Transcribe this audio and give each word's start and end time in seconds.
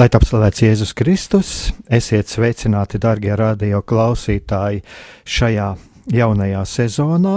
Lai 0.00 0.06
top 0.08 0.24
slavēts 0.24 0.62
Jēzus 0.62 0.94
Kristus, 0.96 1.48
esiet 1.92 2.30
sveicināti, 2.32 2.96
darbie 2.96 3.34
radio 3.36 3.82
klausītāji, 3.84 4.80
šajā 5.28 5.66
jaunajā 6.16 6.62
sezonā. 6.64 7.34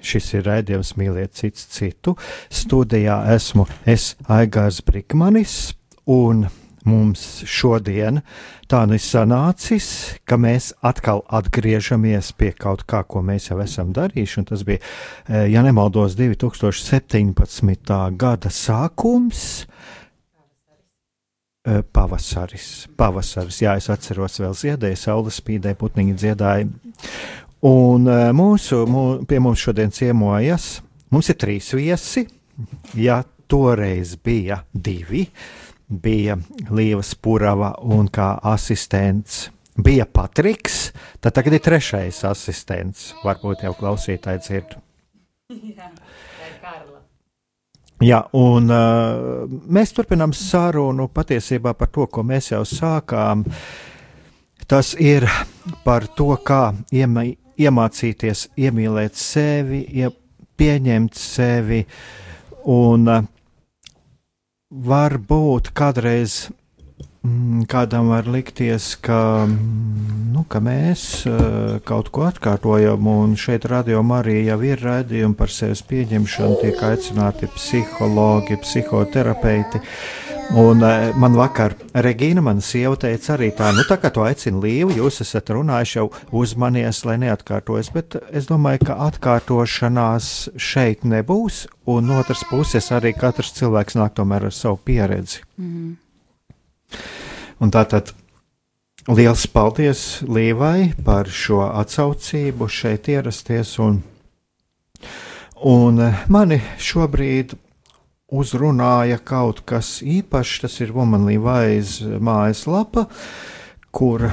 Šis 0.00 0.30
ir 0.38 0.46
raidījums 0.48 0.94
Mīliet 0.96 1.34
cits 1.36 1.66
citu. 1.74 2.14
Studijā 2.48 3.18
esmu 3.34 3.66
es 3.84 4.14
Aigārs 4.24 4.80
Brikmanis, 4.86 5.74
un 6.08 6.46
mums 6.88 7.42
šodien 7.44 8.22
tā 8.70 8.80
nu 8.88 8.96
ir 8.96 9.04
sanācis, 9.04 9.90
ka 10.24 10.38
mēs 10.40 10.70
atkal 10.80 11.20
atgriežamies 11.28 12.32
pie 12.40 12.54
kaut 12.56 12.86
kā, 12.88 13.02
ko 13.04 13.20
mēs 13.20 13.50
jau 13.50 13.58
esam 13.60 13.92
darījuši, 13.92 14.38
un 14.40 14.48
tas 14.48 14.64
bija, 14.64 14.80
eh, 15.28 15.50
ja 15.52 15.60
nemaldos, 15.66 16.16
2017. 16.16 18.16
gada 18.16 18.48
sākums. 18.48 19.66
Pavasaris, 21.60 22.88
pavasaris, 22.96 23.58
jā, 23.60 23.74
es 23.76 23.90
atceros, 23.92 24.38
vēl 24.40 24.54
ziedēja, 24.56 24.96
saules 24.96 25.36
spīdēja, 25.42 25.76
putniņi 25.76 26.14
dziedāja. 26.16 26.68
Un 27.68 28.08
mūsu, 28.32 28.78
mū, 28.88 29.02
pie 29.28 29.42
mums 29.44 29.60
šodien 29.60 29.92
ciemojas, 29.92 30.78
mums 31.12 31.28
ir 31.28 31.36
trīs 31.36 31.68
viesi, 31.76 32.24
ja 32.96 33.18
toreiz 33.50 34.14
bija 34.16 34.62
divi, 34.72 35.26
bija 35.84 36.38
Līvas 36.72 37.12
Purava 37.20 37.74
un 37.84 38.08
kā 38.08 38.32
asistents 38.54 39.50
bija 39.76 40.08
Patriks, 40.08 40.94
tad 41.20 41.36
tagad 41.36 41.58
ir 41.58 41.64
trešais 41.66 42.22
asistents, 42.30 43.10
varbūt 43.20 43.66
jau 43.68 43.76
klausītāji 43.76 44.46
dzird. 44.46 44.76
Jā, 45.50 45.92
Karla. 45.92 46.29
Jā, 48.00 48.22
un 48.32 48.70
uh, 48.72 49.44
mēs 49.68 49.90
turpinām 49.92 50.32
sarunu 50.32 51.10
patiesībā 51.12 51.74
par 51.76 51.90
to, 51.92 52.06
ko 52.08 52.24
mēs 52.24 52.48
jau 52.54 52.62
sākām. 52.64 53.44
Tas 54.70 54.94
ir 54.96 55.26
par 55.84 56.06
to, 56.16 56.30
kā 56.40 56.70
iema, 56.96 57.26
iemācīties 57.60 58.46
iemīlēt 58.56 59.20
sevi, 59.20 59.82
ie, 60.00 60.08
pieņemt 60.56 61.20
sevi, 61.20 61.82
un 62.72 63.04
uh, 63.10 63.28
varbūt 64.70 65.72
kādreiz 65.76 66.46
kādam 67.68 68.08
var 68.08 68.24
likties, 68.24 68.94
ka, 68.96 69.44
mm, 69.44 70.32
nu, 70.32 70.44
ka 70.48 70.60
mēs 70.64 71.26
uh, 71.28 71.76
kaut 71.84 72.08
ko 72.14 72.24
atkārtojam, 72.30 73.04
un 73.06 73.36
šeit 73.36 73.66
radio 73.68 74.00
Marija 74.02 74.54
jau 74.54 74.62
ir 74.64 74.80
raidījumi 74.80 75.36
par 75.36 75.52
sevis 75.52 75.84
pieņemšanu, 75.84 76.56
tiek 76.62 76.80
aicināti 76.80 77.50
psihologi, 77.52 78.56
psihoterapeiti. 78.64 79.82
Un 80.56 80.80
uh, 80.82 81.12
man 81.20 81.36
vakar 81.36 81.76
Regīna, 81.92 82.40
mana 82.42 82.64
sieva, 82.64 82.96
teica 82.98 83.36
arī 83.36 83.52
tā, 83.54 83.68
nu, 83.76 83.84
tā 83.86 84.00
kā 84.00 84.08
to 84.10 84.24
aicina 84.24 84.64
Līvu, 84.64 84.96
jūs 84.96 85.20
esat 85.20 85.52
runājuši 85.52 86.00
jau 86.00 86.08
uzmanies, 86.40 87.04
lai 87.04 87.20
neatkārtojas, 87.20 87.92
bet 87.94 88.16
es 88.32 88.48
domāju, 88.48 88.88
ka 88.88 88.96
atkārtošanās 89.10 90.54
šeit 90.56 91.04
nebūs, 91.04 91.66
un 91.84 92.08
no 92.08 92.18
otras 92.24 92.48
puses 92.48 92.88
arī 92.96 93.12
katrs 93.12 93.52
cilvēks 93.60 94.00
nāk 94.00 94.16
tomēr 94.16 94.48
ar 94.48 94.56
savu 94.56 94.80
pieredzi. 94.88 95.44
Mm. 95.60 95.98
Un 97.60 97.72
tātad 97.72 98.12
liels 99.08 99.46
paldies 99.52 100.04
Līvai 100.28 100.92
par 101.04 101.28
šo 101.28 101.62
atsaucību 101.68 102.68
šeit 102.68 103.08
ierasties. 103.12 103.74
Un, 103.82 104.00
un 105.66 106.00
mani 106.32 106.60
šobrīd 106.80 107.56
uzrunāja 108.30 109.18
kaut 109.24 109.64
kas 109.68 109.98
īpašs. 110.06 110.60
Tas 110.64 110.78
ir 110.84 110.94
Womanlīvais 110.96 111.98
mājaslapa, 112.22 113.06
kur, 113.92 114.30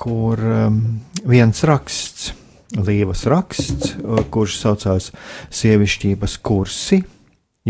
kur 0.00 0.40
um, 0.40 0.80
viens 1.28 1.64
raksts, 1.66 2.32
Līvas 2.74 3.20
raksts, 3.30 3.92
kurš 4.34 4.56
saucās 4.58 5.12
Sievišķības 5.54 6.40
kursi, 6.42 7.04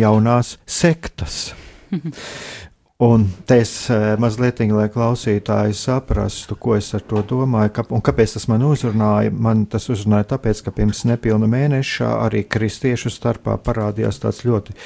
jaunās 0.00 0.54
sektas. 0.64 1.50
Un 3.02 3.24
te 3.42 3.56
es 3.58 3.70
eh, 3.90 4.12
mazliet, 4.22 4.60
lai 4.70 4.84
klausītāji 4.86 5.74
saprastu, 5.74 6.54
ko 6.54 6.76
es 6.76 6.92
ar 6.94 7.02
to 7.02 7.24
domāju, 7.26 7.72
ka, 7.74 7.82
un 7.90 8.02
kāpēc 8.06 8.36
tas 8.36 8.46
man 8.46 8.62
uzrunāja. 8.62 9.32
Man 9.34 9.64
tas 9.66 9.88
uzrunāja 9.90 10.28
tāpēc, 10.36 10.60
ka 10.62 10.70
pirms 10.76 11.02
nepilna 11.10 11.48
mēneša 11.50 12.12
arī 12.22 12.44
kristiešu 12.46 13.10
starpā 13.10 13.56
parādījās 13.66 14.22
tāds 14.22 14.44
ļoti 14.46 14.78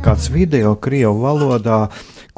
kāds 0.00 0.30
video 0.32 0.72
Krievu 0.80 1.20
valodā, 1.20 1.82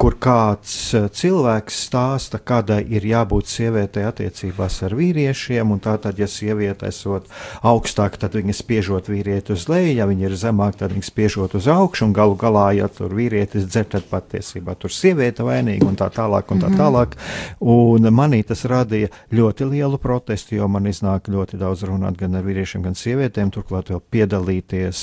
kur 0.05 0.19
kāds 0.21 0.73
eh, 0.93 1.07
cilvēks 1.09 1.77
stāsta, 1.87 2.37
kādai 2.37 2.83
ir 2.93 3.07
jābūt 3.09 3.49
sievietei 3.49 4.03
attiecībās 4.05 4.75
ar 4.85 4.93
vīriešiem, 4.93 5.71
un 5.73 5.79
tātad, 5.81 6.19
ja 6.21 6.27
sieviete 6.29 6.85
esot 6.91 7.25
augstāk, 7.65 8.19
tad 8.21 8.37
viņa 8.37 8.53
spiežot 8.53 9.09
vīrieti 9.09 9.55
uz 9.55 9.63
leju, 9.71 9.95
ja 9.97 10.05
viņa 10.05 10.27
ir 10.27 10.35
zemāk, 10.37 10.77
tad 10.77 10.93
viņa 10.93 11.07
spiežot 11.07 11.55
uz 11.57 11.69
augšu, 11.73 12.05
un 12.05 12.13
galu 12.13 12.37
galā, 12.37 12.67
ja 12.77 12.89
tur 12.93 13.15
vīrietis 13.17 13.65
dzer, 13.65 13.87
tad 13.95 14.05
patiesībā 14.11 14.75
tur 14.77 14.93
sieviete 14.93 15.47
vainīga 15.47 15.89
un 15.89 15.97
tā 15.97 16.11
tālāk 16.13 16.53
un 16.53 16.61
tā 16.61 16.69
mhm. 16.69 16.77
tālāk. 16.83 17.17
Un 17.65 18.05
manī 18.13 18.43
tas 18.45 18.61
radīja 18.69 19.09
ļoti 19.33 19.71
lielu 19.71 19.97
protestu, 20.05 20.59
jo 20.59 20.69
man 20.69 20.85
iznāk 20.91 21.31
ļoti 21.33 21.57
daudz 21.63 21.81
runāt 21.89 22.21
gan 22.21 22.37
ar 22.37 22.45
vīriešiem, 22.45 22.85
gan 22.85 22.99
sievietēm, 22.99 23.49
turklāt 23.57 23.89
vēl 23.89 24.05
piedalīties, 24.13 25.01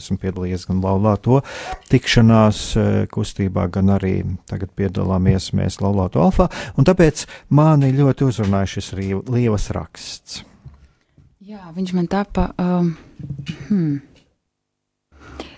esmu 0.00 0.18
piedalījies 0.26 0.66
gan 0.72 0.82
laulā 0.82 1.14
to 1.22 1.38
tikšanās 1.94 2.66
eh, 2.74 2.92
kustībā, 3.14 3.70
gan 3.70 3.94
arī 3.94 4.16
tagad 4.50 4.72
piedalāmies 4.78 5.50
mēs 5.56 5.80
Laulāto 5.82 6.22
alfā, 6.24 6.48
un 6.78 6.86
tāpēc 6.88 7.26
mani 7.50 7.92
ļoti 7.96 8.28
uzrunāja 8.28 8.76
šis 8.76 8.94
Līvas 9.28 9.68
raksts. 9.76 10.44
Jā, 11.50 11.72
viņš 11.74 11.92
man 11.96 12.06
tapa, 12.06 12.50
um, 12.62 12.92
hmm, 13.66 13.94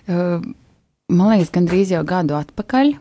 uh, 0.09 0.45
man 1.13 1.33
liekas, 1.33 1.51
gandrīz 1.53 1.91
jau 1.93 2.01
gadu 2.07 2.33
atpakaļ, 2.39 2.95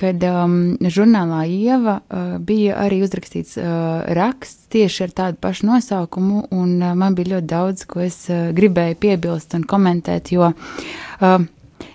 kad 0.00 0.24
um, 0.28 0.56
žurnālā 0.80 1.42
Ieva 1.48 1.98
uh, 2.00 2.34
bija 2.44 2.76
arī 2.82 3.00
uzrakstīts 3.04 3.56
uh, 3.60 4.02
raksts 4.16 4.68
tieši 4.72 5.06
ar 5.06 5.14
tādu 5.16 5.40
pašu 5.40 5.68
nosaukumu, 5.70 6.44
un 6.56 6.76
uh, 6.80 6.92
man 6.98 7.16
bija 7.16 7.36
ļoti 7.36 7.50
daudz, 7.50 7.86
ko 7.88 8.04
es 8.04 8.22
uh, 8.28 8.50
gribēju 8.56 9.00
piebilst 9.00 9.56
un 9.56 9.64
komentēt, 9.68 10.32
jo 10.34 10.52
uh, 10.52 11.48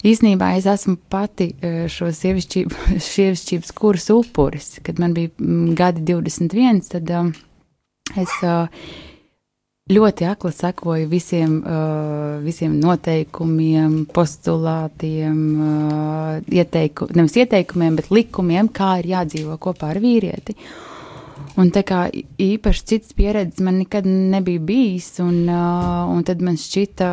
īsnībā 0.06 0.54
es 0.60 0.68
esmu 0.70 0.98
pati 1.10 1.52
e, 1.60 1.74
šo 1.92 2.12
sievišķības 2.16 3.74
kursu 3.78 4.22
upuris. 4.22 4.80
Kad 4.86 5.02
man 5.02 5.16
bija 5.18 5.34
gadi 5.78 6.06
21, 6.14 6.84
tad 6.92 7.12
um, 7.16 7.34
es 8.20 8.32
uh, 8.44 8.70
ļoti 9.86 10.26
akli 10.26 10.50
sekoju 10.50 11.08
visiem, 11.10 11.60
uh, 11.62 12.40
visiem 12.42 12.74
noteikumiem, 12.82 14.08
postulātiem, 14.14 15.38
uh, 15.62 16.40
ieteiku, 16.50 17.12
nevis 17.14 17.38
ieteikumiem, 17.44 18.00
bet 18.00 18.10
likumiem, 18.10 18.72
kā 18.74 18.96
ir 19.04 19.12
jādzīvo 19.14 19.60
kopā 19.62 19.94
ar 19.94 20.02
vīrieti. 20.02 20.58
Un 21.62 21.70
tā 21.72 21.86
kā 21.88 22.08
īpaši 22.42 22.86
cits 22.90 23.14
pieredzes 23.16 23.62
man 23.64 23.78
nekad 23.84 24.08
nebija 24.10 24.64
bijis, 24.66 25.14
un, 25.24 25.46
uh, 25.46 26.10
un 26.10 26.26
tad 26.26 26.42
man 26.44 26.58
šķita 26.60 27.12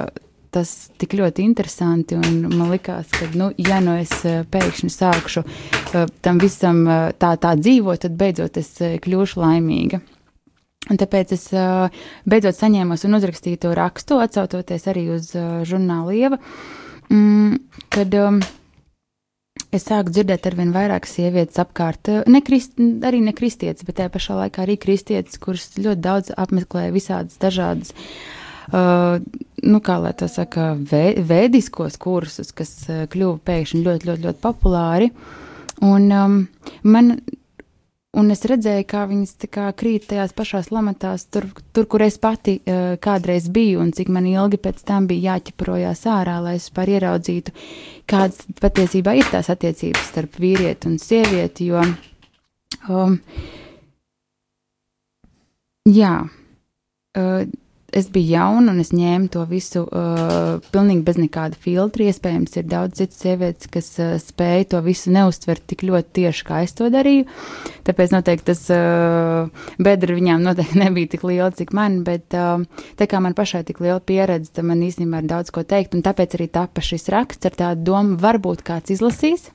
tas 0.52 0.72
tik 1.00 1.16
ļoti 1.18 1.44
interesanti. 1.46 2.18
Man 2.20 2.70
liekas, 2.72 3.10
ka, 3.14 3.28
nu, 3.38 3.50
ja 3.60 3.80
nu 3.84 3.96
es 4.00 4.12
pēkšņi 4.22 4.90
sākšu 4.92 5.44
tam 6.24 6.40
visam 6.42 6.84
tā, 7.18 7.34
tā 7.40 7.54
dzīvot, 7.58 8.04
tad 8.04 8.18
beidzot 8.20 8.58
es 8.60 8.74
kļūšu 8.78 9.42
laimīga. 9.42 10.02
Un 10.90 10.98
tāpēc 10.98 11.36
es 11.36 11.46
beidzot 12.28 12.58
saņēmu 12.58 12.98
un 13.06 13.18
uzrakstīju 13.18 13.60
to 13.62 13.76
rakstu, 13.78 14.18
atsaucoties 14.22 14.88
arī 14.90 15.06
uz 15.14 15.30
žurnālu 15.68 16.16
Ieva, 16.18 16.40
mm, 17.06 17.54
kad 17.94 18.16
es 19.72 19.86
sāku 19.86 20.12
dzirdēt 20.12 20.50
ar 20.50 20.58
vien 20.58 20.74
vairāk 20.74 21.06
sievietes 21.08 21.62
apkārt, 21.62 22.10
ne 22.26 22.42
krist, 22.44 22.76
arī 23.06 23.22
ne 23.24 23.32
kristietis, 23.36 23.86
bet 23.86 24.00
tajā 24.00 24.12
pašā 24.12 24.36
laikā 24.42 24.66
arī 24.66 24.76
kristietis, 24.82 25.40
kurš 25.40 25.70
ļoti 25.78 26.02
daudz 26.02 26.34
apmeklē 26.36 26.90
visādas 26.92 27.38
dažādas 27.40 27.94
Uh, 27.94 28.41
nu, 28.72 29.80
kā 29.84 29.98
lai 30.00 30.14
to 30.16 30.28
saka, 30.32 30.72
vē, 30.76 31.04
vēdiskos 31.28 31.98
kursus, 32.00 32.54
kas 32.56 32.72
uh, 32.88 33.04
kļuva 33.12 33.38
pēkšņi 33.44 33.84
ļoti, 33.84 34.08
ļoti, 34.08 34.26
ļoti 34.26 34.42
populāri. 34.42 35.10
Un, 35.82 36.08
um, 36.14 36.36
man, 36.86 37.12
un 38.16 38.32
es 38.32 38.44
redzēju, 38.48 38.86
kā 38.88 39.04
viņas 39.10 39.34
kā, 39.52 39.68
krīt 39.76 40.08
tajās 40.10 40.34
pašās 40.36 40.70
lamatās, 40.72 41.26
tur, 41.28 41.50
tur 41.76 41.88
kur 41.90 42.06
es 42.06 42.16
pati 42.22 42.58
uh, 42.60 42.94
kādreiz 43.02 43.50
biju, 43.52 43.82
un 43.84 43.92
cik 43.92 44.12
man 44.14 44.28
ilgi 44.30 44.60
pēc 44.62 44.82
tam 44.88 45.08
bija 45.10 45.34
jāķeprojās 45.34 46.06
ārā, 46.08 46.38
lai 46.44 46.56
es 46.60 46.70
par 46.72 46.88
ieraudzītu, 46.92 47.54
kādas 48.08 48.46
patiesībā 48.62 49.18
ir 49.20 49.28
tās 49.32 49.52
attiecības 49.52 50.12
starp 50.14 50.38
vīrieti 50.40 50.88
un 50.88 51.00
sievieti. 51.02 51.72
Jo, 51.72 51.84
um, 52.88 53.18
jā, 55.92 56.14
uh, 57.20 57.58
es 57.92 58.08
biju 58.12 58.32
jauna 58.32 58.72
un 58.72 58.80
es 58.80 58.90
ņēmu 58.96 59.28
to 59.32 59.44
visu 59.50 59.82
uh, 59.84 60.58
pilnīgi 60.72 61.04
bez 61.06 61.18
nekāda 61.20 61.58
filtra. 61.60 62.06
Iespējams, 62.08 62.56
ir 62.56 62.68
daudz 62.70 63.00
citas 63.00 63.20
sievietes, 63.20 63.68
kas 63.72 63.90
uh, 64.00 64.14
spēja 64.22 64.70
to 64.72 64.82
visu 64.84 65.12
neustvert 65.12 65.64
tik 65.68 65.84
ļoti 65.88 66.16
tieši 66.20 66.46
kā 66.48 66.62
es 66.66 66.72
to 66.78 66.88
darīju. 66.92 67.26
Tāpēc 67.86 68.14
noteikti 68.14 68.48
tas 68.48 68.64
uh, 68.72 69.68
bedra 69.82 70.16
viņām 70.16 70.44
noteikti 70.46 70.80
nebija 70.84 71.12
tik 71.16 71.26
liela, 71.28 71.50
cik 71.56 71.74
man, 71.76 72.00
bet 72.06 72.36
uh, 72.38 72.64
tā 73.00 73.08
kā 73.10 73.20
man 73.24 73.36
pašai 73.38 73.64
tik 73.68 73.82
liela 73.84 74.00
pieredze, 74.00 74.54
tad 74.56 74.68
man 74.68 74.84
īstenībā 74.84 75.22
ir 75.22 75.32
daudz 75.34 75.52
ko 75.52 75.66
teikt, 75.66 75.96
un 75.98 76.04
tāpēc 76.06 76.38
arī 76.38 76.48
tapa 76.52 76.84
šis 76.84 77.10
raksts 77.12 77.50
ar 77.50 77.58
tādu 77.58 77.92
domu, 77.92 78.16
varbūt 78.22 78.64
kāds 78.66 78.96
izlasīs. 78.96 79.50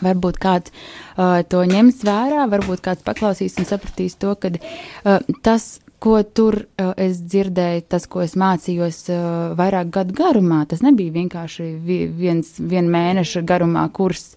Varbūt 0.00 0.38
kāds 0.40 0.72
uh, 0.72 1.42
to 1.50 1.60
ņems 1.66 2.00
vērā, 2.06 2.46
varbūt 2.48 2.80
kāds 2.84 3.04
paklausīs 3.04 3.58
un 3.60 3.66
sapratīs 3.68 4.14
to, 4.22 4.32
ka 4.38 4.52
uh, 4.54 5.18
tas, 5.44 5.80
ko 6.00 6.22
tur 6.24 6.56
uh, 6.62 6.92
es 6.96 7.20
dzirdēju, 7.20 7.84
tas, 7.92 8.06
ko 8.10 8.24
es 8.24 8.36
mācījos 8.40 9.02
uh, 9.12 9.20
vairāk 9.58 9.92
gadu 9.94 10.16
garumā, 10.16 10.64
tas 10.68 10.82
nebija 10.84 11.12
vienkārši 11.18 11.68
viens 12.16 12.56
vien 12.58 12.88
mēneša 12.90 13.44
garumā 13.46 13.86
kurs. 13.92 14.34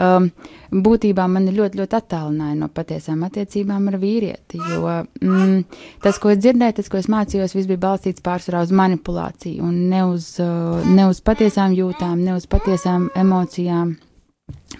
Um, 0.00 0.30
būtībā 0.72 1.26
man 1.28 1.50
ļoti, 1.52 1.76
ļoti 1.82 1.96
attālināja 1.98 2.56
no 2.56 2.70
patiesām 2.72 3.26
attiecībām 3.26 3.90
ar 3.90 3.98
vīrieti, 4.00 4.56
jo 4.56 4.94
mm, 5.20 5.58
tas, 6.02 6.16
ko 6.18 6.32
es 6.32 6.40
dzirdēju, 6.40 6.78
tas, 6.78 6.88
ko 6.88 6.96
es 7.02 7.10
mācījos, 7.12 7.52
viss 7.58 7.68
bija 7.68 7.82
balstīts 7.82 8.24
pārsvarā 8.24 8.64
uz 8.64 8.72
manipulāciju 8.72 9.68
un 9.68 9.76
ne 9.92 10.06
uz, 10.08 10.32
uh, 10.40 10.80
ne 10.88 11.10
uz 11.12 11.20
patiesām 11.20 11.76
jūtām, 11.76 12.24
ne 12.24 12.38
uz 12.40 12.48
patiesām 12.48 13.10
emocijām 13.20 13.98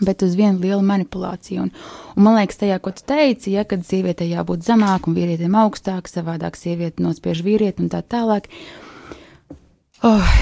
bet 0.03 0.23
uz 0.23 0.35
vienu 0.39 0.61
lielu 0.63 0.83
manipulāciju. 0.87 1.67
Un, 1.67 1.73
un 2.17 2.27
man 2.27 2.39
liekas, 2.41 2.61
tajā, 2.63 2.79
ko 2.83 2.93
tu 2.97 3.05
teici, 3.09 3.55
ja 3.57 3.65
kad 3.69 3.85
sievietei 3.87 4.31
jābūt 4.33 4.65
zemāk 4.67 5.09
un 5.09 5.17
vīrietim 5.17 5.57
augstāk, 5.59 6.11
savādāk 6.11 6.59
sieviete 6.59 7.05
nospiež 7.05 7.43
vīrieti 7.47 7.85
un 7.85 7.93
tā 7.93 8.03
tālāk. 8.03 8.49
Oh, 10.03 10.33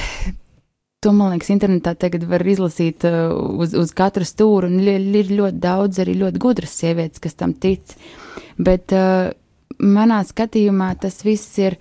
to, 1.04 1.12
man 1.12 1.34
liekas, 1.34 1.50
internetā 1.52 1.94
tagad 2.00 2.24
var 2.30 2.44
izlasīt 2.46 3.04
uh, 3.08 3.34
uz, 3.60 3.76
uz 3.76 3.92
katru 3.96 4.24
stūru, 4.28 4.70
un 4.70 4.80
ir, 4.80 5.32
ļoti 5.32 5.60
daudz 5.60 6.00
arī 6.02 6.16
ļoti 6.22 6.40
gudras 6.40 6.76
sievietes, 6.80 7.20
kas 7.22 7.36
tam 7.36 7.52
tic. 7.52 7.96
Bet 8.60 8.94
uh, 8.96 9.32
manā 9.80 10.22
skatījumā 10.28 10.94
tas 11.00 11.20
viss 11.26 11.58
ir 11.60 11.76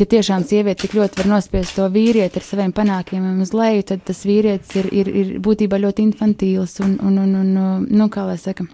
ja 0.00 0.06
tiešām 0.08 0.44
sieviete 0.46 0.84
tik 0.84 0.96
ļoti 0.98 1.22
var 1.22 1.30
nospiest 1.30 1.76
to 1.78 1.86
vīrieti 1.92 2.40
ar 2.40 2.46
saviem 2.46 2.74
panākumiem 2.76 3.40
uz 3.44 3.54
leju, 3.56 3.86
tad 3.92 4.04
tas 4.08 4.24
vīrietis 4.28 4.76
ir, 4.80 4.90
ir, 4.92 5.10
ir 5.22 5.32
būtībā 5.44 5.80
ļoti 5.82 6.06
infantīls 6.08 6.78
un, 6.84 6.98
un, 7.04 7.18
un, 7.24 7.34
un 7.42 7.88
nu, 7.88 8.10
kā 8.12 8.26
lai 8.28 8.38
saka, 8.40 8.66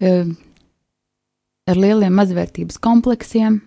eh, 0.00 0.30
ar 1.70 1.82
lieliem 1.82 2.14
mazvērtības 2.16 2.80
kompleksiem 2.82 3.60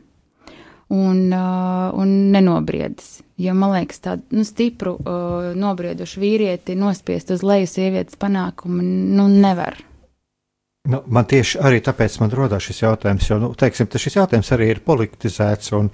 un, 0.94 1.32
uh, 1.32 1.94
un 1.98 2.10
nenobriedis. 2.32 3.22
Jo 3.42 3.56
man 3.58 3.74
liekas, 3.74 4.02
tādu 4.04 4.38
nu, 4.38 4.44
stipru, 4.46 4.94
uh, 5.00 5.50
nobriedušu 5.58 6.22
vīrieti 6.22 6.76
nospiest 6.78 7.34
uz 7.34 7.44
leju 7.46 7.70
sievietes 7.70 8.20
panākumu 8.20 8.84
nu, 8.84 9.28
nevar. 9.32 9.80
Nu, 10.84 10.98
man 11.08 11.24
tieši 11.24 11.62
arī 11.64 11.78
tāpēc 11.80 12.18
man 12.20 12.34
rodās 12.36 12.66
šis 12.66 12.82
jautājums, 12.82 13.28
jo, 13.30 13.38
nu, 13.40 13.50
teiksim, 13.56 13.88
šis 13.88 14.18
jautājums 14.18 14.50
arī 14.52 14.66
ir 14.68 14.82
politizēts 14.84 15.72
un 15.78 15.86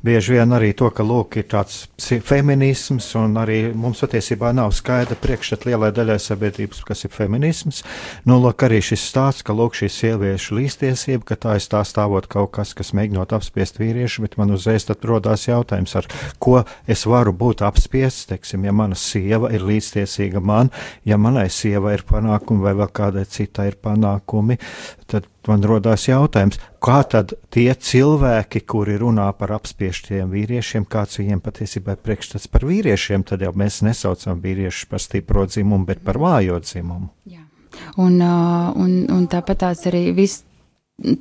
bieži 0.00 0.38
vien 0.38 0.54
arī 0.56 0.70
to, 0.72 0.86
ka, 0.88 1.04
lūk, 1.04 1.36
ir 1.36 1.44
tāds 1.52 1.82
feminisms 2.24 3.10
un 3.20 3.36
arī 3.36 3.58
mums 3.76 4.00
patiesībā 4.00 4.54
nav 4.56 4.72
skaidra 4.72 5.18
priekšstat 5.20 5.66
lielai 5.68 5.90
daļai 5.92 6.16
sabiedrības, 6.24 6.80
kas 6.88 7.04
ir 7.04 7.12
feminisms. 7.12 7.82
Nu, 8.24 8.38
lūk, 8.40 8.64
arī 8.64 8.78
šis 8.88 9.04
stāsts, 9.10 9.44
ka, 9.44 9.52
lūk, 9.52 9.76
šī 9.82 9.90
sieviešu 9.92 10.56
līstiesība, 10.56 11.28
ka 11.28 11.36
tā 11.44 11.58
ir 11.60 11.68
tā 11.68 11.84
stāvot 11.84 12.30
kaut 12.32 12.54
kas, 12.56 12.72
kas 12.72 12.94
mēģinot 12.96 13.36
apspiest 13.36 13.76
vīriešu, 13.82 14.24
bet 14.24 14.38
man 14.40 14.56
uzreiz 14.56 14.88
tad 14.88 15.04
rodās 15.04 15.44
jautājums, 15.50 15.92
ar 16.00 16.08
ko 16.40 16.62
es 16.88 17.04
varu 17.04 17.36
būt 17.36 17.66
apspiests, 17.68 18.30
teiksim, 18.32 18.64
ja 18.64 18.72
mana 18.72 18.96
sieva 18.96 19.52
ir 19.52 19.68
līdztiesīga 19.68 20.40
man, 20.40 20.72
ja 21.04 21.20
manai 21.20 21.50
sievai 21.52 21.98
ir 22.00 22.08
panākumi 22.08 22.64
vai 22.64 22.76
vēl 22.80 22.92
kādai 22.96 23.28
citai 23.28 23.74
ir 23.74 23.80
panākumi 23.84 24.37
notikumi, 24.38 24.58
tad 25.06 25.26
man 25.46 25.62
rodās 25.64 26.08
jautājums, 26.08 26.58
kā 26.80 27.02
tad 27.08 27.34
tie 27.50 27.72
cilvēki, 27.74 28.60
kuri 28.66 28.98
runā 28.98 29.32
par 29.36 29.52
apspieštiem 29.56 30.30
vīriešiem, 30.30 30.84
kāds 30.84 31.18
viņiem 31.18 31.40
patiesībā 31.40 31.96
ir 31.96 32.02
priekšstats 32.02 32.48
par 32.48 32.64
vīriešiem, 32.64 33.24
tad 33.24 33.42
jau 33.42 33.52
mēs 33.56 33.82
nesaucam 33.82 34.40
vīriešus 34.40 34.88
par 34.88 35.00
stipro 35.00 35.46
dzimumu, 35.46 35.86
bet 35.86 36.04
par 36.04 36.18
vājo 36.18 36.60
dzimumu. 36.60 37.08
Jā. 37.26 37.44
Un, 37.96 38.20
uh, 38.20 38.72
un, 38.76 39.06
un 39.10 39.26
tāpat 39.28 39.58
tās 39.62 39.86
arī 39.86 40.12
viss 40.12 40.44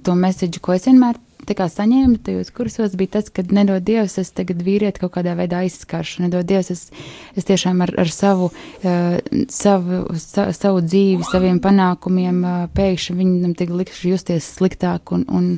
to 0.04 0.16
mēsīju, 0.18 0.60
ko 0.62 0.74
es 0.74 0.88
vienmēr 0.88 1.20
saņēmu 1.48 2.18
tajos 2.24 2.52
kursos, 2.52 2.96
bija 2.98 3.18
tas, 3.18 3.30
ka 3.30 3.44
nedod 3.44 3.84
Dievs, 3.84 4.18
es 4.18 4.32
tagad 4.32 4.62
vīrieti 4.64 5.00
kaut 5.00 5.14
kādā 5.16 5.36
veidā 5.38 5.64
aizskaršu. 5.64 6.24
Nedod 6.26 6.46
Dievs, 6.46 6.72
es, 6.72 6.92
es 7.36 7.46
tiešām 7.48 7.82
ar, 7.82 7.94
ar 7.98 8.10
savu, 8.10 8.52
uh, 8.52 9.18
savu, 9.50 10.18
sa, 10.18 10.52
savu 10.52 10.82
dzīvi, 10.82 11.24
saviem 11.24 11.60
panākumiem 11.64 12.42
uh, 12.44 12.66
pēkšņi 12.74 13.18
viņam 13.18 13.54
tik 13.56 13.70
likšu 13.70 14.12
justies 14.14 14.50
sliktāk 14.58 15.14
un, 15.16 15.24
un, 15.30 15.54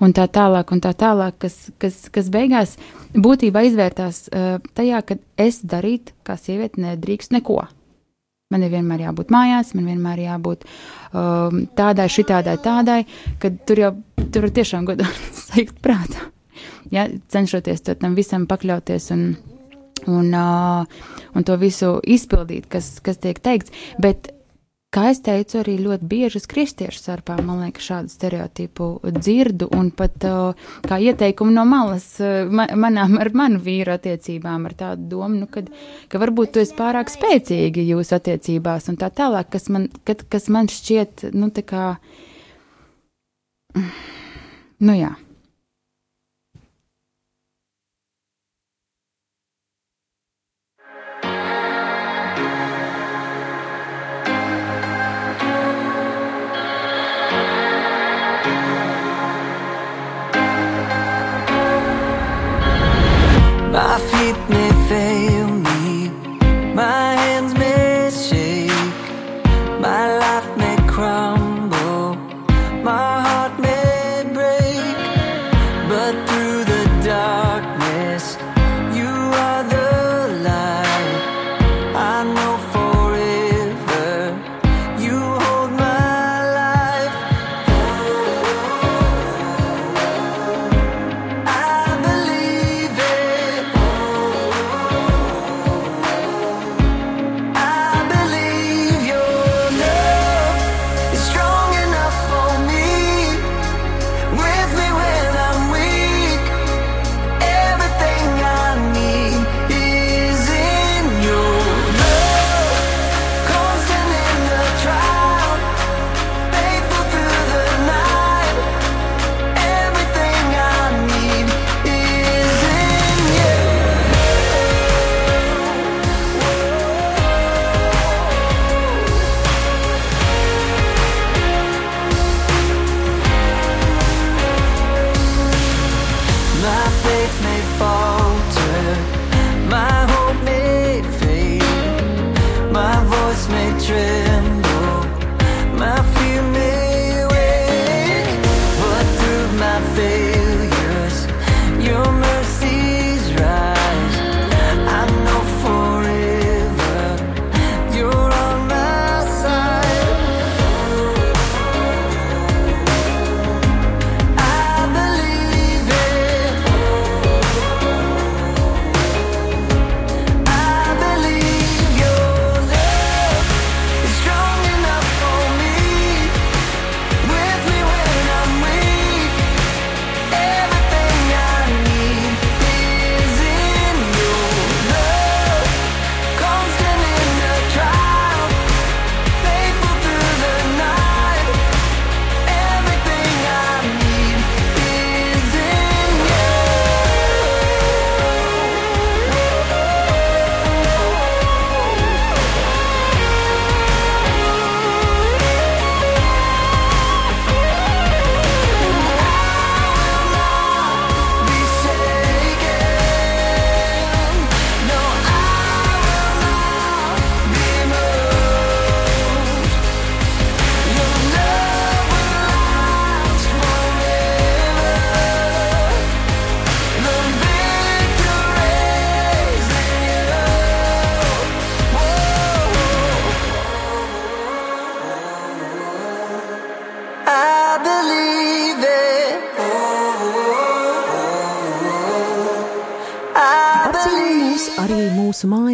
un 0.00 0.14
tā 0.16 0.28
tālāk, 0.28 0.72
un 0.72 0.80
tā 0.80 0.94
tālāk, 0.94 1.36
kas, 1.44 1.58
kas, 1.78 2.06
kas 2.12 2.30
beigās 2.32 2.78
būtībā 3.12 3.66
izvērtās 3.68 4.28
uh, 4.30 4.56
tajā, 4.74 5.02
ka 5.04 5.20
es 5.36 5.60
darīt 5.60 6.14
kā 6.24 6.38
sieviete 6.40 6.80
nedrīkst 6.80 7.36
neko. 7.36 7.66
Man 8.50 8.64
ir 8.66 8.72
vienmēr 8.72 9.04
jābūt 9.04 9.28
mājās, 9.30 9.68
man 9.78 9.84
vienmēr 9.86 10.24
jābūt 10.24 10.64
um, 10.66 11.60
tādai, 11.78 12.08
šitādai, 12.10 12.56
tādai, 12.58 13.04
kad 13.38 13.60
tur 13.62 13.78
jau 13.78 13.90
tur 14.34 14.48
tiešām 14.50 14.88
godīgi 14.88 15.30
sajūt 15.44 15.78
prātā. 15.84 16.28
Ja, 16.90 17.06
cenšoties 17.30 17.84
tam 17.86 18.16
visam 18.18 18.46
pakļauties 18.50 19.10
un, 19.14 19.24
un, 20.10 20.34
uh, 20.34 21.00
un 21.36 21.46
to 21.46 21.56
visu 21.60 21.96
izpildīt, 22.04 22.66
kas, 22.72 22.98
kas 23.04 23.20
tiek 23.22 23.38
teikts. 23.42 23.72
Bet 24.02 24.32
Kā 24.90 25.04
es 25.12 25.20
teicu, 25.22 25.60
arī 25.60 25.76
ļoti 25.78 26.06
bieži 26.10 26.40
uz 26.40 26.48
kristiešu 26.50 26.98
starpā, 26.98 27.36
man 27.46 27.60
liekas, 27.62 27.84
šādu 27.86 28.10
stereotipu 28.10 28.88
dzirdu 29.20 29.68
un 29.78 29.92
pat 29.94 30.24
uh, 30.26 30.64
kā 30.82 30.98
ieteikumu 30.98 31.54
no 31.54 31.62
malas 31.62 32.08
uh, 32.18 32.50
ma 32.50 32.66
manām 32.74 33.14
ar 33.22 33.30
manu 33.38 33.60
vīru 33.62 33.94
attiecībām 33.94 34.66
ar 34.66 34.74
tādu 34.80 35.06
domu, 35.12 35.44
nu, 35.44 35.46
kad, 35.46 35.70
ka 36.10 36.18
varbūt 36.18 36.56
tu 36.56 36.62
esi 36.64 36.74
pārāk 36.74 37.12
spēcīgi 37.14 37.86
jūsu 37.86 38.16
attiecībās 38.18 38.90
un 38.90 38.98
tā 38.98 39.12
tālāk, 39.14 39.52
kas 39.54 39.70
man, 39.70 39.86
kad, 40.02 40.26
kas 40.26 40.50
man 40.50 40.66
šķiet, 40.74 41.28
nu, 41.38 41.52
tā 41.54 41.62
kā, 41.70 41.84
nu 44.80 44.96
jā. 44.96 45.14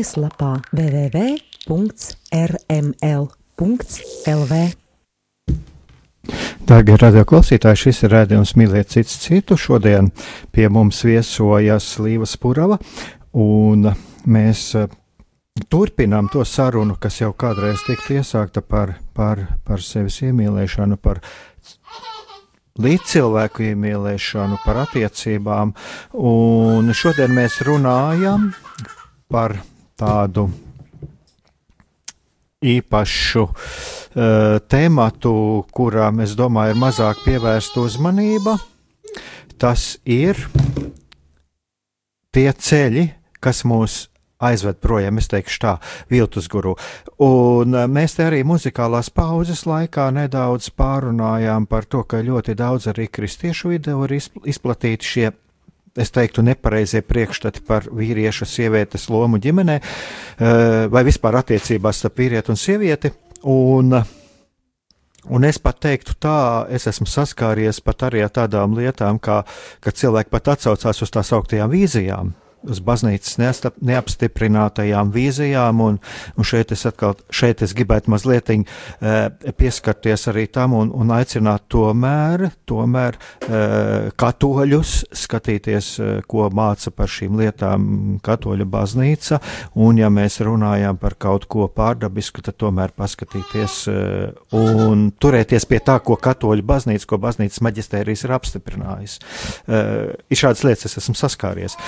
Mājaslapā 0.06 0.62
www.rml.lv. 0.70 1.66
Darbie 6.66 6.96
radioklausītāji, 6.98 7.76
šis 7.78 8.02
ir 8.06 8.10
rādījums 8.14 8.56
Mīliet 8.58 8.88
cits 8.90 9.18
citu. 9.22 9.56
Šodien 9.56 10.10
pie 10.52 10.68
mums 10.68 11.04
viesojas 11.06 11.98
Līva 12.02 12.26
Spurava, 12.26 12.78
un 13.32 13.86
mēs 14.26 14.74
uh, 14.78 14.88
turpinām 15.70 16.28
to 16.32 16.44
sarunu, 16.44 16.96
kas 16.98 17.20
jau 17.20 17.32
kādreiz 17.32 17.82
tika 17.86 18.14
iesākta 18.18 18.62
par, 18.62 18.96
par, 19.14 19.38
par 19.64 19.80
sevis 19.82 20.22
iemīlēšanu, 20.26 20.96
par 20.98 21.20
līdzcilvēku 22.82 23.62
iemīlēšanu, 23.70 24.56
par 24.66 24.76
attiecībām. 24.86 25.72
Un 26.18 26.92
šodien 26.94 27.30
mēs 27.38 27.62
runājam 27.66 28.52
par 29.30 29.56
tādu 29.96 30.46
īpašu 32.66 33.44
uh, 33.46 34.56
tēmatu, 34.68 35.34
kurām, 35.76 36.20
es 36.24 36.34
domāju, 36.38 36.74
ir 36.74 36.80
mazāk 36.80 37.22
pievērsta 37.26 37.84
uzmanība. 37.84 38.56
Tas 39.56 39.94
ir 40.04 40.36
tie 42.36 42.50
ceļi, 42.52 43.06
kas 43.40 43.64
mūs 43.64 44.06
aizved 44.42 44.80
projām, 44.84 45.16
es 45.20 45.30
teikšu 45.32 45.60
tā, 45.62 45.72
viltus 46.12 46.48
guru. 46.52 46.74
Un 47.24 47.72
eh, 47.72 47.86
mēs 47.88 48.18
te 48.18 48.26
arī 48.26 48.42
muzikālās 48.44 49.08
pauzes 49.14 49.64
laikā 49.68 50.10
nedaudz 50.12 50.68
pārunājām 50.76 51.64
par 51.70 51.88
to, 51.88 52.02
ka 52.04 52.20
ļoti 52.24 52.56
daudz 52.58 52.90
arī 52.92 53.08
kristiešu 53.08 53.72
video 53.72 54.04
ir 54.04 54.18
izplatīti 54.18 55.12
šie. 55.12 55.30
Es 55.96 56.12
teiktu, 56.12 56.44
nepareizie 56.44 57.00
priekšstati 57.02 57.64
par 57.66 57.88
vīrieša 57.88 58.48
sievietes 58.48 59.08
lomu 59.08 59.40
ģimenē, 59.40 59.80
eh, 59.80 60.86
vai 60.92 61.04
vispār 61.04 61.40
attiecībās 61.40 62.02
starp 62.02 62.22
vīrieti 62.22 62.52
un 62.52 62.56
sievieti. 62.56 63.12
Un, 63.44 64.02
Un 65.26 65.42
es 65.42 65.58
pat 65.58 65.80
teiktu, 65.82 66.14
tā, 66.22 66.66
es 66.70 66.86
esmu 66.86 67.08
saskāries 67.10 67.80
pat 67.82 68.04
arī 68.06 68.22
ar 68.22 68.30
tādām 68.30 68.76
lietām, 68.78 69.18
kā, 69.18 69.40
ka 69.82 69.90
cilvēki 69.90 70.30
pat 70.30 70.52
atsaucās 70.54 71.02
uz 71.02 71.10
tās 71.10 71.32
augtajām 71.34 71.72
vīzijām 71.72 72.30
uz 72.64 72.80
baznīcas 72.84 73.36
neapstiprinātajām 73.84 75.10
vīzijām, 75.14 75.80
un, 75.82 75.98
un 76.36 76.46
šeit 76.46 76.72
es 76.74 76.86
atkal, 76.88 77.16
šeit 77.30 77.62
es 77.64 77.74
gribētu 77.76 78.10
mazliet 78.12 78.50
e, 78.52 78.58
pieskarties 79.56 80.28
arī 80.32 80.46
tam 80.52 80.76
un, 80.78 80.90
un 80.94 81.12
aicināt 81.14 81.66
tomēr, 81.72 82.48
tomēr 82.68 83.16
e, 83.18 83.60
katoļus 84.18 84.94
skatīties, 85.16 85.90
e, 85.98 86.10
ko 86.28 86.48
māca 86.54 86.92
par 86.94 87.10
šīm 87.12 87.38
lietām 87.40 87.88
katoļu 88.26 88.68
baznīca, 88.70 89.40
un 89.86 90.02
ja 90.02 90.10
mēs 90.12 90.40
runājam 90.46 90.98
par 91.00 91.18
kaut 91.22 91.48
ko 91.50 91.68
pārdabisku, 91.72 92.44
tad 92.46 92.58
tomēr 92.62 92.94
paskatīties 92.96 93.80
e, 93.92 93.98
un 94.56 95.08
turēties 95.22 95.68
pie 95.70 95.82
tā, 95.86 95.98
ko 96.02 96.18
katoļu 96.20 96.66
baznīca, 96.66 97.10
ko 97.10 97.20
baznīcas 97.22 97.62
maģistērijas 97.66 98.26
ir 98.26 98.36
apstiprinājis. 98.38 99.18
E, 99.66 99.82
ir 100.30 100.44
šādas 100.44 100.66
lietas, 100.66 100.88
es 100.90 101.02
esmu 101.02 101.18
saskāries. 101.18 101.78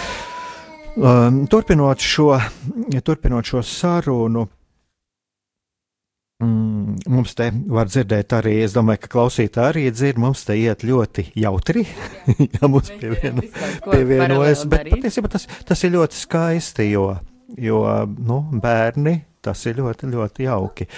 Um, 0.98 1.44
turpinot, 1.46 2.00
šo, 2.02 2.32
turpinot 3.04 3.46
šo 3.46 3.60
sarunu, 3.62 4.48
mm, 6.42 6.96
mums 7.06 7.36
te 7.38 7.52
var 7.70 7.86
dzirdēt 7.86 8.34
arī, 8.34 8.56
es 8.64 8.74
domāju, 8.74 9.04
ka 9.04 9.12
klausītāji 9.12 9.68
arī 9.68 9.84
dzird, 9.94 10.18
mums 10.18 10.42
te 10.48 10.56
iet 10.58 10.82
ļoti 10.82 11.28
jautri, 11.38 11.84
ja 12.56 12.72
mums 12.72 12.90
pievieno, 12.90 13.46
pievienojas, 13.86 14.64
bet 14.66 14.90
patiesībā 14.90 15.30
tas, 15.36 15.46
tas 15.70 15.86
ir 15.86 15.94
ļoti 15.94 16.18
skaisti, 16.18 16.88
jo, 16.96 17.12
jo 17.54 17.84
nu, 18.18 18.42
bērni, 18.58 19.20
tas 19.38 19.62
ir 19.70 19.78
ļoti, 19.78 20.10
ļoti 20.18 20.50
jauki. 20.50 20.90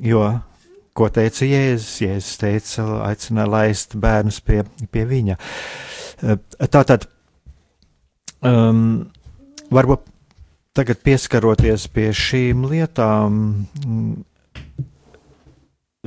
Jo, 0.00 0.24
ko 0.96 1.12
teica 1.12 1.44
Jēzus? 1.44 1.92
Jēzus 2.06 2.40
teica, 2.40 2.88
aicināja 3.12 3.52
laist 3.52 4.00
bērnus 4.00 4.40
pie, 4.40 4.62
pie 4.88 5.08
viņa. 5.12 5.42
Tātad 6.72 7.10
Um, 8.40 9.10
varbūt 9.70 10.06
tagad 10.76 11.02
pieskaroties 11.04 11.88
pie 11.92 12.08
šīm 12.16 12.64
lietām, 12.70 13.66
mm, 13.84 14.14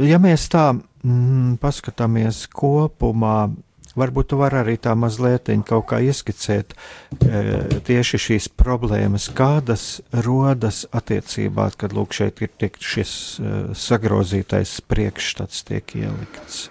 ja 0.08 0.18
mēs 0.22 0.48
tā 0.52 0.72
mm, 0.74 1.60
paskatāmies 1.62 2.46
kopumā, 2.54 3.52
varbūt 4.00 4.32
tu 4.32 4.40
vari 4.40 4.62
arī 4.64 4.76
tā 4.82 4.96
mazliet 4.98 5.52
kaut 5.68 5.86
kā 5.92 6.00
ieskicēt 6.02 6.74
e, 6.74 7.42
tieši 7.86 8.22
šīs 8.28 8.50
problēmas, 8.58 9.30
kādas 9.36 10.02
rodas 10.26 10.84
attiecībās, 10.92 11.78
kad 11.78 11.94
lūk 11.94 12.16
šeit 12.16 12.42
ir 12.42 12.54
tiek 12.58 12.80
šis 12.80 13.14
e, 13.38 13.56
sagrozītais 13.78 14.80
priekšstats 14.90 15.66
tiek 15.70 15.98
ielikts. 16.00 16.70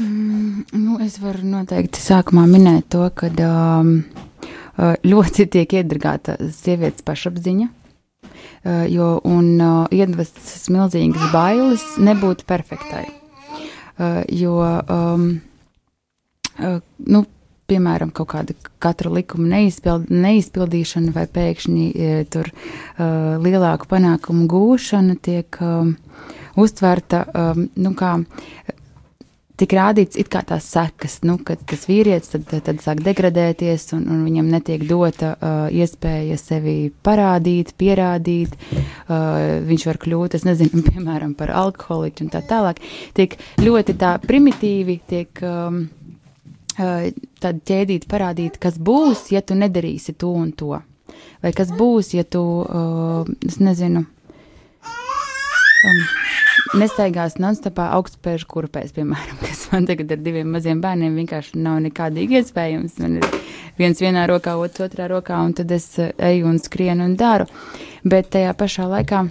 Mm, 0.00 0.64
nu, 0.72 0.96
es 1.04 1.20
varu 1.22 1.44
noteikti 1.46 2.00
sākumā 2.02 2.48
minēt 2.50 2.88
to, 2.90 3.04
ka 3.14 3.28
um, 3.44 3.98
ļoti 4.78 5.46
tiek 5.50 5.76
iedragāta 5.78 6.36
sievietes 6.50 7.04
pašapziņa, 7.06 7.68
eh, 7.68 8.86
jo 8.90 9.20
un 9.24 9.60
eh, 9.60 10.00
iedvestas 10.02 10.66
milzīgas 10.72 11.30
bailes 11.32 11.84
nebūt 11.98 12.46
perfektai. 12.48 13.06
Jo, 14.34 14.56
um, 14.90 15.20
nu, 16.58 17.18
piemēram, 17.70 18.10
kaut 18.10 18.26
kāda 18.32 18.56
katra 18.82 19.12
likuma 19.14 19.46
neizpild, 19.52 20.08
neizpildīšana 20.10 21.12
vai 21.14 21.28
pēkšņi 21.30 21.84
tur 22.34 22.50
uh, 22.50 23.36
lielāku 23.38 23.86
panākumu 23.92 24.48
gūšana 24.50 25.14
tiek 25.22 25.60
um, 25.62 25.94
uztverta 26.58 27.22
um, 27.30 27.68
nu, 27.78 27.94
kā 27.94 28.16
tik 29.60 29.74
rādīts 29.76 30.18
it 30.18 30.30
kā 30.32 30.42
tās 30.46 30.66
sekas, 30.72 31.20
nu, 31.26 31.36
kad 31.46 31.60
tas 31.68 31.86
vīrietis 31.86 32.32
tad, 32.32 32.48
tad 32.66 32.80
sāk 32.82 33.02
degradēties 33.04 33.86
un, 33.96 34.06
un 34.10 34.22
viņam 34.26 34.48
netiek 34.50 34.82
dota 34.88 35.34
uh, 35.34 35.66
iespēja 35.70 36.38
sevi 36.40 36.90
parādīt, 37.06 37.74
pierādīt, 37.78 38.56
uh, 38.74 39.62
viņš 39.68 39.86
var 39.90 40.00
kļūt, 40.02 40.38
es 40.38 40.46
nezinu, 40.48 40.82
piemēram, 40.90 41.36
par 41.38 41.54
alkoholiķu 41.54 42.26
un 42.26 42.32
tā 42.34 42.42
tālāk. 42.48 42.82
Tiek 43.14 43.36
ļoti 43.62 43.96
tā 44.00 44.16
primitīvi, 44.24 44.98
tiek 45.10 45.44
um, 45.46 45.84
uh, 46.78 47.06
tad 47.42 47.62
ķēdīt 47.68 48.08
parādīt, 48.10 48.58
kas 48.62 48.80
būs, 48.82 49.28
ja 49.34 49.44
tu 49.46 49.58
nedarīsi 49.58 50.16
to 50.18 50.34
un 50.34 50.50
to. 50.56 50.80
Vai 51.44 51.52
kas 51.54 51.70
būs, 51.70 52.14
ja 52.16 52.24
tu, 52.26 52.42
uh, 52.64 53.28
es 53.46 53.60
nezinu, 53.62 54.02
um, 54.82 56.02
nestaigās 56.78 57.38
nonstopā 57.42 57.88
augstspēļu 57.98 58.48
kurpēs, 58.50 58.94
piemēram, 58.96 59.38
kas 59.44 59.66
man 59.72 59.86
tagad 59.88 60.12
ar 60.14 60.22
diviem 60.24 60.50
maziem 60.54 60.82
bērniem 60.84 61.16
vienkārši 61.22 61.60
nav 61.62 61.80
nekādīgi 61.86 62.40
iespējams. 62.40 62.98
Man 63.02 63.20
ir 63.20 63.28
viens 63.78 64.02
vienā 64.02 64.26
rokā, 64.30 64.56
otrs 64.60 64.88
otrā 64.88 65.08
rokā, 65.10 65.40
un 65.44 65.54
tad 65.56 65.72
es 65.74 65.88
eh, 65.98 66.12
eju 66.32 66.50
un 66.50 66.60
skrienu 66.62 67.08
un 67.08 67.16
daru. 67.20 67.48
Bet 68.04 68.32
tajā 68.34 68.54
pašā 68.58 68.88
laikā. 68.90 69.24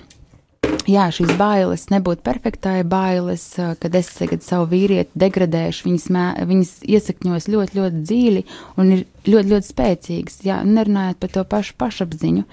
Jā, 0.89 1.05
šīs 1.15 1.37
bailes 1.39 1.85
nebūt 1.91 2.23
perfektai, 2.25 2.81
bailes, 2.87 3.45
eh, 3.59 3.75
kad 3.79 3.95
es 3.95 4.09
tagad 4.17 4.43
savu 4.43 4.67
vīrieti 4.73 5.23
degradēšu, 5.23 5.87
viņas, 5.87 6.09
mē, 6.15 6.25
viņas 6.49 6.73
iesakņos 6.95 7.47
ļoti, 7.53 7.79
ļoti 7.79 8.03
dziļi 8.09 8.43
un 8.81 8.91
ir 8.97 9.05
ļoti, 9.29 9.53
ļoti 9.53 9.69
spēcīgas. 9.69 10.41
Jā, 10.47 10.59
nerunājot 10.67 11.21
par 11.23 11.33
to 11.37 11.45
pašu 11.55 11.77
pašapziņu, 11.79 12.43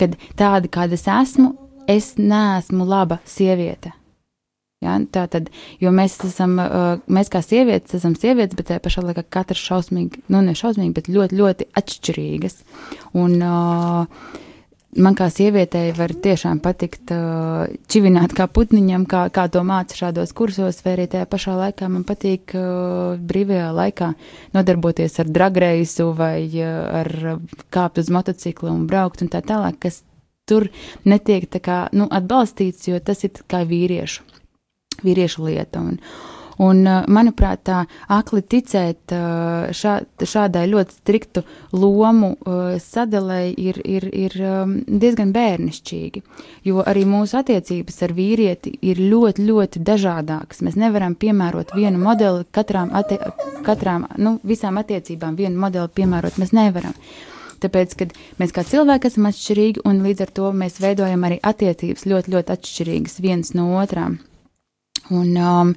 kad 0.00 0.18
tāda, 0.38 0.70
kāda 0.70 0.98
es 0.98 1.06
esmu, 1.06 1.54
es 1.88 2.16
neesmu 2.18 2.86
laba 2.88 3.22
sieviete. 3.28 3.94
Ja, 4.78 4.92
tā 5.10 5.24
tad, 5.26 5.48
jo 5.82 5.90
mēs 5.90 6.12
esam, 6.22 6.52
mēs 7.10 7.30
kā 7.34 7.40
sievietes, 7.42 7.96
esam 7.98 8.12
sievietes, 8.14 8.54
bet 8.54 8.68
tajā 8.68 8.82
pašā 8.84 9.02
laikā 9.08 9.24
katrs 9.26 9.64
šausmīgi, 9.66 10.22
nu 10.30 10.42
ne 10.46 10.54
šausmīgi, 10.54 10.92
bet 10.94 11.08
ļoti, 11.10 11.38
ļoti 11.40 11.66
atšķirīgas. 11.80 12.54
Un 13.18 13.34
uh, 13.42 14.28
man 15.02 15.18
kā 15.18 15.26
sievietei 15.34 15.90
var 15.98 16.14
tiešām 16.14 16.62
patikt 16.62 17.10
uh, 17.10 17.66
čivināt 17.90 18.36
kā 18.38 18.46
putniņam, 18.46 19.08
kā, 19.10 19.24
kā 19.34 19.48
to 19.50 19.64
māca 19.66 19.98
šādos 19.98 20.30
kursos, 20.38 20.78
vai 20.86 20.94
arī 20.94 21.08
tajā 21.10 21.26
pašā 21.26 21.58
laikā 21.58 21.90
man 21.90 22.06
patīk 22.06 22.54
uh, 22.54 23.18
brīvajā 23.18 23.74
laikā 23.82 24.14
nodarboties 24.54 25.18
ar 25.18 25.34
dragreisu 25.40 26.12
vai 26.22 26.46
uh, 26.54 27.02
ar 27.02 27.14
kāpt 27.74 27.98
uz 27.98 28.14
motociklu 28.14 28.70
un 28.70 28.86
braukt 28.86 29.26
un 29.26 29.34
tā 29.34 29.42
tālāk, 29.42 29.82
kas 29.88 30.04
tur 30.46 30.70
netiek 31.02 31.50
tā 31.50 31.66
kā, 31.66 31.84
nu, 31.98 32.06
atbalstīts, 32.06 32.92
jo 32.92 33.02
tas 33.02 33.26
ir 33.26 33.42
kā 33.50 33.66
vīriešu 33.66 34.37
vīriešu 35.04 35.48
lieta. 35.48 35.84
Un, 35.84 35.96
Un, 36.58 36.80
uh, 36.90 37.04
manuprāt, 37.06 37.60
tā 37.68 37.84
akli 38.10 38.40
ticēt 38.42 39.12
uh, 39.14 39.68
šā, 39.70 39.92
šādai 40.26 40.64
ļoti 40.66 40.96
striktu 40.96 41.44
lomu 41.70 42.32
uh, 42.34 42.72
sadalēji 42.82 43.52
ir, 43.62 43.78
ir, 43.86 44.06
ir 44.10 44.34
um, 44.42 44.72
diezgan 44.82 45.30
bērnišķīgi, 45.36 46.24
jo 46.66 46.82
arī 46.82 47.04
mūsu 47.06 47.38
attiecības 47.38 48.02
ar 48.08 48.14
vīrieti 48.16 48.74
ir 48.90 48.98
ļoti, 48.98 49.46
ļoti 49.46 49.84
dažādākas. 49.86 50.64
Mēs 50.66 50.78
nevaram 50.82 51.14
piemērot 51.14 51.76
vienu 51.78 52.02
modeli 52.02 52.42
katrām, 52.50 52.90
atti 52.90 53.20
katrām 53.66 54.08
nu, 54.18 54.40
visām 54.42 54.82
attiecībām, 54.82 55.38
vienu 55.38 55.62
modeli 55.62 55.94
piemērot 55.94 56.42
mēs 56.42 56.50
nevaram. 56.58 56.96
Tāpēc, 57.62 57.94
kad 57.98 58.18
mēs 58.38 58.54
kā 58.54 58.66
cilvēki 58.66 59.10
esam 59.10 59.30
atšķirīgi, 59.30 59.86
un 59.86 60.02
līdz 60.02 60.26
ar 60.26 60.34
to 60.34 60.50
mēs 60.54 60.82
veidojam 60.82 61.26
arī 61.26 61.38
attiecības 61.42 62.06
ļoti, 62.06 62.34
ļoti 62.34 62.54
atšķirīgas 62.54 63.22
viens 63.22 63.54
no 63.54 63.70
otrām. 63.78 64.18
Un, 65.14 65.32
um, 65.36 65.72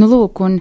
nu, 0.00 0.10
lūk, 0.10 0.42
un 0.44 0.60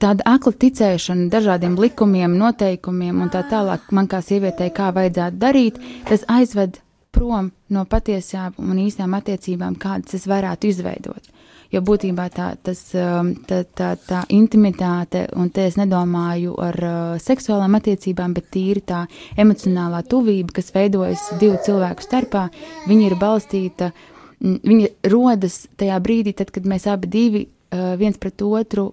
tāda 0.00 0.24
akla 0.28 0.52
ticēšana 0.64 1.28
dažādiem 1.32 1.76
likumiem, 1.80 2.36
noteikumiem 2.40 3.22
un 3.24 3.30
tā 3.32 3.44
tālāk, 3.50 3.86
man 3.96 4.08
kā 4.10 4.20
sievietei, 4.24 4.72
kā 4.74 4.90
vajadzētu 4.96 5.40
darīt, 5.40 5.80
tas 6.08 6.26
aizved 6.32 6.80
prom 7.16 7.48
no 7.72 7.86
patiesām 7.88 8.58
un 8.60 8.82
īstām 8.82 9.16
attiecībām, 9.16 9.78
kādas 9.80 10.18
es 10.18 10.28
varētu 10.28 10.68
izveidot. 10.72 11.32
Jo 11.72 11.80
būtībā 11.82 12.28
tā, 12.30 12.52
tas, 12.62 12.80
um, 12.94 13.32
tā, 13.48 13.64
tā, 13.74 13.94
tā 13.98 14.20
intimitāte, 14.30 15.24
un 15.34 15.48
te 15.50 15.64
es 15.66 15.74
nedomāju 15.80 16.54
ar 16.62 16.76
uh, 16.78 17.16
seksuālām 17.22 17.74
attiecībām, 17.80 18.36
bet 18.36 18.52
tīri 18.54 18.84
tā 18.86 19.02
emocionālā 19.34 20.04
tuvība, 20.06 20.54
kas 20.60 20.70
veidojas 20.76 21.24
divu 21.40 21.58
cilvēku 21.66 22.06
starpā, 22.06 22.44
viņa 22.86 23.08
ir 23.08 23.18
balstīta, 23.18 23.90
viņa 24.40 25.10
rodas 25.12 25.64
tajā 25.80 25.98
brīdī, 26.02 26.34
tad, 26.36 26.52
kad 26.54 26.66
mēs 26.68 26.86
abi 26.90 27.10
divi 27.10 27.44
viens 27.72 28.18
pret 28.20 28.42
otru 28.46 28.90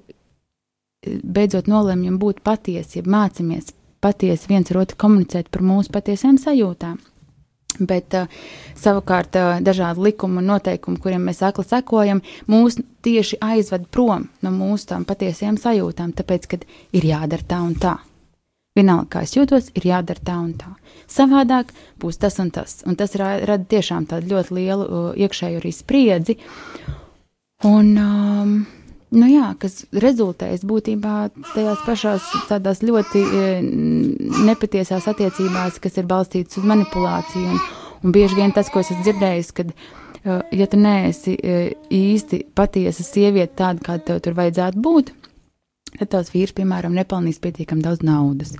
beidzot 1.03 1.67
nolemjam 1.67 2.17
būt 2.19 2.41
patiesi, 2.43 2.99
ja 2.99 3.07
mācāmies 3.07 3.73
patiesi 4.03 4.49
viens 4.51 4.71
ar 4.71 4.83
otru 4.83 4.99
komunicēt 4.99 5.49
par 5.51 5.63
mūsu 5.65 5.91
patiesām 5.93 6.39
sajūtām. 6.41 6.99
Bet 7.79 8.13
uh, 8.13 8.29
savukārt 8.77 9.37
uh, 9.39 9.55
dažādi 9.65 10.03
likumi 10.05 10.43
un 10.43 10.51
noteikumi, 10.51 10.99
kuriem 11.01 11.23
mēs 11.25 11.41
akli 11.45 11.65
sekojam, 11.65 12.21
mūs 12.51 12.77
tieši 13.05 13.39
aizved 13.41 13.87
prom 13.89 14.27
no 14.45 14.51
mūsu 14.53 14.91
tām 14.91 15.07
patiesajām 15.09 15.57
sajūtām, 15.61 16.13
tāpēc, 16.19 16.49
ka 16.51 16.59
ir 16.93 17.07
jādara 17.09 17.49
tā 17.49 17.63
un 17.65 17.73
tā. 17.81 17.95
Vienalga, 18.73 19.05
kā 19.13 19.23
es 19.27 19.35
jūtos, 19.35 19.69
ir 19.77 19.85
jādara 19.85 20.23
tā 20.25 20.37
un 20.41 20.53
tā. 20.57 20.71
Savādāk 21.11 21.69
būs 22.01 22.17
tas 22.17 22.39
un 22.41 22.49
tas. 22.53 22.79
Un 22.89 22.97
tas 22.97 23.13
ra 23.19 23.35
rada 23.45 23.67
tiešām 23.69 24.07
tādu 24.09 24.33
ļoti 24.33 24.55
lielu 24.57 24.85
uh, 24.87 25.09
iekšēju 25.13 25.59
arī 25.61 25.73
spriedzi. 25.77 26.39
Un, 27.69 27.91
um, 28.01 28.55
Nu 29.13 29.27
jā, 29.29 29.51
kas 29.61 29.83
rezultējas 29.93 30.63
būtībā 30.65 31.15
tajās 31.53 31.81
pašās 31.85 32.29
tādās 32.49 32.79
ļoti 32.81 33.19
e, 33.21 33.41
nepatiesās 34.47 35.05
attiecībās, 35.11 35.77
kas 35.83 35.99
ir 36.01 36.07
balstītas 36.09 36.57
uz 36.57 36.65
manipulāciju. 36.65 37.51
Un, 37.53 37.59
un 38.01 38.15
bieži 38.15 38.39
vien 38.39 38.53
tas, 38.55 38.71
ko 38.73 38.81
es 38.81 38.89
esmu 38.89 39.05
dzirdējis, 39.05 39.51
kad, 39.59 39.69
e, 39.69 40.39
ja 40.57 40.67
tu 40.69 40.79
neesi 40.81 41.35
e, 41.37 41.59
īsti 41.93 42.41
patiesa 42.57 43.05
sieviete 43.05 43.53
tāda, 43.61 43.85
kāda 43.85 44.07
tev 44.07 44.23
tur 44.25 44.37
vajadzētu 44.39 44.81
būt, 44.87 45.13
tad 45.99 46.11
tavs 46.15 46.33
vīrs, 46.33 46.55
piemēram, 46.57 46.95
nepelnīs 46.97 47.41
pietiekami 47.43 47.85
daudz 47.85 48.03
naudas, 48.05 48.53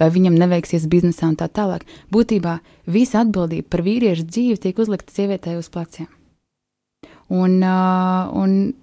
vai 0.00 0.10
viņam 0.14 0.38
neveiksies 0.40 0.88
biznesā 0.90 1.30
un 1.30 1.38
tā 1.40 1.48
tālāk. 1.48 1.86
Būtībā 2.14 2.58
visa 2.90 3.22
atbildība 3.24 3.70
par 3.74 3.84
vīriešu 3.86 4.26
dzīvi 4.28 4.60
tiek 4.62 4.82
uzlikta 4.82 5.14
sievietei 5.14 5.56
uz 5.58 5.70
pleciem. 5.72 6.10
Un, 7.26 7.58
uh, 7.58 8.30
un 8.38 8.76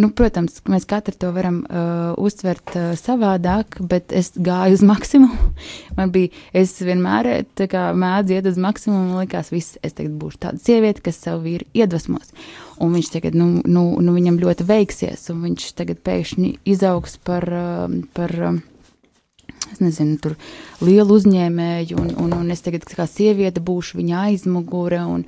Nu, 0.00 0.08
protams, 0.16 0.54
mēs 0.72 0.86
katru 0.88 1.12
to 1.20 1.28
varam 1.36 1.58
uh, 1.62 2.14
uztvert 2.16 2.70
uh, 2.80 2.94
savādāk, 2.96 3.76
bet 3.90 4.14
es 4.16 4.30
gāju 4.40 4.78
uz 4.78 4.84
maksimumu. 4.88 5.50
Man 5.98 6.14
bija, 6.14 6.32
es 6.56 6.72
vienmēr 6.80 7.28
mēdzu 8.00 8.38
iet 8.38 8.48
uz 8.48 8.56
maksimumu, 8.56 9.10
man 9.10 9.20
likās, 9.26 9.50
viss, 9.52 9.76
es 9.84 9.92
tagad 9.98 10.14
būšu 10.16 10.40
tāda 10.46 10.62
sieviete, 10.64 11.04
kas 11.04 11.20
savu 11.20 11.44
vīru 11.44 11.68
iedvesmos. 11.76 12.32
Un 12.82 12.96
viņš 12.96 13.08
tagad, 13.14 13.38
nu, 13.38 13.60
nu, 13.62 13.84
nu 14.02 14.16
viņam 14.16 14.40
ļoti 14.42 14.66
veiksies, 14.66 15.28
un 15.30 15.44
viņš 15.46 15.70
tagad 15.78 16.02
pēkšņi 16.02 16.56
izaugs 16.66 17.14
par, 17.22 17.46
uh, 17.46 17.96
par 18.16 18.34
uh, 18.40 18.60
es 19.70 19.80
nezinu, 19.82 20.18
tur 20.22 20.36
lielu 20.82 21.18
uzņēmēju, 21.18 21.98
un, 22.02 22.12
un, 22.24 22.36
un 22.40 22.54
es 22.54 22.64
tagad 22.64 22.86
kā 22.88 23.06
sieviete 23.08 23.62
būšu 23.62 24.00
viņa 24.00 24.28
aizmugure. 24.28 25.02
Un, 25.08 25.26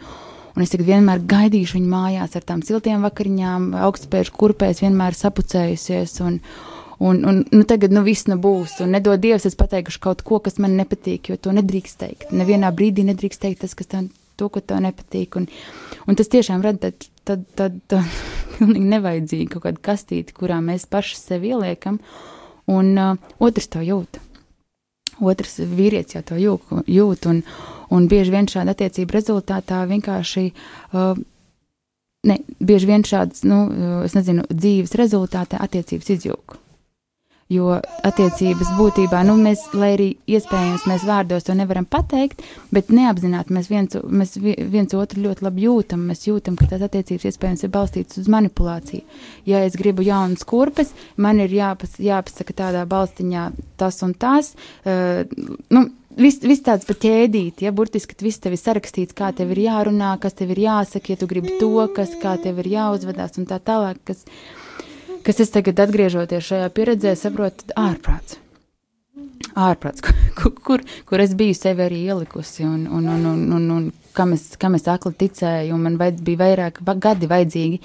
Un 0.54 0.62
es 0.62 0.70
tagad 0.70 0.86
vienmēr 0.86 1.18
gaidīšu 1.26 1.80
viņu 1.80 1.88
mājās 1.90 2.36
ar 2.38 2.44
tām 2.46 2.60
siltiem 2.62 3.02
vakariņām, 3.02 3.72
augstspēju 3.88 4.34
kurpēs, 4.38 4.84
vienmēr 4.84 5.16
sapucējusies. 5.18 6.12
Un, 6.22 6.36
un, 7.02 7.18
un 7.26 7.40
nu, 7.50 7.64
tagad 7.66 7.90
nu, 7.90 8.04
viss 8.06 8.28
nu 8.30 8.36
būs. 8.38 8.76
Un 8.84 8.94
nedod 8.94 9.18
Dievs, 9.18 9.48
es 9.50 9.58
pateikšu 9.58 9.98
kaut 10.04 10.22
ko, 10.22 10.38
kas 10.44 10.60
man 10.62 10.76
nepatīk, 10.78 11.32
jo 11.32 11.40
to 11.42 11.50
nedrīkst 11.58 11.98
teikt. 11.98 12.30
Nevienā 12.30 12.70
brīdī 12.70 13.02
nedrīkst 13.08 13.42
teikt 13.42 13.64
tas, 13.64 13.74
kas 13.74 13.90
tev, 13.90 14.06
to, 14.40 14.50
ko 14.52 14.62
tev 14.62 14.82
nepatīk. 14.84 15.38
Un, 15.40 15.48
un 16.08 16.18
tas 16.18 16.30
tiešām 16.32 16.64
rada 16.64 16.90
tad, 16.90 17.08
tad, 17.24 17.46
tad, 17.58 17.78
tad 17.90 18.18
pilnīgi 18.58 18.90
nevajadzīgi 18.96 19.50
kaut 19.54 19.66
kādu 19.68 19.84
kastīti, 19.90 20.36
kurā 20.36 20.60
mēs 20.64 20.88
paši 20.90 21.20
sevi 21.20 21.54
ieliekam, 21.54 22.00
un 22.70 22.94
uh, 22.98 23.34
otrs 23.42 23.70
to 23.72 23.84
jūt. 23.84 24.20
Otrs 25.22 25.60
vīrietis 25.62 26.16
jau 26.16 26.24
to 26.26 26.36
jūt, 26.40 26.70
jūt 26.90 27.28
un, 27.30 27.44
Un 27.94 28.08
bieži 28.10 28.32
vien 28.32 28.48
šāda 28.50 28.74
attiecība 28.74 29.18
rezultātā 29.18 29.84
vienkārši. 29.90 30.50
Uh, 30.92 31.22
Ne, 32.24 32.38
bieži 32.56 32.86
vien 32.88 33.02
šādas, 33.04 33.42
nu, 33.44 33.56
uh, 33.68 33.96
es 34.06 34.14
nezinu, 34.16 34.46
dzīves 34.48 34.94
rezultātā 34.96 35.58
attiecības 35.60 36.06
izjūg. 36.14 36.54
Jo 37.52 37.74
attiecības 38.08 38.70
būtībā, 38.78 39.18
nu, 39.28 39.34
mēs, 39.36 39.66
lai 39.76 39.90
arī 39.98 40.06
iespējams 40.32 40.86
mēs 40.88 41.02
vārdos 41.04 41.44
to 41.44 41.52
nevaram 41.56 41.84
pateikt, 41.84 42.40
bet 42.72 42.88
neapzināti 42.88 43.52
mēs 43.52 43.68
viens, 43.68 43.98
mēs 44.00 44.38
viens 44.40 44.96
otru 44.96 45.26
ļoti 45.26 45.44
labi 45.44 45.66
jūtam. 45.66 46.06
Mēs 46.08 46.24
jūtam, 46.24 46.56
ka 46.56 46.70
tās 46.70 46.86
attiecības 46.86 47.28
iespējams 47.28 47.66
ir 47.66 47.74
balstītas 47.74 48.22
uz 48.22 48.30
manipulāciju. 48.32 49.04
Ja 49.50 49.60
es 49.68 49.76
gribu 49.76 50.06
jaunas 50.06 50.46
kurpes, 50.48 50.94
man 51.20 51.42
ir 51.44 51.52
jāpas, 51.52 51.98
jāpasaka 52.00 52.56
tādā 52.64 52.86
balstiņā 52.88 53.50
tas 53.80 54.00
un 54.06 54.16
tas. 54.16 54.54
Uh, 54.86 55.28
nu, 55.74 55.90
Viss 56.14 56.38
vis 56.46 56.60
tāds 56.62 56.86
pa 56.86 56.94
ķēdīt, 56.94 57.64
ja 57.64 57.72
burtiski 57.74 58.14
viss 58.22 58.38
tev 58.38 58.54
ir 58.54 58.60
sarakstīts, 58.60 59.16
kā 59.18 59.32
tev 59.34 59.50
ir 59.50 59.64
jārunā, 59.64 60.12
kas 60.22 60.36
tev 60.38 60.52
ir 60.54 60.60
jāsaka, 60.62 61.10
ja 61.10 61.18
tu 61.18 61.26
gribi 61.26 61.56
to, 61.58 61.72
kas 61.96 62.12
kā 62.22 62.36
tev 62.38 62.60
ir 62.62 62.68
jāuzvedās 62.70 63.34
un 63.40 63.48
tā 63.50 63.58
tālāk, 63.58 63.98
kas, 64.06 64.22
kas 65.24 65.42
es 65.44 65.52
tagad 65.54 65.80
atgriežoties 65.84 66.48
šajā 66.50 66.70
pieredzē, 66.76 67.14
saprotu, 67.18 67.68
ārprāts. 67.80 68.38
Ārprāts, 69.54 70.02
kur, 70.38 70.54
kur, 70.66 70.84
kur 71.06 71.22
es 71.22 71.34
biju 71.38 71.54
sevi 71.56 71.84
arī 71.84 72.00
ielikusi 72.08 72.66
un, 72.66 72.86
un, 72.88 73.08
un, 73.08 73.26
un, 73.30 73.42
un, 73.58 73.68
un 73.76 73.90
kam, 74.16 74.32
es, 74.36 74.54
kam 74.60 74.78
es 74.78 74.88
akli 74.90 75.14
ticēju, 75.24 75.74
un 75.74 75.84
man 75.86 75.98
vajad, 76.00 76.22
bija 76.26 76.42
vairāk 76.44 76.80
gadi 77.02 77.28
vajadzīgi, 77.30 77.82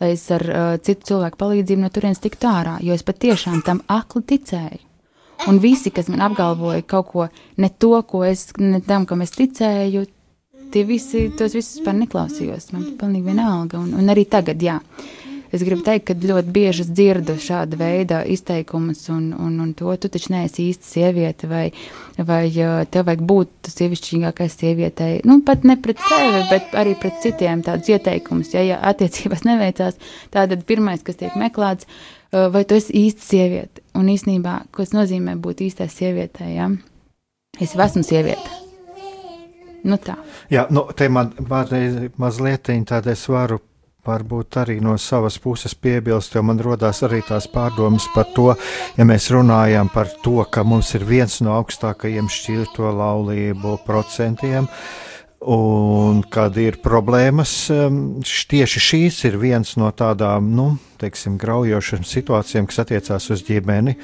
lai 0.00 0.12
es 0.14 0.28
ar 0.34 0.46
uh, 0.46 0.70
citu 0.84 1.12
cilvēku 1.12 1.40
palīdzību 1.40 1.84
no 1.84 1.90
turienes 1.92 2.22
tiktu 2.22 2.48
ārā, 2.50 2.78
jo 2.84 2.96
es 2.96 3.04
patiešām 3.06 3.60
tam 3.66 3.82
akli 3.88 4.24
ticēju. 4.34 4.86
Un 5.48 5.56
visi, 5.60 5.88
kas 5.88 6.10
man 6.12 6.20
apgalvoja 6.26 6.84
kaut 6.84 7.06
ko 7.12 7.26
ne 7.56 7.70
to, 7.80 7.94
ko 8.08 8.24
es, 8.28 8.50
ne 8.60 8.82
tam, 8.84 9.06
kam 9.08 9.24
es 9.24 9.32
ticēju, 9.32 10.04
tie 10.70 10.84
visi, 10.84 11.30
tos 11.36 11.54
visus 11.56 11.78
vispār 11.78 11.96
neklausījos. 12.02 12.70
Man 12.74 12.90
pilnīgi 13.00 13.30
vienalga. 13.30 13.80
Un, 13.80 13.94
un 13.96 14.12
arī 14.12 14.26
tagad, 14.30 14.60
jā. 14.62 14.78
Es 15.50 15.64
gribu 15.66 15.82
teikt, 15.82 16.06
ka 16.06 16.14
ļoti 16.14 16.52
bieži 16.54 16.84
es 16.84 16.90
dzirdu 16.94 17.34
šāda 17.42 17.78
veida 17.80 18.20
izteikumus, 18.28 19.02
un, 19.10 19.32
un, 19.34 19.56
un 19.64 19.72
to 19.74 19.90
tu 19.98 20.10
taču 20.12 20.30
neesi 20.34 20.68
īsta 20.70 20.86
sieviete, 20.86 21.48
vai, 21.50 21.64
vai 22.16 22.44
tev 22.92 23.08
vajag 23.08 23.24
būt 23.26 23.70
sievišķīgākai 23.72 24.46
sievietei. 24.52 25.18
Nu, 25.26 25.40
pat 25.46 25.66
ne 25.66 25.74
pret 25.82 25.98
sevi, 26.06 26.44
bet 26.52 26.76
arī 26.78 26.94
pret 27.02 27.18
citiem 27.24 27.64
tādus 27.66 27.90
ieteikumus. 27.90 28.54
Ja, 28.54 28.62
ja 28.66 28.78
attiecībās 28.92 29.42
neveicās, 29.50 29.98
tad 30.30 30.54
pirmais, 30.68 31.02
kas 31.06 31.18
tiek 31.18 31.34
meklēts, 31.40 31.88
vai 32.30 32.62
tu 32.62 32.78
esi 32.78 32.94
īsta 33.06 33.26
sieviete. 33.32 33.82
Un 33.98 34.12
īsnībā, 34.12 34.60
ko 34.70 34.86
tas 34.86 34.94
nozīmē 34.94 35.34
būt 35.42 35.64
īstai 35.66 35.90
sievietei, 35.90 36.54
ja? 36.60 36.70
Es 37.58 37.74
esmu 37.74 38.04
sieviete. 38.06 38.60
Nu 39.82 39.96
tā. 39.98 40.14
Jā, 40.52 40.66
nu, 40.70 40.84
te 40.96 41.08
man 41.10 41.32
mazliet 42.20 42.68
tāda 42.86 43.14
es 43.16 43.24
varu 43.32 43.58
varbūt 44.06 44.58
arī 44.62 44.78
no 44.82 44.96
savas 44.98 45.38
puses 45.42 45.74
piebilst, 45.74 46.34
jo 46.34 46.42
man 46.46 46.60
rodās 46.62 47.02
arī 47.06 47.20
tās 47.26 47.48
pārdomas 47.50 48.08
par 48.14 48.28
to, 48.36 48.48
ja 48.96 49.06
mēs 49.06 49.30
runājam 49.34 49.90
par 49.92 50.10
to, 50.24 50.40
ka 50.50 50.64
mums 50.64 50.94
ir 50.98 51.06
viens 51.08 51.40
no 51.44 51.54
augstākajiem 51.58 52.30
šķirto 52.30 52.92
laulību 52.96 53.78
procentiem. 53.86 54.68
Un 55.40 56.20
kad 56.28 56.56
ir 56.60 56.76
problēmas, 56.84 57.54
tieši 58.52 58.82
šīs 58.84 59.22
ir 59.30 59.38
viens 59.40 59.72
no 59.80 59.88
tādām, 59.96 60.50
nu, 60.52 60.66
teiksim, 61.00 61.38
graujošām 61.40 62.06
situācijām, 62.06 62.68
kas 62.70 62.82
attiecās 62.84 63.30
uz 63.34 63.44
ģimeni, 63.46 63.96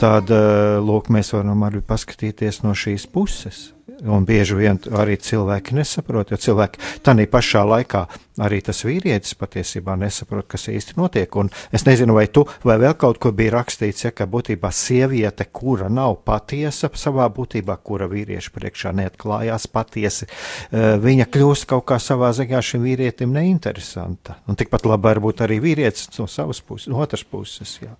tad, 0.00 0.30
eh, 0.30 0.78
lūk, 0.80 1.10
mēs 1.10 1.34
varam 1.36 1.66
arī 1.66 1.82
paskatīties 1.82 2.62
no 2.64 2.74
šīs 2.74 3.06
puses. 3.10 3.72
Un 4.02 4.24
bieži 4.26 4.56
vien 4.58 4.78
arī 4.96 5.14
cilvēki 5.20 5.76
nesaprot, 5.78 6.32
jo 6.32 6.36
cilvēki 6.36 6.80
tādā 7.04 7.26
pašā 7.30 7.62
laikā 7.64 8.06
arī 8.42 8.58
tas 8.64 8.82
vīrietis 8.84 9.36
patiesībā 9.38 9.94
nesaprot, 9.98 10.48
kas 10.50 10.66
īsti 10.72 10.96
notiek. 10.98 11.36
Un 11.38 11.50
es 11.72 11.84
nezinu, 11.86 12.16
vai 12.16 12.26
tu 12.26 12.44
vai 12.64 12.76
vēl 12.82 12.96
kaut 12.98 13.20
kur 13.22 13.32
bija 13.36 13.54
rakstīts, 13.54 14.04
ja, 14.06 14.10
ka 14.10 14.26
būtībā 14.30 14.70
sieviete, 14.74 15.46
kura 15.52 15.88
nav 15.88 16.18
patiesa 16.26 16.90
savā 16.98 17.28
būtībā, 17.32 17.76
kura 17.84 18.08
vīrieša 18.10 18.52
priekšā 18.56 18.94
neatklājās 18.98 19.68
patiesi, 19.70 20.26
eh, 20.26 20.98
viņa 21.00 21.28
kļūst 21.30 21.68
kaut 21.70 21.86
kā 21.86 22.00
savā 22.02 22.32
ziņā 22.34 22.60
šim 22.60 22.82
vīrietim 22.82 23.32
neinteresanta. 23.32 24.36
Un 24.48 24.56
tikpat 24.56 24.84
labi 24.86 25.02
var 25.02 25.20
būt 25.20 25.44
arī 25.46 25.60
vīrietis 25.60 26.10
no 26.18 26.26
savas 26.26 26.43
puses, 26.60 26.88
no 26.92 27.00
otras 27.02 27.24
puses. 27.24 27.78
Jā. 27.82 27.94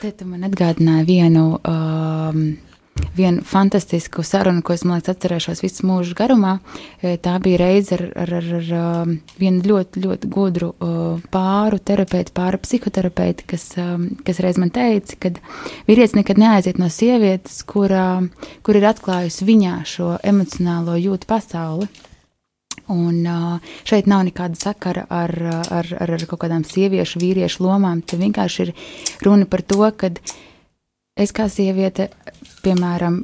Te 0.00 0.12
tu 0.16 0.28
man 0.28 0.46
atgādināji 0.48 1.10
vienu. 1.10 1.48
Um 1.64 2.46
vienu 3.16 3.42
fantastisku 3.42 4.22
sarunu, 4.22 4.62
ko 4.62 4.74
es, 4.74 4.84
man 4.86 4.98
liekas, 4.98 5.14
atcerēšos 5.14 5.62
visu 5.64 5.86
mūžu 5.86 6.14
garumā. 6.18 6.56
E, 7.02 7.16
tā 7.22 7.36
bija 7.42 7.60
reize 7.64 7.96
ar, 7.96 8.04
ar, 8.24 8.32
ar, 8.38 8.48
ar 8.58 8.70
um, 8.78 9.16
vienu 9.40 9.62
ļoti, 9.70 10.02
ļoti 10.04 10.30
gudru 10.34 10.70
uh, 10.74 11.22
pāru 11.34 11.80
terapeitu, 11.82 12.34
pāru 12.36 12.60
psihoterapeitu, 12.62 13.46
kas, 13.50 13.66
um, 13.80 14.08
kas 14.26 14.40
reiz 14.44 14.58
man 14.60 14.72
teica, 14.74 15.18
ka 15.20 15.34
vīrietis 15.88 16.16
nekad 16.18 16.40
neaiziet 16.40 16.80
no 16.82 16.90
sievietes, 16.92 17.62
kur, 17.68 17.92
kur 18.66 18.80
ir 18.80 18.90
atklājusi 18.90 19.48
viņā 19.48 19.76
šo 19.88 20.14
emocionālo 20.22 20.98
jūtu 21.00 21.30
pasauli. 21.30 21.90
Un 22.92 23.22
šeit 23.88 24.08
nav 24.10 24.26
nekāda 24.26 24.58
sakara 24.60 25.06
ar, 25.08 25.32
ar, 25.72 25.88
ar, 26.00 26.10
ar 26.16 26.26
kaut 26.28 26.42
kādām 26.42 26.66
sieviešu, 26.68 27.22
vīriešu 27.22 27.64
lomām. 27.64 28.02
Te 28.04 28.18
vienkārši 28.20 28.66
ir 28.66 28.74
runa 29.24 29.48
par 29.48 29.62
to, 29.64 29.80
ka 29.96 30.10
es 31.16 31.32
kā 31.32 31.48
sieviete 31.48 32.10
piemēram, 32.64 33.22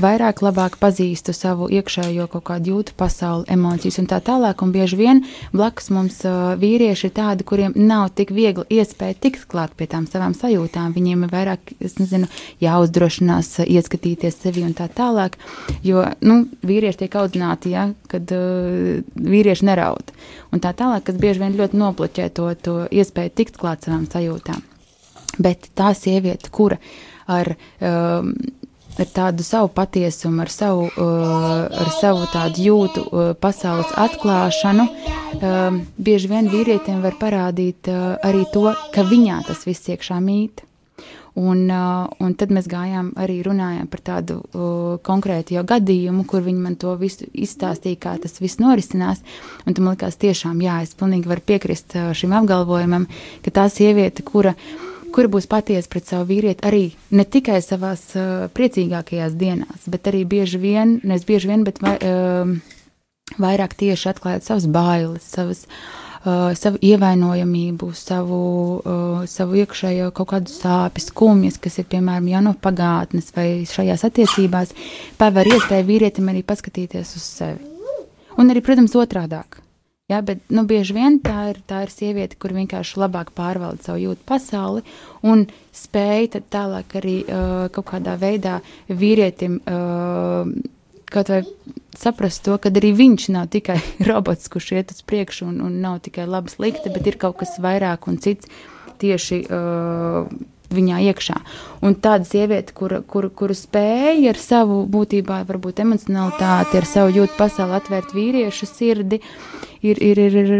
vairāk, 0.00 0.42
labāk 0.44 0.76
pazīstu 0.80 1.32
savu 1.36 1.68
iekšējo 1.72 2.26
kaut 2.32 2.44
kādu 2.50 2.74
jūtu 2.74 2.94
pasauli, 2.98 3.46
emocijas 3.52 3.98
un 4.02 4.08
tā 4.10 4.18
tālāk. 4.24 4.62
Un 4.64 4.72
bieži 4.74 4.98
vien 4.98 5.22
blakus 5.54 5.88
mums 5.94 6.18
uh, 6.28 6.52
vīrieši 6.60 7.08
ir 7.08 7.14
tādi, 7.16 7.46
kuriem 7.48 7.74
nav 7.76 8.10
tik 8.18 8.32
viegli 8.36 8.66
iespēja 8.78 9.16
tikt 9.26 9.46
klāt 9.50 9.74
pie 9.78 9.88
tām 9.90 10.06
savām 10.10 10.36
sajūtām. 10.36 10.92
Viņiem 10.96 11.24
ir 11.26 11.32
vairāk, 11.32 11.74
es 11.80 11.96
nezinu, 12.00 12.28
jāuzdrošinās 12.64 13.52
ieskatīties 13.64 14.40
sevi 14.42 14.66
un 14.66 14.76
tā 14.76 14.90
tālāk. 14.92 15.40
Jo, 15.86 16.04
nu, 16.26 16.42
vīrieši 16.66 17.04
tiek 17.04 17.18
audzināti, 17.22 17.72
ja, 17.76 17.88
kad 18.12 18.36
uh, 18.36 19.00
vīrieši 19.16 19.70
neraud. 19.70 20.12
Un 20.52 20.62
tā 20.64 20.76
tālāk, 20.76 21.08
kas 21.08 21.20
bieži 21.20 21.44
vien 21.44 21.56
ļoti 21.58 21.80
nobloķē 21.80 22.30
to, 22.36 22.52
to 22.60 22.78
iespēju 22.92 23.36
tikt 23.36 23.60
klāt 23.60 23.88
savām 23.88 24.04
sajūtām. 24.12 24.62
Bet 25.42 25.70
tā 25.76 25.92
sieviete, 25.96 26.48
kura 26.52 26.78
ar, 27.28 27.56
um, 27.80 28.32
ar 28.98 29.10
tādu 29.12 29.44
savu 29.44 29.70
patiesumu, 29.74 30.40
ar 30.44 30.52
savu, 30.52 30.86
uh, 30.88 31.66
ar 31.68 31.90
savu 32.00 32.26
tādu 32.32 32.64
jūtu 32.66 33.04
uh, 33.06 33.32
pasaules 33.40 33.92
atklāšanu, 34.06 34.86
um, 35.40 35.82
bieži 35.98 36.30
vien 36.32 36.48
vīrietim 36.52 37.02
var 37.04 37.18
parādīt 37.20 37.90
uh, 37.92 38.16
arī 38.24 38.46
to, 38.52 38.70
ka 38.94 39.04
viņā 39.06 39.42
tas 39.48 39.66
viss 39.68 39.92
iekšā 39.92 40.20
mīt. 40.24 40.64
Un, 41.36 41.66
uh, 41.68 42.06
un 42.24 42.32
tad 42.32 42.48
mēs 42.48 42.64
gājām 42.72 43.10
arī 43.20 43.42
runājām 43.44 43.90
par 43.92 44.00
tādu 44.00 44.38
uh, 44.40 44.94
konkrētu 45.04 45.58
jau 45.58 45.66
gadījumu, 45.68 46.24
kur 46.24 46.40
viņi 46.46 46.62
man 46.64 46.78
to 46.80 46.94
visu 46.96 47.28
izstāstīja, 47.28 48.00
kā 48.00 48.14
tas 48.22 48.40
viss 48.40 48.56
norisinās. 48.62 49.20
Un 49.68 49.76
tam 49.76 49.90
likās 49.92 50.16
tiešām, 50.16 50.64
jā, 50.64 50.80
es 50.86 50.96
pilnīgi 50.96 51.28
varu 51.28 51.44
piekrist 51.44 51.92
uh, 51.92 52.14
šim 52.16 52.32
apgalvojumam, 52.40 53.04
ka 53.44 53.52
tā 53.52 53.68
sieviete, 53.68 54.24
kura 54.24 54.56
uh, 54.56 54.95
kura 55.14 55.30
būs 55.32 55.48
patiesa 55.50 55.90
pret 55.92 56.08
savu 56.08 56.28
vīrieti 56.30 56.64
arī 56.66 56.86
ne 57.16 57.24
tikai 57.24 57.60
savās 57.64 58.08
uh, 58.16 58.46
priecīgākajās 58.56 59.36
dienās, 59.38 59.86
bet 59.90 60.10
arī 60.10 60.24
bieži 60.28 60.60
vien, 60.62 60.96
nevis 61.04 61.26
bieži 61.28 61.50
vien, 61.50 61.64
bet 61.66 61.80
vai, 61.84 61.96
uh, 62.00 62.74
vairāk 63.42 63.76
tieši 63.78 64.10
atklājot 64.12 64.46
savas 64.46 64.66
bailes, 64.70 65.26
savas, 65.26 65.64
uh, 66.24 66.54
savu 66.58 66.80
ievainojamību, 66.84 67.90
savu, 67.98 68.40
uh, 68.78 69.26
savu 69.30 69.60
iekšējo 69.62 70.10
kaut 70.16 70.32
kādu 70.34 70.54
sāpes, 70.54 71.10
skumjas, 71.10 71.60
kas 71.62 71.80
ir 71.82 71.88
piemēram 71.90 72.30
jau 72.32 72.42
no 72.48 72.56
pagātnes 72.62 73.32
vai 73.36 73.48
šajās 73.68 74.06
attiecībās, 74.08 74.74
paver 75.20 75.52
iespēju 75.54 75.90
vīrietim 75.92 76.32
arī 76.32 76.46
paskatīties 76.46 77.14
uz 77.18 77.30
sevi. 77.40 77.72
Un 78.36 78.52
arī, 78.52 78.60
protams, 78.60 78.92
otrādāk 79.00 79.62
Ja, 80.06 80.20
bet 80.22 80.38
nu, 80.54 80.62
bieži 80.70 80.94
vien 80.94 81.16
tā 81.18 81.48
ir, 81.50 81.56
tā 81.66 81.80
ir 81.82 81.90
sieviete, 81.90 82.36
kur 82.38 82.52
vienkārši 82.54 83.00
labāk 83.02 83.32
pārvalda 83.34 83.88
savu 83.88 84.04
jūtu 84.04 84.22
pasauli 84.28 84.84
un 85.26 85.42
spēja 85.74 86.38
tālāk 86.46 86.94
arī 87.00 87.16
uh, 87.24 87.64
kaut 87.74 87.88
kādā 87.90 88.14
veidā 88.20 88.60
vīrietim 88.86 89.58
uh, 89.66 90.46
kaut 91.10 91.32
vai 91.34 91.40
saprast 91.98 92.44
to, 92.46 92.54
ka 92.54 92.70
arī 92.70 92.92
viņš 92.94 93.28
nav 93.34 93.50
tikai 93.50 93.80
robots, 94.08 94.46
kurš 94.46 94.76
iet 94.76 94.94
uz 94.94 95.02
priekšu 95.02 95.50
un, 95.50 95.58
un 95.66 95.80
nav 95.82 95.98
tikai 96.06 96.30
labi 96.30 96.54
slikti, 96.54 96.92
bet 96.94 97.10
ir 97.10 97.18
kaut 97.18 97.40
kas 97.42 97.58
vairāk 97.58 98.06
un 98.06 98.22
cits 98.22 98.46
tieši. 99.02 99.46
Uh, 99.50 100.36
viņā 100.66 100.96
iekšā. 101.12 101.36
Un 101.86 101.94
tāda 102.02 102.26
sieviete, 102.26 102.74
kura, 102.74 102.98
kura, 103.06 103.30
kura 103.30 103.54
spēja 103.54 104.32
ar 104.32 104.40
savu 104.40 104.80
būtībā, 104.90 105.44
varbūt 105.46 105.82
emocionalitāti, 105.84 106.80
ar 106.80 106.88
savu 106.90 107.14
jūtu 107.14 107.36
pasauli 107.38 107.76
atvērt 107.78 108.14
vīriešu 108.16 108.66
sirdi, 108.66 109.20
ir, 109.82 110.00
ir, 110.02 110.18
ir, 110.18 110.36
ir 110.36 110.52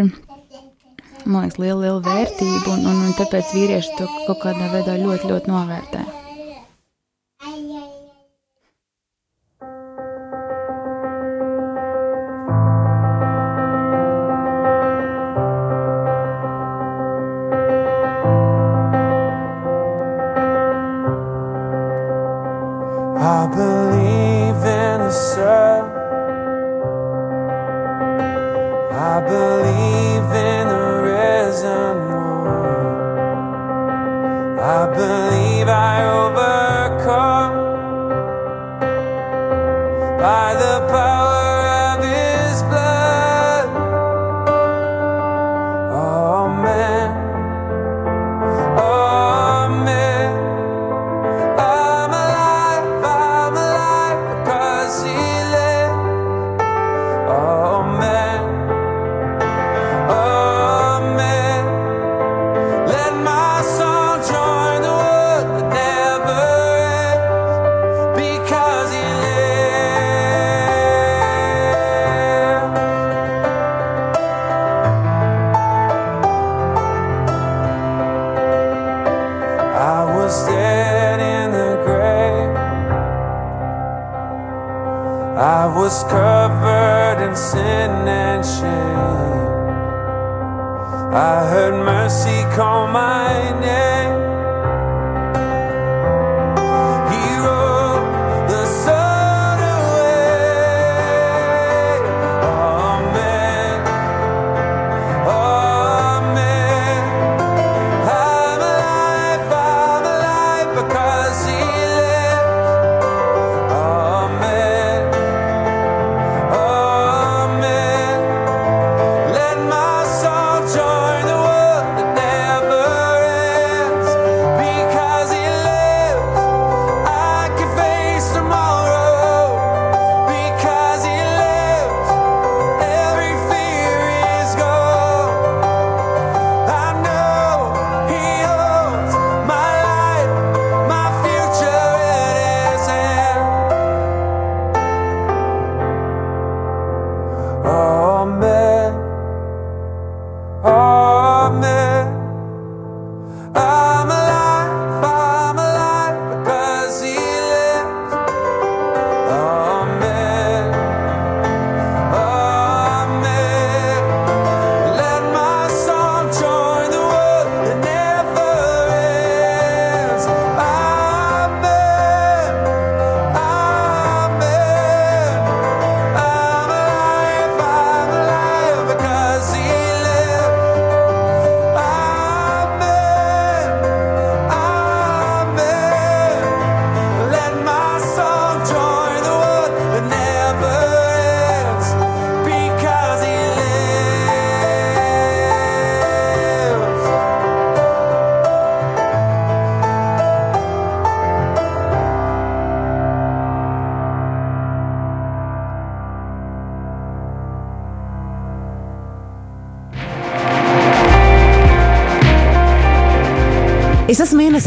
man 1.27 1.47
liekas, 1.47 1.59
liela, 1.61 1.81
liela 1.83 2.03
vērtība, 2.05 2.75
un, 2.75 2.87
un, 2.87 3.03
un 3.09 3.17
tāpēc 3.19 3.55
vīrieši 3.57 3.99
to 3.99 4.11
kaut 4.27 4.43
kādā 4.45 4.71
veidā 4.75 4.99
ļoti, 5.01 5.33
ļoti 5.33 5.53
novērtē. 5.53 6.05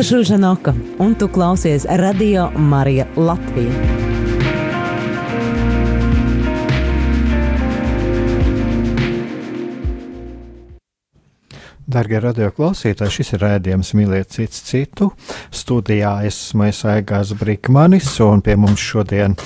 Inese 0.10 0.26
Šuļžanoka, 0.26 0.72
un 1.06 1.12
tu 1.14 1.28
klausies 1.30 1.84
Radio 1.86 2.48
Marija 2.58 3.04
Latvija. 3.14 3.70
Darbie 11.86 12.24
radioklausītāji, 12.26 13.16
šis 13.20 13.36
ir 13.38 13.46
rādījums 13.46 13.94
Mīliet 13.94 14.34
cits 14.34 14.66
citu. 14.66 15.12
Studijā 15.54 16.16
esmu 16.26 16.72
Aigās 16.96 17.38
Brīkmanis, 17.38 18.10
un 18.26 18.42
pie 18.42 18.58
mums 18.58 18.82
šodien 18.82 19.38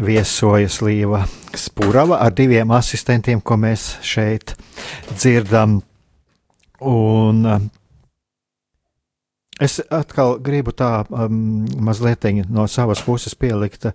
viesojas 0.00 0.80
Līva 0.80 1.26
Spūrava 1.52 2.24
ar 2.24 2.32
diviem 2.32 2.72
asistentiem, 2.72 3.44
ko 3.44 3.60
mēs 3.60 3.98
šeit 4.00 4.56
dzirdam. 5.12 5.82
Un 6.80 7.44
Es 9.56 9.78
atkal 9.88 10.34
gribu 10.44 10.74
tā 10.76 11.06
um, 11.08 11.64
mazliet 11.80 12.26
no 12.52 12.66
savas 12.68 13.00
puses 13.00 13.32
pielikt 13.38 13.86
uh, 13.88 13.94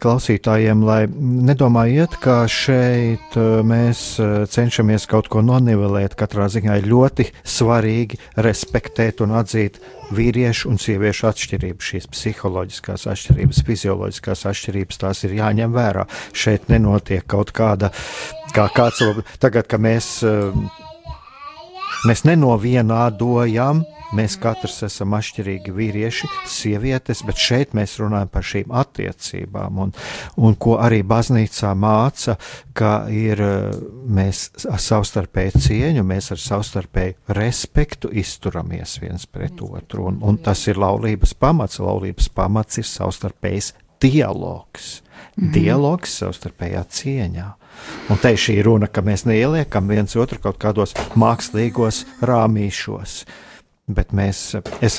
klausītājiem, 0.00 0.80
lai 0.80 1.02
nedomājiet, 1.08 2.16
ka 2.22 2.38
šeit 2.48 3.36
uh, 3.36 3.60
mēs 3.60 4.16
uh, 4.22 4.46
cenšamies 4.48 5.04
kaut 5.10 5.28
ko 5.28 5.42
nonivelēt. 5.44 6.16
Katrā 6.16 6.48
ziņā 6.48 6.78
ir 6.80 6.88
ļoti 6.88 7.28
svarīgi 7.44 8.16
respektēt 8.40 9.20
un 9.20 9.36
atzīt 9.36 9.76
vīriešu 10.16 10.72
un 10.72 10.80
sieviešu 10.80 11.28
atšķirības, 11.34 11.92
šīs 11.92 12.08
psiholoģiskās 12.14 13.04
atšķirības, 13.12 13.62
fizioloģiskās 13.68 14.48
atšķirības. 14.48 15.02
Tās 15.04 15.24
ir 15.28 15.36
jāņem 15.42 15.76
vērā. 15.76 16.08
Šeit 16.32 16.72
nenotiek 16.72 17.28
kaut 17.28 17.52
kāda, 17.52 17.92
kā 18.56 18.70
kāds 18.72 19.04
tagad, 19.36 19.68
ka 19.68 19.76
mēs, 19.76 20.14
uh, 20.24 20.56
mēs 22.06 22.26
nenovienādojam 22.28 23.86
Mēs 24.16 24.38
katrs 24.40 24.78
esam 24.86 25.12
atšķirīgi 25.18 25.72
vīrieši, 25.76 26.28
sievietes, 26.48 27.20
bet 27.28 27.40
šeit 27.44 27.74
mēs 27.76 27.98
runājam 28.00 28.30
par 28.32 28.46
šīm 28.48 28.70
attiecībām, 28.80 29.80
un, 29.84 29.90
un 30.40 30.54
ko 30.56 30.78
arī 30.80 31.02
baznīcā 31.04 31.74
māca, 31.76 32.38
ka 32.72 32.92
ir 33.12 33.42
mēs 34.08 34.46
savstarpēji 34.64 35.60
cieņu, 35.66 36.06
mēs 36.08 36.32
ar 36.32 36.40
savstarpēju 36.40 37.36
respektu 37.36 38.08
izturamies 38.16 38.96
viens 39.02 39.28
pret 39.28 39.60
otru, 39.60 40.08
un, 40.08 40.22
un 40.24 40.40
tas 40.40 40.64
ir 40.72 40.80
laulības 40.80 41.36
pamats. 41.36 41.82
Laulības 41.84 42.30
pamats 42.32 42.80
ir 42.80 42.88
savstarpējs 42.88 43.74
dialogs. 44.00 45.02
Mhm. 45.38 45.52
Dialogs 45.54 46.18
savstarpējā 46.18 46.82
cieņā. 46.90 47.46
Un 48.10 48.18
te 48.18 48.32
ir 48.34 48.40
šī 48.42 48.56
runa, 48.66 48.88
ka 48.90 49.04
mēs 49.06 49.22
neieliekam 49.28 49.86
viens 49.86 50.16
otru 50.18 50.40
kaut 50.42 50.58
kādos 50.58 50.96
mākslīgos 51.14 52.02
rāmīšos. 52.26 53.20
Bet 53.88 54.10
mēs, 54.12 54.58
es, 54.82 54.98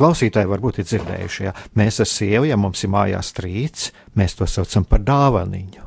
klausītāji 0.00 0.48
varbūt 0.48 0.80
ir 0.80 0.88
dzirdējuši, 0.88 1.44
ja 1.44 1.52
mēs 1.76 2.00
ar 2.00 2.08
sievu, 2.08 2.48
ja 2.48 2.56
mums 2.56 2.80
ir 2.86 2.92
mājās 2.94 3.34
strīds, 3.34 3.90
mēs 4.16 4.38
to 4.38 4.48
saucam 4.48 4.88
par 4.88 5.04
dāvaniņu. 5.04 5.84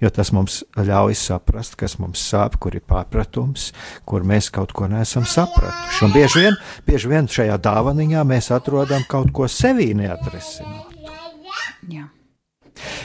Jo 0.00 0.12
tas 0.14 0.30
mums 0.32 0.60
ļauj 0.78 1.16
saprast, 1.18 1.76
kas 1.80 1.98
mums 1.98 2.22
sāp, 2.22 2.56
kur 2.62 2.76
ir 2.78 2.84
pārpratums, 2.86 3.72
kur 4.08 4.24
mēs 4.24 4.48
kaut 4.54 4.72
ko 4.76 4.86
neesam 4.88 5.26
sapratuši. 5.28 6.04
Un 6.06 6.14
bieži 6.14 6.44
vien, 6.46 6.58
bieži 6.86 7.10
vien 7.10 7.28
šajā 7.28 7.58
dāvaniņā 7.66 8.24
mēs 8.28 8.52
atrodam 8.54 9.04
kaut 9.10 9.32
ko 9.34 9.50
sevī 9.50 9.90
neatrisinātu. 9.98 11.10
Jā. 11.90 12.06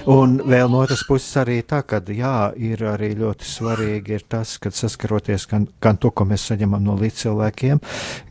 Un 0.08 0.38
vēl 0.48 0.70
no 0.72 0.82
otras 0.86 1.04
puses 1.08 1.36
arī 1.42 1.60
tā, 1.68 1.82
ka 1.84 2.00
jā, 2.00 2.52
ir 2.56 2.84
arī 2.88 3.12
ļoti 3.20 3.48
svarīgi 3.48 4.16
ir 4.16 4.24
tas, 4.30 4.56
ka 4.62 4.72
saskaroties 4.72 5.48
gan, 5.52 5.68
gan 5.84 6.00
to, 6.00 6.12
ko 6.16 6.26
mēs 6.30 6.48
saņemam 6.52 6.84
no 6.86 6.96
līdzcilvēkiem, 7.00 7.82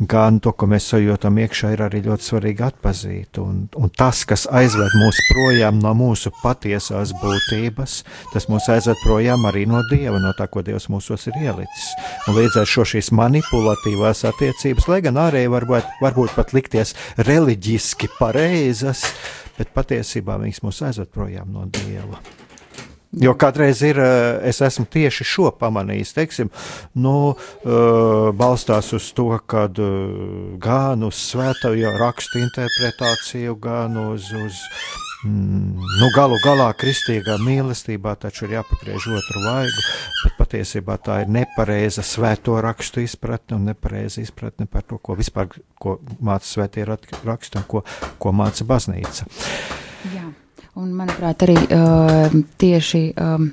gan 0.09 0.41
to, 0.41 0.55
ko 0.57 0.69
mēs 0.71 0.89
sajūtam 0.95 1.39
iekšā, 1.45 1.75
ir 1.75 1.85
arī 1.87 2.03
ļoti 2.07 2.29
svarīgi 2.31 2.67
atpazīt. 2.67 3.41
Un, 3.43 3.67
un 3.77 3.93
tas, 3.93 4.25
kas 4.29 4.47
aizved 4.49 4.97
mūs 5.03 5.21
projām 5.31 5.81
no 5.83 5.93
mūsu 5.99 6.33
patiesās 6.41 7.13
būtības, 7.21 7.99
tas 8.33 8.49
mūs 8.53 8.71
aizved 8.73 9.01
projām 9.05 9.45
arī 9.51 9.67
no 9.69 9.85
Dieva, 9.91 10.19
no 10.23 10.33
tā, 10.39 10.49
ko 10.51 10.65
Dievs 10.67 10.89
mūsos 10.93 11.29
ir 11.31 11.41
ielicis. 11.45 11.91
Un 12.27 12.41
līdz 12.41 12.63
ar 12.63 12.71
šo 12.71 12.87
šīs 12.89 13.13
manipulatīvās 13.17 14.25
attiecības, 14.33 14.89
lai 14.91 15.03
gan 15.05 15.21
ārēji 15.29 15.53
varbūt, 15.53 15.97
varbūt 16.03 16.37
pat 16.39 16.57
likties 16.57 16.97
reliģiski 17.21 18.11
pareizas, 18.17 19.05
bet 19.59 19.75
patiesībā 19.77 20.41
viņas 20.43 20.65
mūs 20.65 20.83
aizved 20.89 21.13
projām 21.15 21.53
no 21.53 21.69
Dieva. 21.71 22.21
Jo 23.17 23.33
kādreiz 23.39 23.81
ir, 23.87 23.99
eh, 24.03 24.49
es 24.51 24.61
esmu 24.61 24.85
tieši 24.93 25.25
šo 25.25 25.51
pamanījis, 25.57 26.13
teiksim, 26.13 26.51
nu, 27.01 27.33
uh, 27.33 28.29
balstās 28.37 28.93
uz 28.93 29.07
to, 29.17 29.31
ka 29.47 29.65
uh, 29.71 30.59
gan 30.61 31.07
uz 31.07 31.15
svēto 31.15 31.73
rakstu 32.01 32.43
interpretāciju, 32.43 33.57
gan 33.63 33.97
uz, 33.97 34.29
uz 34.35 34.61
mm, 35.25 35.81
nu, 36.03 36.11
galu 36.17 36.37
galā 36.45 36.69
kristīgā 36.77 37.39
mīlestībā 37.41 38.17
taču 38.21 38.45
ir 38.47 38.59
jāpagriež 38.59 39.09
otru 39.09 39.45
vaigu, 39.47 39.87
bet 40.25 40.36
patiesībā 40.47 40.97
tā 41.03 41.21
ir 41.25 41.33
nepareiza 41.33 42.05
svēto 42.07 42.57
rakstu 42.63 43.03
izpratne 43.03 43.59
un 43.59 43.69
nepareiza 43.73 44.23
izpratne 44.23 44.69
par 44.71 44.87
to, 44.87 44.99
ko 44.99 45.17
vispār 45.19 45.51
ko 45.83 45.99
māca 46.23 46.47
svētie 46.47 46.87
raksti 46.87 47.61
un 47.61 47.67
ko, 47.69 47.83
ko 48.23 48.33
māca 48.33 48.67
baznīca. 48.69 49.27
Jā. 50.15 50.27
Un, 50.77 50.91
manuprāt, 50.93 51.41
arī 51.47 51.57
uh, 51.73 52.35
tieši 52.61 53.03
um, 53.17 53.49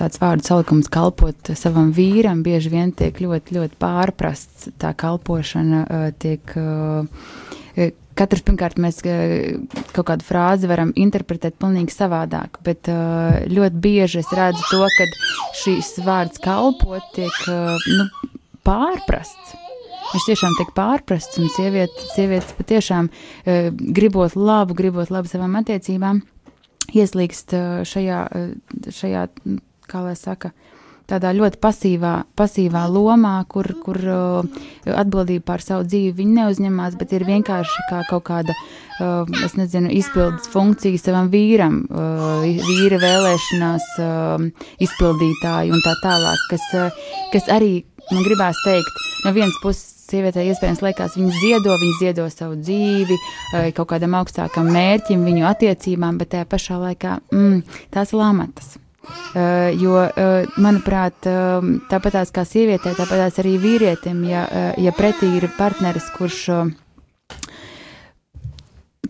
tāds 0.00 0.20
vārdu 0.20 0.46
salikums 0.48 0.88
kalpot 0.92 1.52
savam 1.58 1.90
vīram 1.92 2.40
bieži 2.42 2.72
vien 2.72 2.94
tiek 2.96 3.20
ļoti, 3.20 3.58
ļoti 3.58 3.76
pārprasts. 3.82 4.70
Tā 4.80 4.94
kalpošana 4.96 5.82
uh, 5.84 6.06
tiek. 6.18 6.56
Uh, 6.56 7.92
Katrs, 8.18 8.42
pirmkārt, 8.44 8.76
mēs 8.82 8.98
kaut 9.02 10.06
kādu 10.10 10.26
frāzi 10.26 10.68
varam 10.68 10.92
interpretēt 11.00 11.56
pavisam 11.60 11.88
savādāk, 11.92 12.58
bet 12.66 12.90
uh, 12.92 13.40
ļoti 13.48 13.80
bieži 13.84 14.20
es 14.20 14.28
redzu 14.36 14.62
to, 14.68 14.82
ka 14.98 15.06
šīs 15.62 15.94
vārds 16.04 16.42
kalpot 16.42 17.06
tiek 17.16 17.38
uh, 17.48 17.72
nu, 17.96 18.32
pārprasts. 18.68 19.56
Viņš 20.12 20.26
tiešām 20.28 20.58
tiek 20.58 20.74
pārprasts, 20.76 21.38
un 21.40 21.48
sieviete, 21.54 22.04
sievietes 22.12 22.52
patiešām 22.58 23.06
gribot 23.96 24.34
labu, 24.36 24.76
gribot 24.76 25.08
labu 25.14 25.30
savām 25.30 25.54
attiecībām, 25.62 26.20
ieslīgst 26.92 27.54
šajā, 27.88 28.18
šajā, 28.92 29.22
kā 29.88 30.02
lai 30.04 30.12
saka, 30.20 30.50
tādā 31.12 31.32
ļoti 31.36 31.60
pasīvā, 31.62 32.12
pasīvā 32.38 32.86
lomā, 32.90 33.34
kur, 33.50 33.68
kur 33.84 33.98
uh, 34.08 34.62
atbildību 34.88 35.44
par 35.46 35.64
savu 35.64 35.86
dzīvi 35.88 36.14
viņi 36.18 36.38
neuzņemās, 36.40 36.96
bet 37.00 37.14
ir 37.16 37.26
vienkārši 37.28 37.86
kā 37.90 38.02
kaut 38.08 38.26
kāda, 38.30 38.56
uh, 38.56 39.30
es 39.44 39.56
nezinu, 39.58 39.92
izpildes 39.92 40.48
funkcija 40.52 41.00
savam 41.00 41.30
vīram, 41.32 41.82
uh, 41.90 42.44
vīra 42.66 43.00
vēlēšanās 43.02 43.88
uh, 44.02 44.68
izpildītāji 44.88 45.72
un 45.74 45.82
tā 45.84 45.96
tālāk, 46.04 46.46
kas, 46.52 46.68
kas 47.34 47.50
arī 47.52 47.74
man 48.10 48.24
gribās 48.26 48.58
teikt, 48.66 49.02
no 49.26 49.34
vienas 49.36 49.58
puses 49.62 49.90
sievietei 50.12 50.48
iespējams 50.50 50.82
liekas, 50.84 51.16
viņa 51.16 51.40
ziedo, 51.40 51.76
viņa 51.80 51.98
ziedo 52.00 52.26
savu 52.28 52.58
dzīvi 52.60 53.16
kaut 53.76 53.88
kādam 53.94 54.18
augstākam 54.18 54.68
mērķim, 54.74 55.24
viņu 55.24 55.48
attiecībām, 55.48 56.20
bet 56.20 56.34
tajā 56.34 56.48
pašā 56.52 56.78
laikā 56.82 57.16
mm, 57.32 57.62
tās 57.94 58.12
lamatas. 58.16 58.74
Uh, 59.02 59.72
jo, 59.74 59.96
uh, 59.98 60.60
manuprāt, 60.62 61.26
uh, 61.26 61.64
tāpat 61.90 62.20
kā 62.34 62.44
sievietē, 62.46 62.94
tāpat 62.94 63.40
arī 63.42 63.56
vīrietim, 63.58 64.22
ja, 64.28 64.46
ja 64.78 64.92
pretī 64.94 65.30
ir 65.40 65.48
partneris, 65.58 66.06
kurš 66.18 66.44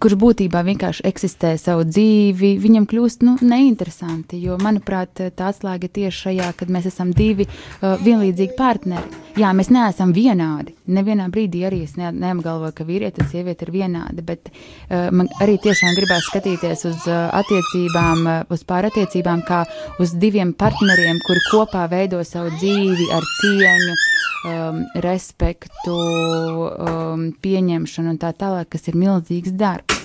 kurš 0.02 0.16
būtībā 0.18 0.64
vienkārši 0.66 1.04
eksistē 1.06 1.52
savu 1.60 1.84
dzīvi, 1.86 2.56
viņam 2.58 2.88
kļūst 2.90 3.22
nu, 3.22 3.36
neinteresanti. 3.38 4.40
Jo, 4.42 4.56
manuprāt, 4.58 5.20
tā 5.36 5.50
atslēga 5.52 5.86
tieši 5.86 6.24
šajā, 6.24 6.48
kad 6.58 6.72
mēs 6.74 6.88
esam 6.90 7.12
divi 7.14 7.46
vienlīdzīgi 7.82 8.56
partneri. 8.58 9.20
Jā, 9.38 9.52
mēs 9.54 9.70
neesam 9.70 10.10
vienādi. 10.16 10.74
Nevienā 10.92 11.28
brīdī 11.32 11.62
arī 11.68 11.82
es 11.86 11.94
ne, 11.98 12.10
neapgalvoju, 12.12 12.74
ka 12.76 12.86
vīrietis 12.88 13.24
un 13.24 13.30
sieviete 13.30 13.66
ir 13.66 13.72
vienādi, 13.74 14.24
bet 14.26 14.50
uh, 14.52 15.08
man 15.14 15.30
arī 15.42 15.58
tiešām 15.62 15.96
gribās 15.98 16.26
skatīties 16.28 16.84
uz 16.90 17.06
uh, 17.08 17.28
attiecībām, 17.38 18.26
uh, 18.26 18.52
uz 18.52 18.64
pārattiecībām, 18.68 19.44
kā 19.48 19.62
uz 20.02 20.14
diviem 20.22 20.52
partneriem, 20.58 21.20
kuri 21.26 21.44
kopā 21.50 21.86
veido 21.92 22.22
savu 22.26 22.52
dzīvi 22.58 23.08
ar 23.16 23.26
cieņu 23.38 23.96
um, 23.96 24.84
respektu, 25.04 25.96
um, 25.96 27.26
pieņemšanu 27.42 28.14
un 28.14 28.20
tā 28.22 28.32
tālāk, 28.36 28.72
kas 28.74 28.88
ir 28.90 28.98
milzīgs 29.00 29.56
darbs. 29.58 30.00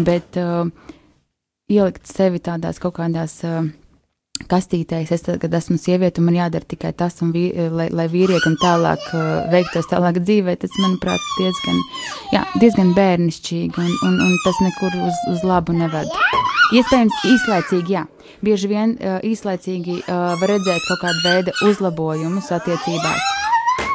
Bet 0.00 0.38
uh, 0.40 0.68
ielikt 1.70 2.08
sevi 2.08 2.40
tādās 2.42 2.80
kaut 2.82 2.98
kādās 3.00 3.40
uh, 3.46 3.66
kastītēs, 4.50 5.10
es 5.14 5.24
tad, 5.26 5.40
kad 5.42 5.54
esmu 5.56 5.76
sieviete, 5.80 6.20
un 6.20 6.28
man 6.28 6.38
jādara 6.38 6.66
tikai 6.68 6.92
tas, 6.96 7.18
un 7.24 7.32
vī, 7.34 7.44
lai, 7.72 7.88
lai 7.94 8.06
vīrietim 8.12 8.56
tālāk 8.62 9.02
uh, 9.12 9.50
veiktos 9.52 9.88
tālāk 9.90 10.22
dzīvē, 10.22 10.56
tas, 10.60 10.76
manuprāt, 10.82 11.26
diezgan, 11.38 11.82
jā, 12.34 12.44
diezgan 12.62 12.94
bērnišķīgi, 12.96 13.74
un, 13.80 13.90
un, 14.08 14.20
un 14.28 14.38
tas 14.46 14.62
nekur 14.64 14.96
uz, 15.08 15.20
uz 15.34 15.44
labu 15.46 15.76
neved. 15.76 16.08
Iespējams, 16.76 17.24
īslaicīgi, 17.34 17.98
jā. 17.98 18.06
Bieži 18.44 18.70
vien 18.70 18.96
uh, 18.96 19.18
īslaicīgi 19.26 20.00
uh, 20.00 20.32
var 20.40 20.56
redzēt 20.56 20.86
kaut 20.88 21.04
kādu 21.04 21.26
veidu 21.26 21.58
uzlabojumus 21.68 22.52
attiecībās 22.56 23.29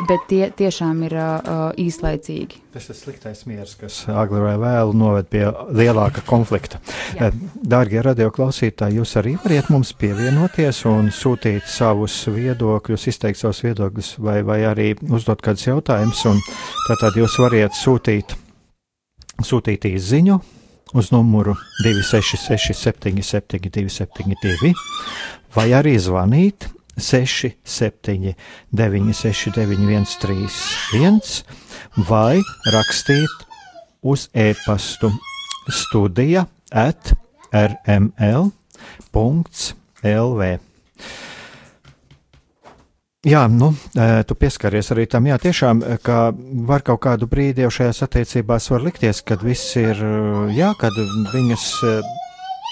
bet 0.09 0.25
tie 0.29 0.49
tiešām 0.51 1.03
ir 1.07 1.15
uh, 1.15 1.37
īslaicīgi. 1.79 2.61
Tas 2.75 2.89
ir 2.91 2.97
sliktais 2.97 3.45
miers, 3.47 3.75
kas 3.79 4.01
agri 4.11 4.41
vai 4.43 4.55
vēlu 4.59 4.95
noved 4.97 5.29
pie 5.31 5.45
lielāka 5.75 6.23
konflikta. 6.27 6.81
Jā. 7.15 7.31
Dārgie 7.55 8.03
radioklausītāji, 8.05 8.99
jūs 8.99 9.15
arī 9.21 9.35
varat 9.43 9.71
mums 9.73 9.93
pievienoties 9.99 10.83
un 10.91 11.09
sūtīt 11.15 11.69
savus 11.71 12.17
viedokļus, 12.27 13.07
izteikt 13.13 13.39
savus 13.39 13.63
viedokļus, 13.65 14.11
vai, 14.25 14.41
vai 14.47 14.59
arī 14.67 14.91
uzdot 15.07 15.43
kādus 15.45 15.69
jautājumus. 15.69 16.25
Tātad 16.89 17.17
jūs 17.19 17.39
varat 17.41 17.77
sūtīt, 17.79 18.35
sūtīt 19.43 19.87
īsiņu 19.93 20.39
uz 20.95 21.11
numuru 21.15 21.55
266, 21.83 22.75
77, 22.75 23.59
272, 23.71 24.75
vai 25.55 25.69
arī 25.75 25.95
zvanīt 25.99 26.69
679, 26.97 28.35
969, 28.71 30.05
131 30.15 31.43
vai 32.09 32.41
rakstīt 32.73 33.45
uz 34.05 34.29
e-pastu 34.33 35.11
studija 35.71 36.45
at 36.71 37.13
rml.lv. 37.55 38.51
Jā, 43.25 43.47
nu, 43.49 43.71
tu 44.29 44.35
pieskaries 44.37 44.91
arī 44.93 45.07
tam, 45.09 45.25
jā, 45.25 45.39
tiešām, 45.41 45.79
ka 46.05 46.29
var 46.69 46.83
kaut 46.85 47.01
kādu 47.07 47.25
brīdi 47.25 47.63
jau 47.65 47.71
šajās 47.73 48.03
attiecībās 48.05 48.69
var 48.69 48.85
likties, 48.85 49.23
kad 49.25 49.41
viss 49.41 49.73
ir, 49.81 49.97
jā, 50.53 50.69
kad 50.77 50.93
viņas 51.33 51.65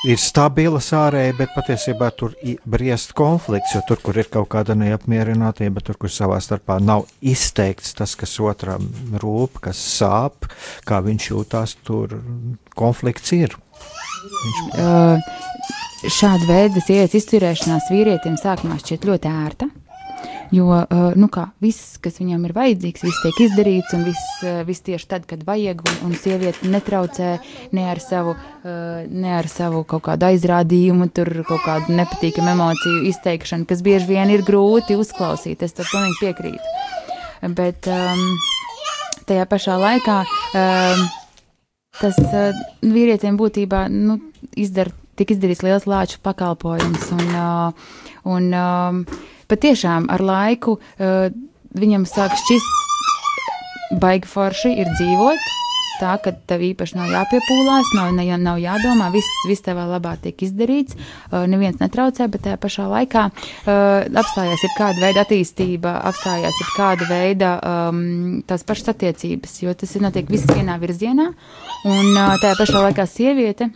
ir 0.08 0.20
stabilas 0.20 0.90
ārēji, 0.96 1.36
bet 1.38 1.54
patiesībā 1.56 2.10
tur 2.18 2.36
briest 2.70 3.14
konflikts, 3.18 3.74
jo 3.76 3.84
tur, 3.88 4.02
kur 4.04 4.20
ir 4.20 4.30
kaut 4.32 4.50
kāda 4.54 4.76
neapmierinātība, 4.80 5.84
tur, 5.86 5.98
kur 6.00 6.12
savā 6.12 6.40
starpā 6.44 6.80
nav 6.84 7.08
izteikts 7.22 7.96
tas, 7.98 8.16
kas 8.20 8.36
otram 8.44 8.90
rūp, 9.24 9.62
kas 9.64 9.80
sāp, 9.80 10.50
kā 10.88 11.00
viņš 11.06 11.30
jūtās, 11.32 11.78
tur 11.88 12.18
konflikts 12.80 13.36
ir. 13.38 13.56
Viņš... 14.24 14.60
Uh, 14.80 16.12
šāda 16.12 16.48
veida 16.48 16.84
sievietes 16.84 17.24
izturēšanās 17.24 17.88
vīrietim 17.92 18.36
sākumā 18.40 18.80
šķiet 18.82 19.08
ļoti 19.08 19.32
ērta. 19.32 19.72
Jo, 20.54 20.68
uh, 20.70 21.16
nu 21.18 21.28
kā, 21.34 21.48
viss, 21.64 21.96
kas 22.04 22.20
viņam 22.22 22.44
ir 22.46 22.54
vajadzīgs, 22.54 23.04
viss 23.08 23.22
tiek 23.24 23.40
izdarīts, 23.48 23.94
un 23.98 24.04
viss, 24.06 24.34
uh, 24.46 24.60
viss 24.68 24.86
tieši 24.86 25.08
tad, 25.10 25.26
kad 25.30 25.42
vajag, 25.48 25.82
un, 25.82 25.96
un 26.08 26.14
sieviete 26.20 26.70
netraucē 26.70 27.32
ne 27.74 27.88
ar 27.90 28.02
savu, 28.04 28.36
uh, 28.36 29.02
ne 29.10 29.34
ar 29.40 29.50
savu 29.50 29.82
kaut 29.90 30.06
kādu 30.06 30.30
aizrādījumu, 30.30 31.10
tur 31.16 31.32
kaut 31.50 31.66
kādu 31.66 31.98
nepatīkamu 31.98 32.54
emociju 32.54 33.02
izteikšanu, 33.10 33.66
kas 33.70 33.82
bieži 33.86 34.12
vien 34.14 34.30
ir 34.34 34.46
grūti 34.46 35.00
uzklausīt. 35.00 35.66
Es 35.66 35.74
tam 35.74 35.90
pilnīgi 35.90 36.22
piekrītu. 36.22 36.76
Bet 37.58 37.90
um, 37.92 38.22
tajā 39.28 39.50
pašā 39.50 39.82
laikā 39.82 40.22
um, 40.24 41.06
tas 41.98 42.20
uh, 42.30 42.64
vīrietiem 42.86 43.42
būtībā 43.42 43.88
nu, 43.92 44.22
izdara, 44.54 44.94
tik 45.20 45.34
izdarīts 45.36 45.66
liels 45.66 45.90
lāču 45.90 46.22
pakalpojums. 46.24 47.10
Un, 47.18 47.30
uh, 47.34 47.96
un, 48.38 48.54
uh, 48.54 49.24
patiešām 49.52 50.10
ar 50.14 50.24
laiku 50.24 50.78
uh, 50.78 51.28
viņam 51.74 52.08
sāk 52.10 52.36
šķist 52.38 54.00
baigi 54.02 54.30
forši 54.30 54.74
ir 54.82 54.90
dzīvot. 54.96 55.52
Tā, 56.02 56.16
ka 56.20 56.32
tev 56.50 56.64
īpaši 56.66 56.98
nav 56.98 57.12
jāpiepūlās, 57.14 57.92
nav, 57.96 58.10
ne, 58.18 58.26
nav 58.42 58.58
jādomā, 58.60 59.12
viss, 59.14 59.30
viss 59.48 59.62
tevā 59.64 59.86
labā 59.88 60.16
tiek 60.20 60.42
izdarīts, 60.42 60.98
uh, 60.98 61.44
neviens 61.48 61.78
netraucē, 61.80 62.26
bet 62.34 62.44
tajā 62.48 62.58
pašā 62.60 62.88
laikā 62.90 63.28
uh, 63.30 64.02
apstājās 64.10 64.66
ir 64.66 64.74
kāda 64.80 65.04
veida 65.06 65.22
attīstība, 65.24 65.94
apstājās 66.10 66.58
ir 66.66 66.74
kāda 66.74 67.08
veida 67.12 67.54
um, 67.62 68.42
tās 68.50 68.66
pašas 68.68 68.96
attiecības, 68.96 69.56
jo 69.64 69.78
tas 69.78 69.94
ir 69.94 70.04
notiek 70.04 70.34
viss 70.34 70.50
vienā 70.50 70.80
virzienā, 70.82 71.30
un 71.86 72.12
uh, 72.18 72.36
tajā 72.42 72.58
pašā 72.60 72.84
laikā 72.90 73.08
sieviete 73.08 73.70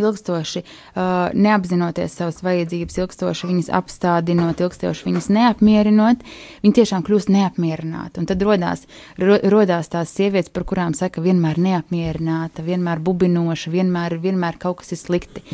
ilgstoši 0.00 0.62
uh, 0.64 1.30
neapzinoties 1.34 2.16
savas 2.18 2.40
vajadzības, 2.44 2.98
ilgstoši 2.98 3.50
viņas 3.50 3.70
apstādinot, 3.78 4.60
ilgstoši 4.64 5.06
viņas 5.06 5.30
neapmierinot, 5.34 6.24
viņi 6.64 6.76
tiešām 6.80 7.04
kļūst 7.06 7.30
neapmierināti. 7.34 8.22
Un 8.22 8.28
tad 8.30 8.42
rodās, 8.42 8.86
ro, 9.22 9.38
rodās 9.54 9.90
tās 9.92 10.14
sievietes, 10.16 10.52
par 10.54 10.66
kurām 10.68 10.96
saka, 10.98 11.22
vienmēr 11.24 11.60
neapmierināta, 11.62 12.64
vienmēr 12.66 13.02
bubinoša, 13.04 13.72
vienmēr, 13.74 14.18
vienmēr 14.22 14.58
kaut 14.62 14.82
kas 14.82 14.96
ir 14.96 15.02
slikti. 15.02 15.44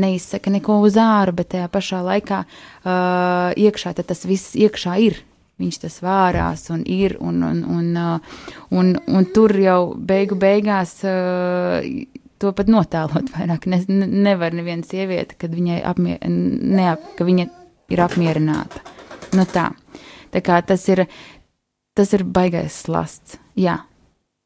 Neizsaka 0.00 0.52
neko 0.54 0.80
uz 0.86 0.96
āru, 1.00 1.34
bet 1.36 1.52
tajā 1.56 1.68
pašā 1.72 2.00
laikā 2.06 2.44
uh, 2.46 3.50
iekšā 3.58 3.96
tas 4.00 4.24
viss 4.24 4.56
iekšā 4.56 4.96
ir. 5.04 5.20
Viņš 5.60 5.76
tas 5.82 5.98
vārās 6.00 6.62
un 6.72 6.86
ir, 6.88 7.18
un, 7.20 7.42
un, 7.44 7.58
un, 7.68 7.88
uh, 8.00 8.38
un, 8.72 8.94
un 8.96 9.26
tur 9.28 9.52
jau 9.60 9.92
beigu 9.92 10.38
beigās 10.40 10.94
uh, 11.04 11.84
to 12.40 12.52
pat 12.56 12.70
notēlot 12.72 13.32
vairāk. 13.34 13.66
Ne, 13.70 13.82
nevar 13.88 14.54
neviena 14.56 14.86
sieviete, 14.86 15.36
kad 15.40 15.54
viņai 15.54 15.82
apmier, 15.86 16.22
neap, 16.26 17.04
ka 17.18 17.26
viņa 17.28 17.46
ir 17.92 18.02
apmierināta. 18.04 18.82
Nu 19.36 19.46
tā. 19.48 19.70
tā 20.34 20.42
kā 20.44 20.58
tas 20.66 20.86
ir, 20.90 21.04
tas 21.96 22.16
ir 22.16 22.24
baigais 22.24 22.82
slasts. 22.86 23.38
Jā, 23.58 23.80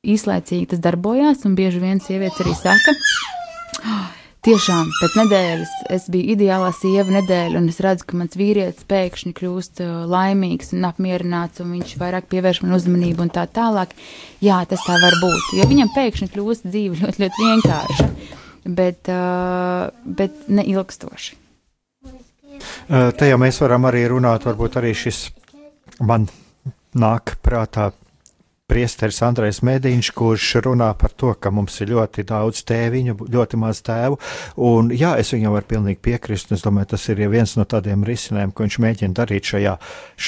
īslaicīgi 0.05 0.73
tas 0.75 0.83
darbojās, 0.85 1.45
un 1.49 1.57
bieži 1.59 1.81
vien 1.83 2.03
sievietes 2.03 2.43
arī 2.45 2.55
saka, 2.59 2.95
oh, 3.85 4.24
Tiešām 4.45 4.91
pēc 4.99 5.15
nedēļas 5.17 5.71
es 5.95 6.03
biju 6.13 6.35
ideālā 6.35 6.67
sieva 6.77 7.09
nedēļa, 7.15 7.57
un 7.63 7.71
es 7.73 7.79
redzu, 7.81 8.05
ka 8.11 8.19
mans 8.21 8.37
vīrietis 8.37 8.85
pēkšņi 8.91 9.33
kļūst 9.39 9.81
uh, 9.81 9.93
laimīgs 10.13 10.75
un 10.77 10.85
apmierināts, 10.85 11.63
un 11.65 11.71
viņš 11.73 11.95
vairāk 12.03 12.29
pievērš 12.29 12.61
man 12.67 12.75
uzmanību 12.77 13.25
un 13.25 13.33
tā 13.33 13.47
tālāk. 13.49 13.95
Jā, 14.45 14.59
tas 14.69 14.85
tā 14.85 14.99
var 15.01 15.17
būt, 15.23 15.55
jo 15.57 15.65
viņam 15.71 15.95
pēkšņi 15.97 16.29
kļūst 16.35 16.69
dzīve 16.69 17.01
ļoti, 17.01 17.25
ļoti 17.25 17.47
vienkārša, 17.47 18.11
bet, 18.83 19.09
uh, 19.09 20.13
bet 20.21 20.37
neilgstoši. 20.53 21.41
Uh, 22.53 23.09
te 23.17 23.33
jau 23.33 23.41
mēs 23.41 23.65
varam 23.65 23.89
arī 23.89 24.05
runāt, 24.13 24.45
varbūt 24.45 24.77
arī 24.83 24.93
šis 25.07 25.31
man 26.05 26.29
nāk 26.93 27.39
prātā 27.41 27.95
priesteris 28.71 29.21
Andrejs 29.25 29.61
Mēdiņš, 29.67 30.11
kurš 30.17 30.47
runā 30.65 30.89
par 30.97 31.13
to, 31.13 31.35
ka 31.37 31.53
mums 31.53 31.77
ir 31.85 31.93
ļoti 31.93 32.25
daudz 32.29 32.63
tēviņu, 32.69 33.17
ļoti 33.35 33.61
maz 33.61 33.83
tēvu. 33.85 34.17
Un, 34.65 34.89
jā, 34.95 35.15
es 35.21 35.35
viņam 35.35 35.53
varu 35.57 35.69
pilnīgi 35.75 36.01
piekrist. 36.05 36.55
Es 36.57 36.65
domāju, 36.65 36.95
tas 36.95 37.05
ir 37.13 37.21
viens 37.33 37.57
no 37.59 37.67
tādiem 37.69 38.07
risinājumiem, 38.09 38.55
ko 38.57 38.65
viņš 38.65 38.79
mēģina 38.87 39.19
darīt 39.21 39.53
šajā, 39.53 39.77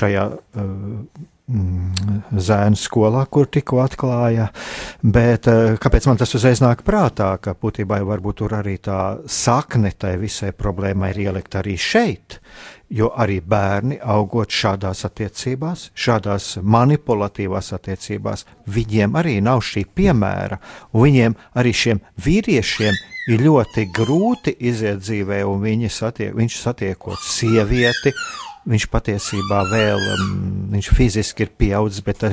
šajā 0.01 0.27
uh, 0.37 1.25
zēnu 1.47 2.79
skolā, 2.79 3.23
kur 3.31 3.47
tikko 3.47 3.79
atklāja. 3.85 4.49
Bet 5.03 5.47
uh, 5.51 5.77
kāpēc 5.79 6.09
man 6.11 6.19
tas 6.19 6.35
uzreiz 6.35 6.63
nāk 6.63 6.83
prātā, 6.87 7.37
ka 7.39 7.55
būtībā 7.55 8.01
varbūt 8.07 8.41
tur 8.43 8.57
arī 8.59 8.77
tā 8.83 9.19
sakne 9.31 9.93
tai 9.95 10.17
visai 10.19 10.51
problēmai 10.53 11.13
ir 11.15 11.23
ielikt 11.29 11.55
arī 11.61 11.77
šeit. 11.79 12.41
Jo 12.91 13.11
arī 13.19 13.41
bērni 13.43 13.97
augot 13.99 14.53
šādās 14.55 15.03
attiecībās, 15.09 15.89
šādās 15.99 16.53
manipulatīvās 16.63 17.73
attiecībās, 17.75 18.45
viņiem 18.71 19.19
arī 19.19 19.41
nav 19.43 19.65
šī 19.67 19.83
piemēra, 19.91 20.61
viņiem 20.95 21.35
arī 21.59 21.73
šiem 21.75 22.03
vīriešiem 22.23 22.95
ir 23.35 23.43
ļoti 23.43 23.89
grūti 23.91 24.55
iziet 24.71 25.03
dzīvē, 25.03 25.43
un 25.51 25.67
satiek, 25.91 26.35
viņš 26.35 26.61
satiekot 26.63 27.19
sievieti. 27.27 28.15
Viņš 28.67 28.89
patiesībā 28.91 29.61
vēl, 29.71 30.01
um, 30.17 30.31
viņš 30.73 30.91
fiziski 30.97 31.47
ir 31.47 31.53
pieaudzis, 31.55 32.03
bet 32.07 32.25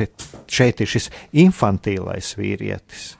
šeit 0.49 0.81
ir 0.81 0.89
šis 0.89 1.11
infantīlais 1.43 2.34
vīrietis, 2.39 3.11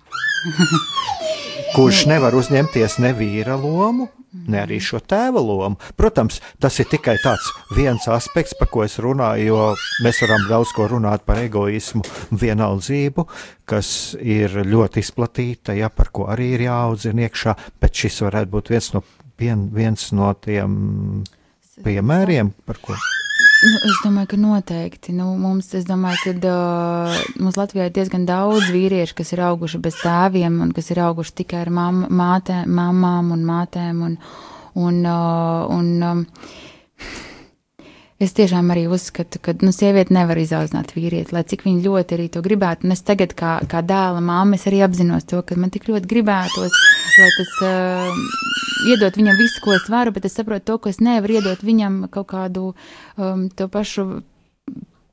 kurš 1.76 2.08
nevar 2.10 2.34
uzņemties 2.38 2.98
ne 3.04 3.14
vīra 3.18 3.58
lomu, 3.60 4.10
ne 4.50 4.64
arī 4.64 4.80
šo 4.82 4.98
tēva 5.06 5.42
lomu. 5.44 5.78
Protams, 6.00 6.40
tas 6.62 6.80
ir 6.82 6.90
tikai 6.90 7.16
tāds 7.22 7.52
viens 7.76 8.08
aspekts, 8.10 8.56
par 8.58 8.72
ko 8.74 8.84
es 8.86 8.98
runāju, 9.02 9.46
jo 9.52 9.62
mēs 10.06 10.24
varam 10.26 10.48
daudz 10.50 10.74
ko 10.76 10.88
runāt 10.92 11.26
par 11.28 11.42
egoismu, 11.44 12.02
vienaldzību, 12.44 13.28
kas 13.70 13.92
ir 14.18 14.58
ļoti 14.66 15.04
izplatīta, 15.06 15.78
ja 15.78 15.92
par 15.94 16.10
ko 16.16 16.28
arī 16.34 16.54
ir 16.58 16.66
jāaudzina 16.68 17.28
iekšā, 17.28 17.56
bet 17.82 18.04
šis 18.04 18.24
varētu 18.26 18.54
būt 18.58 18.74
viens 18.74 18.92
no, 18.98 19.06
vien, 19.40 19.68
viens 19.74 20.10
no 20.18 20.34
tiem 20.42 21.24
piemēriem, 21.82 22.54
par 22.68 22.80
ko. 22.84 22.96
Nu, 23.64 23.78
es 23.88 24.00
domāju, 24.04 24.28
ka 24.34 24.38
noteikti. 24.38 25.14
Nu, 25.16 25.30
mums, 25.40 25.70
es 25.78 25.86
domāju, 25.88 26.20
ka 26.26 26.34
uh, 26.52 27.20
mums 27.40 27.58
Latvijā 27.58 27.88
ir 27.88 27.94
diezgan 27.96 28.26
daudz 28.28 28.68
vīriešu, 28.74 29.16
kas 29.18 29.32
ir 29.34 29.42
auguši 29.48 29.80
bez 29.84 29.98
tēviem 30.02 30.60
un 30.66 30.74
kas 30.76 30.92
ir 30.92 31.00
auguši 31.06 31.38
tikai 31.42 31.62
ar 31.64 31.72
mam, 31.74 32.04
mātē, 32.12 32.64
mamām 32.68 33.32
un 33.38 33.46
mātēm. 33.48 34.04
Un, 34.10 34.18
un, 34.84 35.00
uh, 35.08 35.64
un, 35.72 35.94
um, 36.10 36.26
es 38.20 38.36
tiešām 38.36 38.70
arī 38.76 38.86
uzskatu, 38.92 39.40
ka 39.44 39.56
nu, 39.64 39.72
sieviete 39.76 40.14
nevar 40.14 40.44
izaudzināt 40.44 40.92
vīrieti, 40.98 41.34
lai 41.36 41.46
cik 41.48 41.64
viņa 41.66 41.88
ļoti 41.88 42.20
arī 42.20 42.28
to 42.36 42.44
gribētu. 42.44 42.86
Un 42.86 42.98
es 42.98 43.06
tagad, 43.08 43.34
kā, 43.40 43.56
kā 43.72 43.82
dēla 43.88 44.20
māma, 44.20 44.60
es 44.60 44.68
arī 44.68 44.84
apzinos 44.84 45.26
to, 45.30 45.40
ka 45.48 45.56
man 45.56 45.72
tik 45.74 45.88
ļoti 45.88 46.12
gribētos, 46.12 46.84
lai 47.18 47.32
tas. 47.40 47.58
Uh, 47.64 48.63
iedot 48.90 49.18
viņam 49.20 49.40
visu, 49.40 49.62
ko 49.64 49.76
es 49.78 49.88
varu, 49.92 50.14
bet 50.16 50.28
es 50.28 50.38
saprotu 50.38 50.72
to, 50.72 50.78
ka 50.84 50.94
es 50.94 51.02
nevaru 51.04 51.40
iedot 51.40 51.64
viņam 51.64 52.04
kaut 52.14 52.30
kādu 52.34 52.72
um, 53.18 53.48
to 53.54 53.68
pašu 53.72 54.24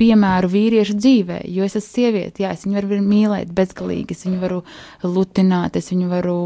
piemēru 0.00 0.48
vīriešu 0.48 0.96
dzīvē, 0.96 1.40
jo 1.52 1.66
es 1.66 1.76
esmu 1.76 1.90
sieviete, 1.90 2.44
jā, 2.44 2.54
es 2.56 2.64
viņu 2.64 2.78
varu 2.78 3.00
mīlēt 3.04 3.50
bezgalīgi, 3.56 4.16
es 4.16 4.24
viņu 4.26 4.40
varu 4.40 4.62
lutināt, 5.04 5.76
es 5.76 5.90
viņu 5.92 6.08
varu 6.10 6.38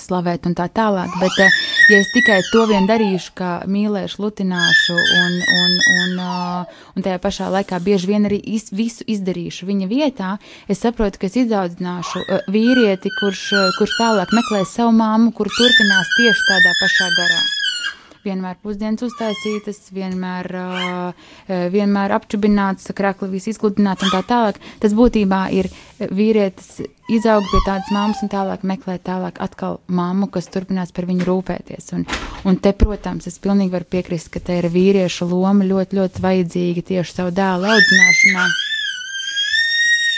slavēt 0.00 0.46
un 0.48 0.54
tā 0.58 0.68
tālāk. 0.68 1.10
Bet, 1.20 1.38
eh, 1.38 1.58
ja 1.90 1.98
es 2.02 2.10
tikai 2.14 2.40
to 2.50 2.66
vien 2.70 2.86
darīšu, 2.88 3.32
kā 3.38 3.52
mīlēšu, 3.66 4.20
lutināšu 4.24 4.94
un, 4.94 5.34
un, 5.60 5.74
un, 5.96 6.14
eh, 6.26 6.78
un 6.96 7.06
tajā 7.06 7.18
pašā 7.22 7.50
laikā 7.54 7.80
bieži 7.80 8.12
vien 8.12 8.28
arī 8.28 8.40
iz, 8.42 8.70
visu 8.72 9.04
izdarīšu 9.06 9.66
viņa 9.70 9.90
vietā, 9.90 10.38
es 10.68 10.80
saprotu, 10.84 11.18
ka 11.18 11.26
es 11.30 11.36
izaudzināšu 11.44 12.24
eh, 12.28 12.46
vīrieti, 12.48 13.12
kurš, 13.20 13.44
kurš 13.78 13.98
tālāk 14.00 14.32
meklēs 14.36 14.76
savu 14.76 14.94
māmu, 14.96 15.32
kur 15.32 15.50
turpinās 15.50 16.16
tieši 16.18 16.48
tādā 16.50 16.78
pašā 16.80 17.12
garā 17.18 17.63
vienmēr 18.24 18.58
pusdienas 18.62 19.04
uztaisītas, 19.06 19.80
vienmēr, 19.94 20.50
uh, 20.58 21.30
vienmēr 21.74 22.16
apčubināts, 22.16 22.90
krakli 22.96 23.30
viss 23.36 23.52
izgludināts 23.52 24.06
un 24.06 24.12
tā 24.14 24.22
tālāk. 24.26 24.60
Tas 24.82 24.96
būtībā 24.96 25.46
ir 25.56 25.70
vīrietis 26.00 26.82
izaug 27.12 27.44
pie 27.50 27.62
tādas 27.66 27.90
mammas 27.92 28.22
un 28.24 28.32
tālāk 28.32 28.64
meklē 28.66 28.98
tālāk 29.04 29.40
atkal 29.44 29.80
mammu, 29.86 30.30
kas 30.32 30.48
turpinās 30.52 30.94
par 30.96 31.08
viņu 31.10 31.26
rūpēties. 31.28 31.92
Un, 31.96 32.06
un 32.48 32.60
te, 32.60 32.74
protams, 32.76 33.28
es 33.30 33.40
pilnīgi 33.42 33.74
varu 33.76 33.88
piekrist, 33.96 34.32
ka 34.32 34.42
te 34.44 34.60
ir 34.62 34.70
vīrieša 34.72 35.28
loma 35.28 35.66
ļoti, 35.68 36.00
ļoti 36.00 36.24
vajadzīga 36.24 36.88
tieši 36.94 37.20
savu 37.20 37.34
dēlu 37.36 37.74
audzināšanā 37.74 38.48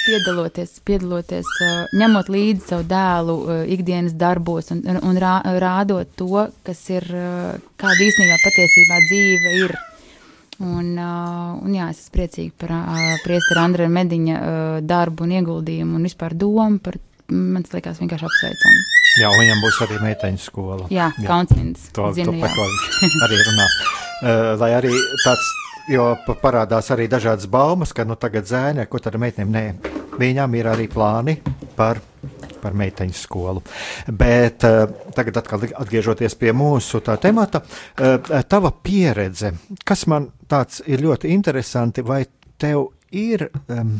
piedaloties, 0.06 0.76
piedaloties 0.86 1.50
ņemot 1.96 2.30
līdzi 2.32 2.70
savu 2.70 2.86
dēlu 2.90 3.36
ikdienas 3.74 4.16
darbos 4.18 4.72
un, 4.74 4.82
un 4.86 5.20
rā, 5.20 5.40
rādot 5.60 6.14
to, 6.18 6.46
kas 6.66 6.80
ir, 6.94 7.06
kāda 7.76 8.08
īstenībā 8.08 8.38
patiesībā 8.44 9.02
dzīve 9.08 9.54
ir. 9.64 9.76
Un, 10.64 10.94
un 10.96 11.72
jā, 11.76 11.90
es 11.92 11.98
esmu 12.00 12.14
priecīga 12.14 12.54
par 12.62 12.72
priesteru 13.26 13.60
Andreja 13.60 13.92
Mediņa 13.92 14.38
darbu 14.88 15.26
un 15.26 15.34
ieguldījumu 15.36 15.98
un 15.98 16.06
vispār 16.08 16.32
domu 16.38 16.80
par, 16.80 16.96
man 17.28 17.66
liekas, 17.74 18.00
vienkārši 18.00 18.28
apsveicam. 18.30 18.78
Jā, 19.16 19.28
viņam 19.32 19.62
būs 19.64 19.82
arī 19.84 20.00
meiteņu 20.04 20.40
skola. 20.40 20.88
Jā, 20.92 21.10
jā. 21.16 21.28
Kaunsmins. 21.28 21.90
To, 21.96 22.08
zinu, 22.16 22.34
to 22.36 22.42
par 22.44 22.52
ko 22.56 22.66
viņš 23.02 23.22
arī 23.28 23.44
runā. 23.44 23.70
Uh, 24.16 24.54
lai 24.56 24.70
arī 24.72 24.88
tāds 25.26 25.44
jo 25.90 26.06
parādās 26.42 26.90
arī 26.94 27.06
dažādas 27.10 27.48
baumas, 27.50 27.92
ka 27.94 28.04
nu, 28.06 28.16
tagad 28.20 28.48
zēna, 28.48 28.86
ko 28.90 29.00
tad 29.02 29.18
meitenēm 29.20 29.52
nē, 29.52 29.64
viņām 30.18 30.58
ir 30.58 30.72
arī 30.74 30.90
plāni 30.92 31.38
par. 31.78 32.02
Par 32.56 32.72
meiteņu 32.74 33.14
skolu. 33.14 33.60
Bet 34.10 34.64
uh, 34.66 34.88
tagad, 35.14 35.36
atkal 35.38 35.66
atgriežoties 35.68 36.34
pie 36.40 36.50
mūsu 36.56 36.98
tā 37.04 37.14
temata, 37.22 37.60
uh, 37.60 38.32
tava 38.48 38.72
pieredze, 38.82 39.52
kas 39.86 40.02
man 40.10 40.30
tāds 40.50 40.80
ir 40.88 41.04
ļoti 41.04 41.30
interesanti, 41.30 42.02
vai 42.02 42.24
tev 42.58 42.88
ir 43.14 43.44
um, 43.68 43.92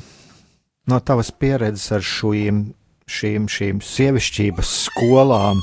no 0.90 0.98
tavas 1.06 1.30
pieredzes 1.30 1.92
ar 1.94 2.02
šīm, 2.02 2.64
šīm, 3.06 3.46
šīm 3.52 3.84
sievišķības 3.86 4.74
skolām, 4.88 5.62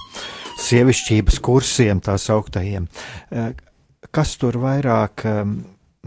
sievišķības 0.63 1.43
kursiem, 1.43 1.99
tā 2.05 2.15
sauktajiem, 2.21 2.88
uh, 2.88 3.51
kas 4.15 4.38
tur 4.39 4.61
vairāk 4.63 5.28
um, 5.28 5.57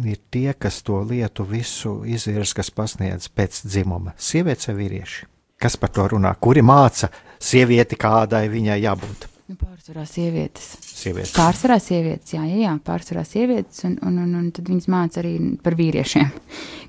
ir 0.04 0.18
tie, 0.30 0.52
kas 0.52 0.82
to 0.84 1.00
lietu 1.08 1.46
visu 1.48 2.02
izvirs, 2.04 2.52
kas 2.56 2.70
pasniedz 2.70 3.30
pēc 3.32 3.62
dzimuma- 3.64 4.12
sievietes 4.28 4.68
vai 4.68 4.76
vīrieši? 4.82 5.24
Kas 5.58 5.76
par 5.76 5.88
to 5.88 6.08
runā? 6.08 6.34
Kuri 6.40 6.60
māca 6.60 7.08
sievieti, 7.40 7.96
kādai 7.96 8.48
viņai 8.52 8.82
jābūt? 8.82 9.26
Nu, 9.48 9.54
pārsvarā 9.54 10.04
sievietes. 10.04 10.76
sievietes. 10.82 11.32
Pārsvarā 11.32 11.78
sievietes, 11.80 12.32
jā, 12.34 12.42
jā, 12.42 12.56
jā 12.66 12.78
pārsvarā 12.84 13.24
sievietes, 13.24 13.84
un, 13.84 13.96
un, 14.02 14.18
un, 14.18 14.34
un 14.34 14.50
tad 14.50 14.66
viņas 14.66 14.88
māca 14.88 15.22
arī 15.22 15.56
par 15.62 15.74
vīriešiem. 15.74 16.32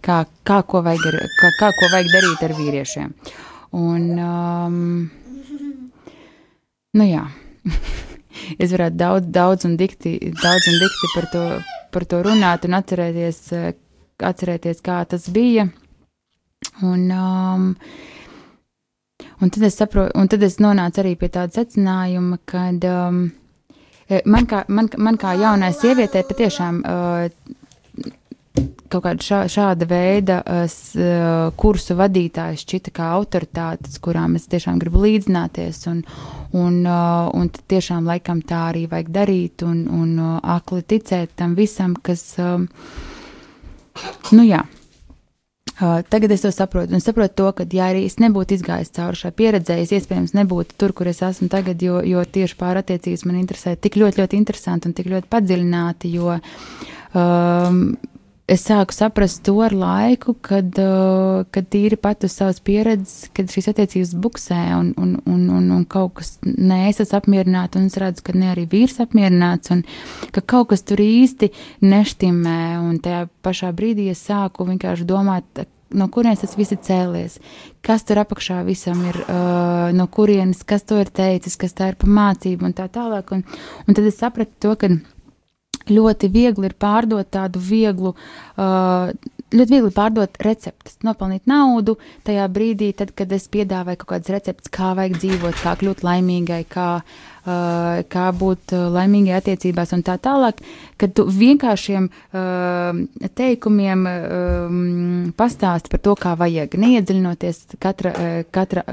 Kā, 0.01 0.26
kā, 0.43 0.64
ko 0.66 0.82
vajag 0.82 1.05
ar, 1.05 1.20
kā, 1.39 1.51
kā 1.60 1.72
ko 1.80 1.89
vajag 1.93 2.12
darīt 2.12 2.43
ar 2.43 2.53
vīriešiem. 2.58 3.14
Un, 3.72 4.20
um, 4.20 5.10
nu 6.93 7.03
jā, 7.08 7.24
es 8.64 8.72
varētu 8.72 8.97
daudz, 8.97 9.28
daudz 9.28 9.66
un 9.66 9.78
dikti, 9.78 10.18
daudz 10.43 10.68
un 10.68 10.80
dikti 10.82 11.14
par 11.16 11.32
to 11.32 11.45
par 11.92 12.06
to 12.10 12.22
runāt 12.26 12.68
un 12.68 12.78
atcerēties, 12.78 13.42
eh, 13.56 13.74
atcerēties 14.24 14.82
kā 14.86 15.02
tas 15.10 15.28
bija. 15.34 15.68
Un, 16.82 17.12
um, 17.12 17.68
un, 19.42 19.50
tad 19.50 19.68
saprotu, 19.74 20.18
un 20.18 20.28
tad 20.28 20.44
es 20.44 20.58
nonācu 20.64 21.04
arī 21.04 21.16
pie 21.20 21.30
tāda 21.34 21.54
secinājuma, 21.62 22.40
ka 22.46 22.70
um, 22.90 23.22
eh, 24.10 24.22
man, 24.26 24.48
kā, 24.50 24.64
man, 24.68 24.90
man 24.98 25.18
kā 25.22 25.36
jaunai 25.38 25.72
sievietei 25.74 26.26
patiešām 26.28 26.82
uh, 26.82 27.30
kaut 28.91 29.03
kāda 29.03 29.24
šā, 29.24 29.41
šāda 29.51 29.88
veida 29.89 30.38
uh, 30.43 31.51
kursu 31.60 31.97
vadītājs 31.99 32.64
šķita 32.64 32.93
kā 32.95 33.10
autoritātes, 33.18 33.99
kurām 34.03 34.38
es 34.39 34.47
tiešām 34.51 34.80
gribu 34.82 35.03
līdzināties, 35.03 35.84
un, 35.91 36.01
un, 36.55 36.80
uh, 36.86 37.28
un 37.36 37.51
tiešām 37.51 38.08
laikam 38.08 38.41
tā 38.47 38.68
arī 38.72 38.88
vajag 38.91 39.12
darīt, 39.20 39.68
un, 39.68 39.86
un 39.91 40.16
uh, 40.16 40.39
akli 40.58 40.84
ticēt 40.88 41.36
tam 41.39 41.55
visam, 41.60 41.95
kas, 41.99 42.30
uh, 42.41 42.64
nu 44.32 44.47
jā. 44.47 44.64
Uh, 45.78 45.99
tagad 46.10 46.32
es 46.34 46.41
to 46.41 46.49
saprotu, 46.49 46.95
un 46.97 47.03
saprotu 47.03 47.36
to, 47.38 47.51
ka, 47.60 47.66
ja 47.70 47.91
arī 47.91 48.08
es 48.08 48.16
nebūtu 48.18 48.55
izgājis 48.55 48.95
cauri 48.95 49.20
šai 49.20 49.30
pieredzē, 49.38 49.76
es 49.84 49.91
iespējams 49.93 50.34
nebūtu 50.34 50.74
tur, 50.74 50.95
kur 50.97 51.12
es 51.12 51.22
esmu 51.22 51.51
tagad, 51.53 51.84
jo, 51.86 51.99
jo 52.01 52.24
tieši 52.26 52.58
pārattiecības 52.58 53.28
man 53.30 53.38
interesē 53.43 53.76
tik 53.78 53.99
ļoti, 54.01 54.24
ļoti 54.24 54.39
interesanti 54.39 54.89
un 54.89 54.95
tik 54.97 55.12
ļoti 55.12 55.30
padziļināti, 55.30 56.16
jo 56.18 56.34
um, 56.34 57.84
es 58.48 58.64
sāku 58.64 58.95
saprast 58.95 59.41
to 59.43 59.58
ar 59.64 59.74
laiku, 59.76 60.34
kad, 60.41 60.72
uh, 60.80 61.43
kad 61.52 61.68
tīri 61.72 62.00
pat 62.00 62.24
uz 62.24 62.38
savas 62.39 62.62
pieredzes, 62.64 63.28
kad 63.36 63.52
šīs 63.52 63.68
attiecības 63.74 64.14
buksē 64.24 64.60
un, 64.78 64.93
un, 64.95 65.18
un, 65.28 65.41
un, 65.58 65.70
un 65.76 65.86
kaut 65.89 66.16
kas 66.22 66.38
ne 66.45 66.86
es 66.88 67.02
esmu 67.04 67.20
apmierināta, 67.20 67.82
un 67.82 67.89
es 67.91 68.00
redzu, 68.00 68.24
ka 68.24 68.36
ne 68.38 68.54
arī 68.54 68.64
vīrs 68.72 69.02
apmierināts, 69.04 69.74
un 69.76 69.84
ka 70.32 70.43
kaut 70.56 70.72
kas 70.72 70.86
tur 70.88 71.04
īsti 71.04 71.52
neštimē, 71.84 72.62
un 72.86 73.02
tajā 73.04 73.26
pašā 73.43 73.74
brīdī 73.76 74.08
es 74.14 74.24
sāku 74.30 74.70
vienkārši 74.72 75.08
domāt, 75.10 75.68
no 75.91 76.08
kurienes 76.12 76.43
tas 76.43 76.56
viss 76.60 76.72
ir 76.76 76.80
cēlies, 76.88 77.38
kas 77.84 78.08
tur 78.08 78.24
apakšā 78.24 78.62
visam 78.68 79.04
ir, 79.12 79.20
uh, 79.28 79.91
no 79.95 80.08
kurienes, 80.08 80.64
kas 80.68 80.88
to 80.88 81.02
ir 81.04 81.12
teicis, 81.12 81.60
kas 81.60 81.76
tā 81.76 81.91
ir 81.91 82.00
pa 82.00 82.08
mācību 82.08 82.72
un 82.72 82.80
tā 82.80 82.88
tālāk, 82.91 83.36
un, 83.36 83.43
un 83.88 84.00
tad 84.00 84.08
es 84.08 84.20
sapratu 84.24 84.56
to, 84.64 84.76
ka 84.80 84.91
ļoti 85.92 86.30
viegli 86.34 86.70
ir 86.70 86.76
pārdot 86.80 87.30
tādu 87.34 87.62
vieglu, 87.64 88.14
uh, 88.58 89.12
ļoti 89.54 89.74
viegli 89.74 89.94
pārdot 89.96 90.38
receptes, 90.44 90.98
nopelnīt 91.08 91.48
naudu 91.50 91.98
tajā 92.28 92.48
brīdī, 92.52 92.92
tad, 92.98 93.14
kad 93.18 93.32
es 93.36 93.48
piedāvāju 93.54 94.02
kaut 94.02 94.12
kādas 94.16 94.34
receptes, 94.36 94.72
kā 94.74 94.94
vajag 94.98 95.18
dzīvot, 95.22 95.58
kā 95.64 95.76
kļūt 95.80 96.04
laimīgai, 96.08 96.62
kā, 96.72 96.90
uh, 97.00 98.04
kā 98.12 98.28
būt 98.42 98.76
uh, 98.76 98.88
laimīgai 98.98 99.38
attiecībās 99.40 99.96
un 99.98 100.06
tā 100.08 100.18
tālāk, 100.22 100.62
kad 101.00 101.16
tu 101.18 101.28
vienkāršiem 101.32 102.10
teikumiem 103.38 104.08
um, 104.08 104.80
pastāst 105.38 105.92
par 105.92 106.02
to, 106.04 106.16
kā 106.20 106.36
vajag, 106.40 106.78
neiedziļinoties 106.80 107.64
katra, 107.82 108.14
katra 108.52 108.84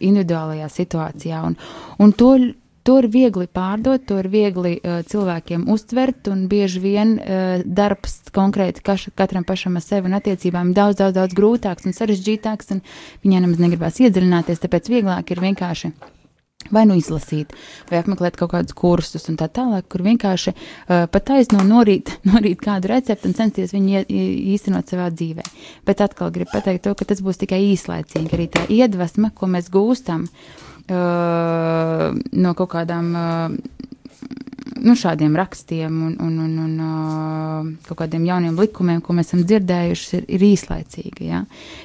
individuālajā 0.00 0.68
situācijā. 0.72 1.42
Un, 1.46 1.56
un 2.02 2.14
to 2.16 2.36
To 2.86 3.00
ir 3.02 3.08
viegli 3.10 3.48
pārdot, 3.50 4.04
to 4.06 4.20
ir 4.22 4.28
viegli 4.30 4.76
uh, 4.78 5.00
cilvēkiem 5.10 5.64
uztvert, 5.74 6.28
un 6.30 6.44
bieži 6.50 6.82
vien 6.84 7.16
uh, 7.18 7.62
darbs 7.66 8.20
konkrēti 8.34 8.84
kaš, 8.86 9.08
katram 9.18 9.46
pašam 9.46 9.78
ar 9.78 9.82
sevi 9.82 10.06
un 10.06 10.14
attiecībām 10.20 10.70
ir 10.70 10.78
daudz, 10.78 11.00
daudz, 11.00 11.16
daudz 11.16 11.34
grūtāks 11.34 11.88
un 11.88 11.96
sarežģītāks, 11.96 12.76
un 12.76 12.84
viņai 13.26 13.40
nemaz 13.42 13.62
negribās 13.62 13.98
iedziļināties, 14.04 14.62
tāpēc 14.62 14.90
vieglāk 14.92 15.34
ir 15.34 15.42
vienkārši 15.42 15.90
vai 16.72 16.82
nu 16.86 16.96
izlasīt, 16.98 17.52
vai 17.90 18.00
apmeklēt 18.00 18.38
kaut 18.38 18.50
kādus 18.54 18.74
kursus 18.74 19.28
un 19.30 19.36
tā 19.38 19.46
tālāk, 19.50 19.86
kur 19.90 20.02
vienkārši 20.06 20.54
uh, 20.54 21.08
pat 21.10 21.26
taisno 21.32 21.66
norīt, 21.66 22.14
norīt 22.30 22.62
kādu 22.62 22.92
recepti 22.94 23.30
un 23.30 23.34
censties 23.38 23.74
viņu 23.74 24.06
īstenot 24.54 24.94
savā 24.94 25.10
dzīvē. 25.10 25.42
Bet 25.86 26.06
atkal 26.06 26.30
gribu 26.34 26.54
pateikt 26.54 26.86
to, 26.86 26.94
ka 26.94 27.10
tas 27.10 27.22
būs 27.22 27.42
tikai 27.42 27.64
īslaicīgi, 27.72 28.32
arī 28.38 28.48
tā 28.54 28.62
iedvesma, 28.78 29.34
ko 29.34 29.50
mēs 29.50 29.74
gūstam. 29.74 30.30
Uh, 30.30 30.75
no 30.92 32.54
kaut 32.58 32.70
kādām. 32.76 33.10
Uh, 33.16 33.76
nu, 34.86 34.94
šādiem 34.98 35.34
rakstiem 35.36 35.94
un, 36.08 36.14
un, 36.22 36.38
un, 36.42 36.54
un 36.62 36.72
uh, 36.82 37.68
kaut 37.88 38.00
kādiem 38.02 38.26
jauniem 38.28 38.58
likumiem, 38.60 39.00
ko 39.04 39.14
mēs 39.16 39.30
esam 39.30 39.44
dzirdējuši, 39.46 40.08
ir, 40.18 40.24
ir 40.36 40.44
īslaicīgi. 40.50 41.28
Ja? 41.30 41.42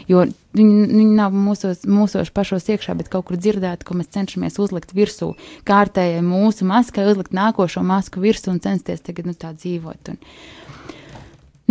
Jo 0.09 0.25
viņi, 0.57 0.87
viņi 0.91 1.17
nav 1.17 1.35
mūsos, 1.35 1.85
mūsos 1.89 2.33
pašos 2.35 2.67
iekšā, 2.73 2.95
bet 2.99 3.11
kaut 3.13 3.29
kur 3.29 3.39
dzirdēti, 3.39 3.87
ko 3.87 3.97
mēs 3.97 4.11
cenšamies 4.15 4.59
uzlikt 4.61 4.95
virsū. 4.97 5.31
Kārtējai 5.67 6.23
mūsu 6.25 6.67
maskai 6.69 7.07
uzlikt 7.11 7.35
nākošo 7.37 7.83
masku 7.85 8.23
virsū 8.23 8.53
un 8.53 8.61
censties 8.63 9.03
tagad 9.05 9.29
nu, 9.29 9.37
tā 9.37 9.53
dzīvot. 9.55 10.13
Un, 10.13 10.19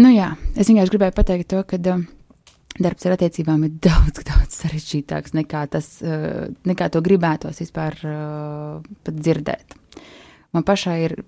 nu, 0.00 0.14
jā, 0.14 0.32
es 0.56 0.70
vienkārši 0.70 0.96
gribēju 0.96 1.18
pateikt 1.20 1.52
to, 1.52 1.62
ka. 1.68 1.80
Uh, 1.80 2.08
darbs 2.78 3.06
ar 3.06 3.16
attiecībām 3.16 3.66
ir 3.66 3.74
daudz, 3.88 4.22
daudz 4.26 4.60
sarežģītāks 4.62 5.34
nekā, 5.40 5.66
tas, 5.72 5.96
eh, 6.04 6.48
nekā 6.68 6.90
to 6.92 7.02
gribētos 7.04 7.62
vispār 7.64 7.98
eh, 8.04 8.88
pat 9.04 9.20
dzirdēt. 9.20 9.76
Man 10.54 10.66
pašai 10.66 10.96
ir 11.08 11.20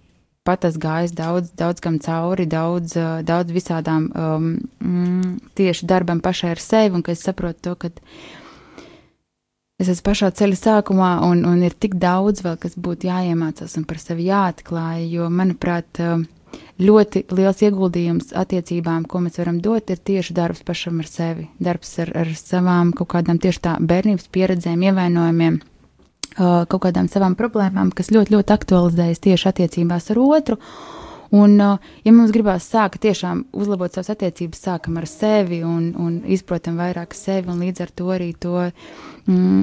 pat 0.47 0.64
esmu 0.66 0.82
gājis 0.82 1.14
daudz, 1.14 1.53
daudz 1.59 1.82
kam 1.82 1.99
cauri, 2.03 2.49
daudz, 2.51 2.97
daudz 3.22 3.55
visādām 3.55 4.09
um, 4.11 4.47
mm, 4.82 5.36
tieši 5.59 5.86
darbam 5.86 6.18
pašai 6.22 6.51
ar 6.57 6.62
sevi, 6.62 6.97
un 6.99 7.05
ka 7.07 7.14
es 7.14 7.22
saprotu 7.22 7.62
to, 7.68 7.74
ka 7.78 7.93
es 9.78 9.86
esmu 9.93 10.09
pašā 10.09 10.32
ceļa 10.34 10.59
sākumā, 10.59 11.12
un, 11.28 11.45
un 11.47 11.62
ir 11.62 11.78
tik 11.78 11.95
daudz 12.03 12.43
vēl, 12.43 12.59
kas 12.59 12.74
būtu 12.74 13.07
jāiemācās 13.07 13.78
un 13.78 13.86
par 13.86 14.03
sevi 14.03 14.26
jāatklāj, 14.32 15.07
jo, 15.14 15.30
manuprāt, 15.30 16.03
ļoti 16.82 17.24
liels 17.34 17.61
ieguldījums 17.62 18.32
attiecībām, 18.38 19.05
ko 19.09 19.20
mēs 19.24 19.38
varam 19.40 19.61
dot, 19.64 19.90
ir 19.90 20.00
tieši 20.00 20.34
darbs 20.36 20.64
pašam 20.66 21.03
ar 21.03 21.11
sevi, 21.11 21.48
darbs 21.62 21.98
ar, 22.03 22.14
ar 22.24 22.32
savām 22.38 22.94
kaut 22.96 23.12
kādām 23.14 23.40
tieši 23.42 23.62
tā 23.66 23.76
bērnības 23.80 24.30
pieredzēm, 24.32 24.88
ievainojumiem 24.88 25.61
kaut 26.36 26.80
kādām 26.86 27.09
savām 27.12 27.36
problēmām, 27.36 27.92
kas 27.92 28.11
ļoti, 28.12 28.32
ļoti 28.32 28.55
aktualizējas 28.55 29.22
tieši 29.26 29.48
attiecībās 29.50 30.11
ar 30.14 30.20
otru. 30.22 30.59
Un, 31.32 31.57
ja 31.57 32.12
mums 32.12 32.32
gribās 32.32 32.66
sākt 32.68 33.00
tiešām 33.07 33.46
uzlabot 33.57 33.94
savas 33.94 34.11
attiecības, 34.12 34.64
sākam 34.66 34.98
ar 35.00 35.07
sevi 35.09 35.62
un, 35.64 35.94
un 35.96 36.18
izprotam 36.28 36.76
vairāk 36.80 37.16
sevi, 37.16 37.48
un 37.48 37.62
līdz 37.64 37.84
ar 37.86 37.92
to 37.96 38.11
arī 38.12 38.32
to 38.36 38.66
mm, 38.68 39.62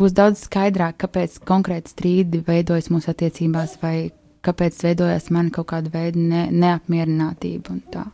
būs 0.00 0.16
daudz 0.16 0.46
skaidrāk, 0.46 0.96
kāpēc 1.04 1.36
konkrēti 1.44 1.92
strīdi 1.92 2.40
veidojas 2.46 2.88
mūsu 2.92 3.12
attiecībās, 3.12 3.76
vai 3.82 4.10
kāpēc 4.46 4.80
veidojas 4.84 5.28
man 5.34 5.50
kaut 5.54 5.70
kāda 5.72 5.92
veida 5.92 6.18
ne, 6.20 6.46
neapmierinātība 6.52 7.74
un 7.74 7.84
tā. 7.92 8.06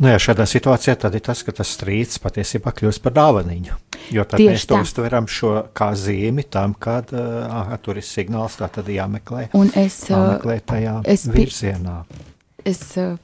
Nu, 0.00 0.10
jā, 0.10 0.18
šādā 0.20 0.44
situācijā 0.48 0.96
tad 1.00 1.14
ir 1.16 1.22
tas, 1.24 1.42
ka 1.44 1.54
tas 1.56 1.70
strīds 1.76 2.20
patiesībā 2.20 2.72
kļūst 2.76 3.02
par 3.04 3.14
dāvaniņu. 3.16 3.78
Jo 4.12 4.24
tad 4.28 4.40
Tieši 4.40 4.52
mēs 4.52 4.66
to 4.66 4.76
tā. 4.76 4.80
uztveram 4.84 5.28
šo 5.30 5.52
kā 5.76 5.90
zīmi 5.96 6.44
tam, 6.52 6.74
kad 6.74 7.12
uh, 7.16 7.70
tur 7.84 8.00
ir 8.00 8.06
signāls, 8.06 8.58
tā 8.60 8.68
tad 8.72 8.88
jāmeklē, 8.90 9.50
Un 9.56 9.70
es, 9.78 10.02
jāmeklē 10.10 10.58
tajā 10.66 10.96
es, 11.08 11.26
virzienā. 11.30 12.00
Es 12.66 12.82
uh, 13.00 13.14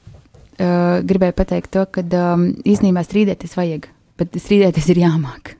gribēju 0.57 1.37
pateikt 1.37 1.73
to, 1.75 1.85
ka 1.91 2.05
um, 2.21 2.49
īstenībā 2.65 3.03
strīdēties 3.05 3.57
vajag, 3.57 3.89
bet 4.17 4.37
strīdēties 4.41 4.93
ir 4.93 5.03
jāmāk. 5.05 5.56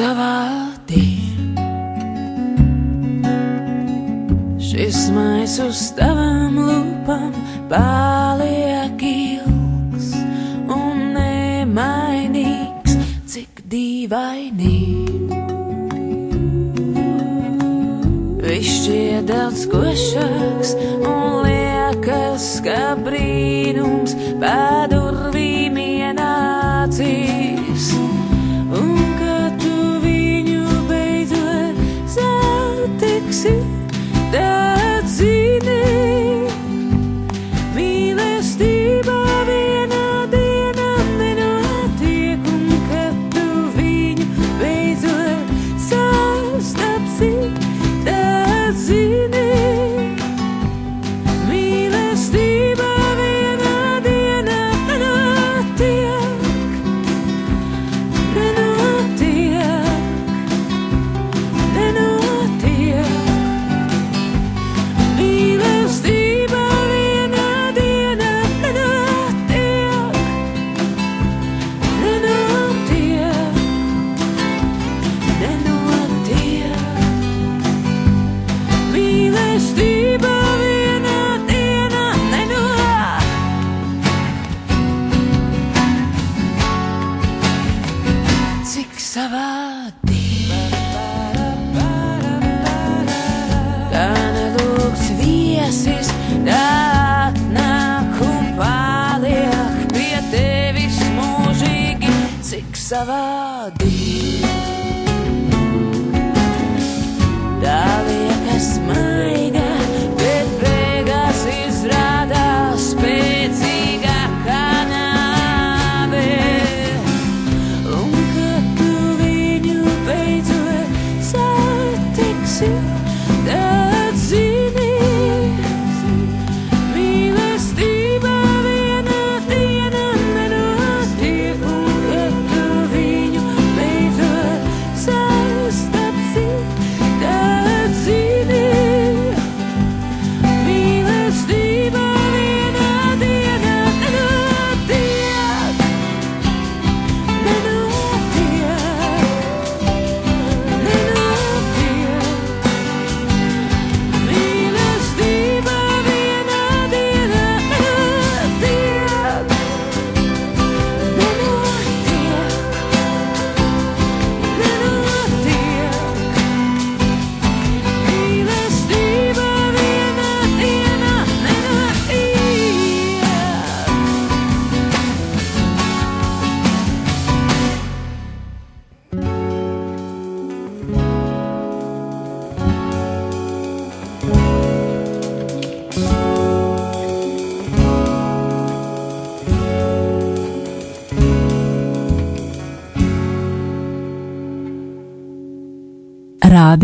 Savādi. 0.00 1.06
Šis 4.60 5.00
mais 5.12 5.58
uz 5.60 5.80
tavām 5.98 6.56
lūpām 6.56 7.34
paliek 7.68 9.02
ilgs 9.10 10.12
un 10.72 11.02
nemainīgs, 11.16 12.96
cik 13.28 13.60
dīvaini. 13.72 14.78
Viņš 18.40 18.70
šķiet 18.76 19.28
daudz 19.28 19.66
košāks 19.74 20.72
un 21.10 21.44
liekas, 21.44 22.48
ka 22.64 22.80
brīnums 23.04 24.16
pēdurvīm 24.40 25.76
ienācīs. 25.84 27.39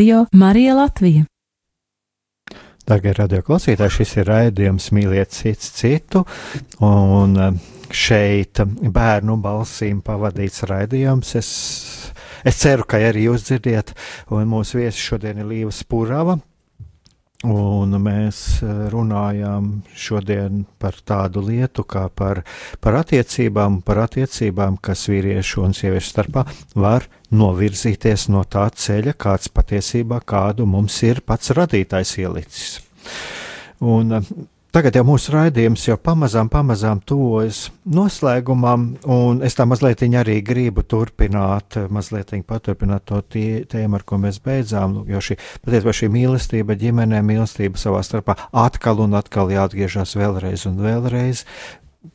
Radio 0.07 0.27
Marija 0.33 0.75
Latvija. 0.79 1.25
Darbie 2.87 3.11
radioklausītāji, 3.17 3.91
šis 3.97 4.13
ir 4.21 4.29
raidījums 4.31 4.85
Mīliet 4.95 5.35
cits 5.35 5.73
citu, 5.81 6.23
un 6.79 7.35
eh, 7.35 7.57
šeit 7.91 8.63
bērnu 8.95 9.35
balsīm 9.43 10.05
pavadīts 10.07 10.63
raidījums. 10.71 11.35
Es, 11.43 11.51
Es 12.47 12.61
ceru, 12.63 12.85
ka 12.87 13.01
arī 13.03 13.25
jūs 13.25 13.49
dzirdiet, 13.49 13.91
un 14.31 14.47
mūsu 14.47 14.79
viesis 14.79 15.03
šodien 15.03 15.41
ir 15.43 15.49
Līva 15.51 15.73
Spūrāva. 15.75 16.37
Un 17.45 17.93
mēs 18.01 18.63
eh, 18.65 18.87
runājām 18.93 19.69
šodien 19.93 20.63
par 20.81 20.97
tādu 21.05 21.43
lietu, 21.45 21.85
kā 21.85 22.07
par, 22.09 22.41
par 22.81 22.97
attiecībām, 23.03 23.83
par 23.85 24.01
attiecībām, 24.07 24.79
kas 24.81 25.05
vīriešu 25.13 25.67
un 25.67 25.77
sieviešu 25.77 26.15
starpā 26.15 26.47
var 26.75 27.05
novirzīties 27.37 28.31
no 28.33 28.47
tā 28.49 28.71
ceļa, 28.73 29.13
kāds 29.21 29.53
patiesībā 29.53 30.23
kādu 30.25 30.65
mums 30.65 30.97
ir 31.05 31.21
pats 31.21 31.53
radītājs 31.53 32.17
ielicis. 32.25 32.79
Un 33.85 34.17
Tagad 34.77 34.93
jau 34.93 35.07
mūsu 35.09 35.33
raidījums 35.33 35.87
jau 35.87 35.95
pamazām, 35.97 36.51
pamazām 36.53 36.99
tuvojas 37.09 37.71
noslēgumam, 37.89 38.83
un 39.09 39.39
es 39.47 39.55
tā 39.57 39.65
mazliet 39.65 40.03
arī 40.05 40.35
gribu 40.45 40.83
turpināt, 40.85 41.79
mazliet 41.89 42.35
paturpināt 42.45 43.07
to 43.09 43.23
tie, 43.23 43.65
tēmu, 43.65 43.97
ar 43.97 44.05
ko 44.05 44.19
mēs 44.21 44.37
beidzām. 44.45 44.99
Jo 45.09 45.23
šī 45.25 45.39
patiesībā 45.65 45.97
šī 45.97 46.11
mīlestība 46.13 46.77
ģimenē, 46.77 47.23
mīlestība 47.25 47.81
savā 47.81 48.03
starpā 48.05 48.37
atkal 48.53 49.01
un 49.01 49.17
atkal 49.17 49.49
jāatgriežas 49.49 50.13
vēlreiz 50.21 50.67
un 50.69 50.77
vēlreiz. 50.85 51.47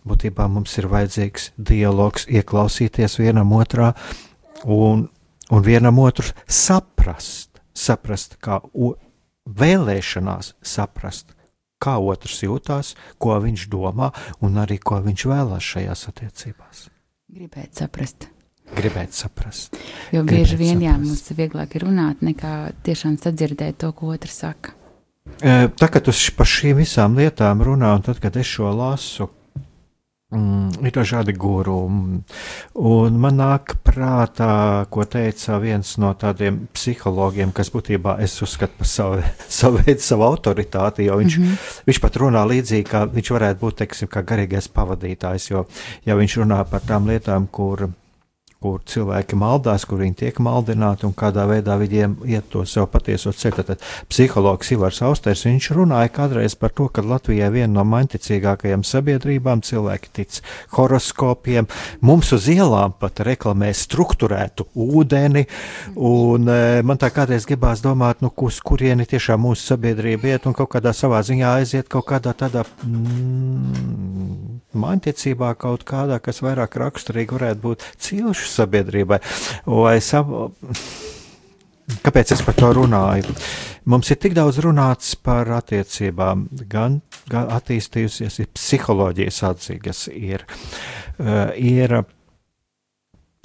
Būtībā 0.06 0.46
mums 0.46 0.78
ir 0.78 0.92
vajadzīgs 0.94 1.56
dialogs, 1.58 2.30
ieklausīties 2.30 3.18
vienam 3.24 3.58
otrā 3.58 3.96
un, 4.70 5.08
un 5.50 5.66
vienam 5.66 5.98
otru 6.06 6.30
saprast, 6.46 7.58
saprast 7.74 8.38
kā 8.38 8.62
o, 8.70 8.94
vēlēšanās 9.50 10.60
saprast 10.62 11.34
kā 11.82 11.98
otrs 12.00 12.44
jūtās, 12.46 12.94
ko 13.22 13.40
viņš 13.44 13.68
domā 13.72 14.12
un 14.46 14.60
arī 14.62 14.78
ko 14.80 15.02
viņš 15.04 15.26
vēlās 15.32 15.72
šajās 15.74 16.08
attiecībās. 16.12 16.86
Gribēt 17.32 17.80
saprast. 17.80 18.28
Gribēt 18.76 19.16
saprast. 19.16 19.76
Jo 20.16 20.24
bieži 20.28 20.60
vien 20.60 20.78
saprast. 20.78 20.88
jā, 20.88 20.96
mums 21.02 21.26
ir 21.32 21.40
vieglāk 21.42 21.76
runāt 21.84 22.24
nekā 22.24 22.54
tiešām 22.86 23.18
sadzirdēt 23.20 23.82
to, 23.84 23.92
ko 23.96 24.14
otrs 24.16 24.44
saka. 24.44 24.78
Tā 25.42 25.88
kā 25.92 26.02
tu 26.04 26.14
par 26.38 26.50
šīm 26.50 26.82
visām 26.82 27.16
lietām 27.18 27.62
runā, 27.66 27.94
un 27.96 28.04
tad, 28.06 28.20
kad 28.22 28.36
es 28.38 28.50
šo 28.50 28.72
lasu, 28.76 29.30
Mm, 30.32 30.86
ir 30.88 30.94
dažādi 30.96 31.34
guru. 31.36 31.76
Un 32.80 33.18
man 33.20 33.36
nāk 33.36 33.74
prātā, 33.84 34.86
ko 34.88 35.04
teica 35.04 35.58
viens 35.60 35.98
no 36.00 36.14
tādiem 36.16 36.62
psihologiem, 36.72 37.52
kas 37.52 37.68
būtībā 37.74 38.16
es 38.24 38.38
uzskatu 38.40 38.80
par 38.80 38.88
savu, 38.88 39.20
savu 39.60 39.82
veidu, 39.84 40.00
savu 40.06 40.24
autoritāti, 40.30 41.10
jo 41.10 41.20
viņš, 41.20 41.38
mm 41.38 41.44
-hmm. 41.44 41.84
viņš 41.90 42.02
pat 42.06 42.20
runā 42.24 42.46
līdzīgi, 42.48 42.88
kā 42.88 43.06
viņš 43.12 43.32
varētu 43.36 43.60
būt, 43.60 43.78
teiksim, 43.84 44.08
kā 44.08 44.24
garīgais 44.24 44.72
pavadītājs, 44.72 45.52
jo, 45.52 45.66
ja 46.06 46.16
viņš 46.16 46.38
runā 46.40 46.64
par 46.64 46.88
tām 46.88 47.12
lietām, 47.12 47.48
kur 47.52 47.90
kur 48.62 48.82
cilvēki 48.86 49.38
maldās, 49.42 49.88
kur 49.90 50.04
viņi 50.04 50.18
tiek 50.20 50.40
maldināti 50.44 51.08
un 51.08 51.16
kādā 51.18 51.48
veidā 51.50 51.78
viņiem 51.82 52.14
iet 52.30 52.46
to 52.54 52.62
savu 52.70 52.92
patieso 52.94 53.34
ceļu. 53.34 53.64
Tad 53.66 53.82
psihologs 54.12 54.70
Ivars 54.76 55.02
Austers, 55.08 55.48
viņš 55.48 55.72
runāja 55.78 56.12
kādreiz 56.14 56.54
par 56.60 56.74
to, 56.78 56.86
ka 56.94 57.02
Latvijai 57.02 57.50
viena 57.56 57.74
no 57.80 57.86
mainticīgākajām 57.90 58.86
sabiedrībām 58.86 59.64
cilvēki 59.66 60.14
tic 60.20 60.42
horoskopiem. 60.78 61.70
Mums 62.06 62.32
uz 62.38 62.52
ielām 62.54 62.94
pat 63.02 63.24
reklamē 63.26 63.72
struktūrētu 63.74 64.70
ūdeni, 64.78 65.48
un 65.98 66.54
e, 66.54 66.62
man 66.86 67.02
tā 67.02 67.10
kādreiz 67.14 67.50
gribās 67.50 67.82
domāt, 67.82 68.22
nu, 68.22 68.30
uz 68.46 68.62
kurieni 68.62 69.10
tiešām 69.10 69.42
mūsu 69.42 69.74
sabiedrība 69.74 70.36
iet 70.36 70.46
un 70.46 70.58
kaut 70.58 70.70
kādā 70.76 70.94
savā 70.94 71.26
ziņā 71.26 71.58
aiziet 71.64 71.90
kaut 71.90 72.06
kādā 72.14 72.38
tādā 72.38 72.68
mm, 72.86 74.51
mainticībā 74.78 75.54
kaut 75.60 75.86
kādā, 75.88 76.20
kas 76.24 76.42
vairāk 76.46 76.78
raksturīgi 76.82 77.38
varētu 77.38 77.64
būt 77.66 77.88
cilšu 78.08 78.52
sabiedrībai. 78.52 79.22
Vai 79.68 79.98
savu, 80.04 80.52
Kāpēc 82.00 82.32
es 82.32 82.42
par 82.46 82.56
to 82.56 82.70
runāju? 82.78 83.34
Mums 83.92 84.12
ir 84.14 84.20
tik 84.22 84.36
daudz 84.38 84.62
runāts 84.64 85.16
par 85.20 85.50
attiecībām, 85.58 86.46
gan, 86.72 87.02
gan 87.28 87.50
attīstījusies, 87.52 88.38
ir 88.40 88.50
psiholoģijas 88.56 89.42
atzīgas, 89.50 90.06
ir, 90.14 90.46
uh, 91.20 91.52
ir 91.58 91.98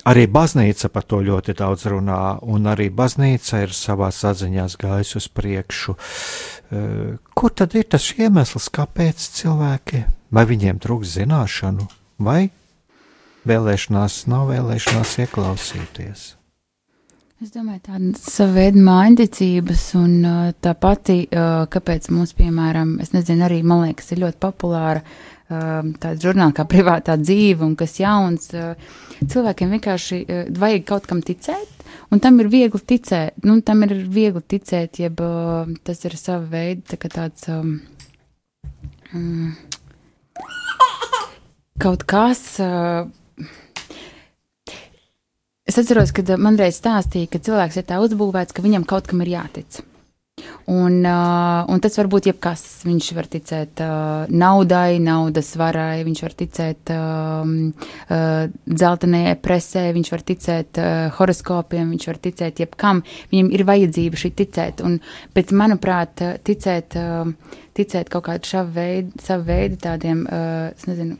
arī 0.06 0.26
baznīca 0.30 0.90
par 0.92 1.06
to 1.08 1.20
ļoti 1.24 1.56
daudz 1.58 1.86
runā, 1.90 2.20
un 2.42 2.68
arī 2.70 2.88
baznīca 2.94 3.64
ir 3.64 3.74
savā 3.74 4.12
saziņās 4.14 4.78
gājusi 4.80 5.18
uz 5.20 5.28
priekšu. 5.34 5.96
Uh, 5.96 7.18
kur 7.34 7.54
tad 7.54 7.74
ir 7.78 7.88
tas 7.90 8.06
iemesls, 8.18 8.70
kāpēc 8.74 9.28
cilvēki, 9.40 10.04
vai 10.34 10.46
viņiem 10.46 10.80
trūks 10.82 11.18
zināšanu, 11.18 11.88
vai 12.22 12.48
vēlēšanās 13.46 14.24
nav 14.30 14.50
vēlēšanās 14.54 15.18
ieklausīties. 15.26 16.32
Es 17.44 17.50
domāju, 17.52 17.82
tāda 17.84 18.10
sava 18.16 18.54
veida 18.56 18.80
mājiņticības, 18.80 19.86
un 20.00 20.12
uh, 20.24 20.52
tā 20.64 20.72
pati, 20.80 21.26
uh, 21.28 21.66
kāpēc 21.68 22.08
mums, 22.14 22.32
piemēram, 22.38 22.96
es 23.04 23.12
nezinu, 23.12 23.44
arī 23.44 23.60
man 23.60 23.84
liekas, 23.84 24.08
ir 24.14 24.22
ļoti 24.22 24.40
populāra 24.40 25.02
uh, 25.02 25.35
tāda 25.48 26.16
žurnāla 26.22 26.54
kā 26.56 26.66
privātā 26.68 27.16
dzīve, 27.20 27.64
un 27.66 27.74
kas 27.78 27.98
jauns. 28.00 28.50
Cilvēkiem 29.16 29.74
vienkārši 29.76 30.20
vajag 30.58 30.86
kaut 30.88 31.06
kam 31.10 31.22
ticēt, 31.24 31.84
un 32.10 32.22
tam 32.22 32.40
ir 32.42 32.50
viegli 32.52 32.82
ticēt. 32.92 33.38
Nu, 33.46 33.60
tam 33.66 33.86
ir 33.86 33.94
viegli 34.10 34.42
ticēt, 34.42 35.00
jeb 35.02 35.22
tas 35.86 36.04
ir 36.04 36.18
sava 36.20 36.44
veida 36.56 36.96
tā 36.96 37.12
tāds. 37.12 37.46
Um, 37.52 37.78
um, 39.14 39.54
kaut 41.82 42.08
kas. 42.08 42.42
Uh, 42.62 43.06
Es 45.66 45.74
atceros, 45.80 46.12
kad 46.14 46.28
man 46.38 46.54
reiz 46.54 46.76
stāstīja, 46.78 47.26
ka 47.26 47.40
cilvēks 47.42 47.80
ir 47.80 47.84
tā 47.88 47.96
uzbūvēts, 47.98 48.54
ka 48.54 48.62
viņam 48.62 48.84
kaut 48.86 49.08
kam 49.10 49.24
ir 49.24 49.32
jātic. 49.32 49.80
Un, 50.66 51.04
uh, 51.04 51.64
un 51.70 51.80
tas 51.80 51.94
var 51.96 52.08
būt 52.10 52.26
jebkas. 52.28 52.62
Viņš 52.84 53.06
var 53.16 53.28
ticēt 53.30 53.80
uh, 53.80 54.26
naudai, 54.28 54.98
naudas 55.00 55.52
varai, 55.56 56.02
viņš 56.04 56.22
var 56.24 56.34
ticēt 56.40 56.90
uh, 56.92 57.46
uh, 57.46 58.48
dzeltenajai 58.66 59.36
presē, 59.44 59.84
viņš 59.96 60.10
var 60.12 60.24
ticēt 60.30 60.80
uh, 60.82 60.88
horoskopiem, 61.16 61.92
viņš 61.94 62.08
var 62.10 62.18
ticēt 62.26 62.60
jebkam. 62.64 63.04
Viņam 63.30 63.52
ir 63.56 63.64
vajadzība 63.68 64.20
šī 64.20 64.32
ticēt. 64.42 64.82
Un, 64.86 64.98
bet, 65.36 65.54
manuprāt, 65.56 66.24
ticēt, 66.44 66.98
uh, 66.98 67.62
ticēt 67.78 68.10
kaut 68.12 68.26
kādu 68.26 68.50
savu 68.50 68.74
veidu, 68.76 69.14
savu 69.22 69.46
veidu 69.48 69.78
tādiem, 69.86 70.26
uh, 70.26 70.74
es 70.74 70.90
nezinu, 70.90 71.16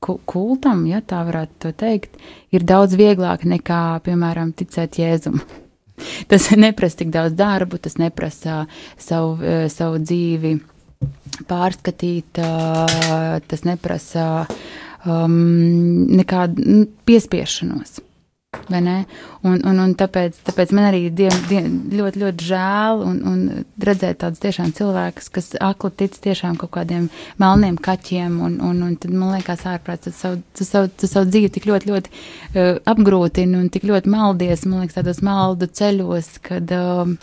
kultam, 0.00 0.82
ja 0.90 1.02
tā 1.04 1.20
varētu 1.26 1.70
teikt, 1.78 2.18
ir 2.54 2.66
daudz 2.66 2.98
vieglāk 2.98 3.46
nekā, 3.46 3.84
piemēram, 4.08 4.56
ticēt 4.56 5.00
Jēzum. 5.02 5.38
Tas 6.30 6.50
neprasa 6.56 7.02
tik 7.02 7.12
daudz 7.14 7.36
darbu, 7.36 7.78
tas 7.82 7.98
neprasa 8.00 8.64
savu, 8.98 9.36
eh, 9.42 9.68
savu 9.72 10.00
dzīvi 10.02 10.56
pārskatīt, 11.48 12.40
eh, 12.40 13.38
tas 13.46 13.64
neprasa 13.68 14.26
um, 15.06 16.06
nekādu 16.16 16.86
piespiešanos. 17.08 18.00
Un, 19.46 19.60
un, 19.62 19.78
un 19.78 19.92
tāpēc, 19.98 20.40
tāpēc 20.46 20.72
man 20.74 20.88
arī 20.88 21.06
dien, 21.14 21.34
dien, 21.50 21.68
ļoti, 21.94 22.20
ļoti 22.22 22.46
žēl 22.48 23.02
un, 23.06 23.18
un 23.30 23.42
redzēt 23.82 24.20
tādus 24.22 24.42
tiešām 24.42 24.72
cilvēkus, 24.76 25.28
kas 25.34 25.52
akli 25.62 25.92
tic 26.02 26.16
tiešām 26.24 26.56
kaut 26.60 26.72
kādiem 26.74 27.08
melniem 27.42 27.78
kaķiem, 27.78 28.40
un, 28.42 28.56
un, 28.64 28.80
un 28.88 28.96
tad 29.00 29.14
man 29.14 29.36
liekas 29.36 29.66
ārprāts, 29.70 30.08
tu 30.08 30.14
savu, 30.16 30.40
tu 30.56 30.66
savu, 30.66 30.90
tu 30.90 31.10
savu 31.10 31.30
dzīvi 31.30 31.52
tik 31.54 31.68
ļoti, 31.70 31.92
ļoti 31.92 32.14
uh, 32.14 32.72
apgrūtini 32.94 33.60
un 33.60 33.68
tik 33.72 33.86
ļoti 33.88 34.10
maldies, 34.12 34.66
man 34.66 34.82
liekas, 34.84 34.98
tādos 34.98 35.22
maldu 35.26 35.70
ceļos, 35.70 36.32
kad 36.46 36.74
uh, 36.74 37.14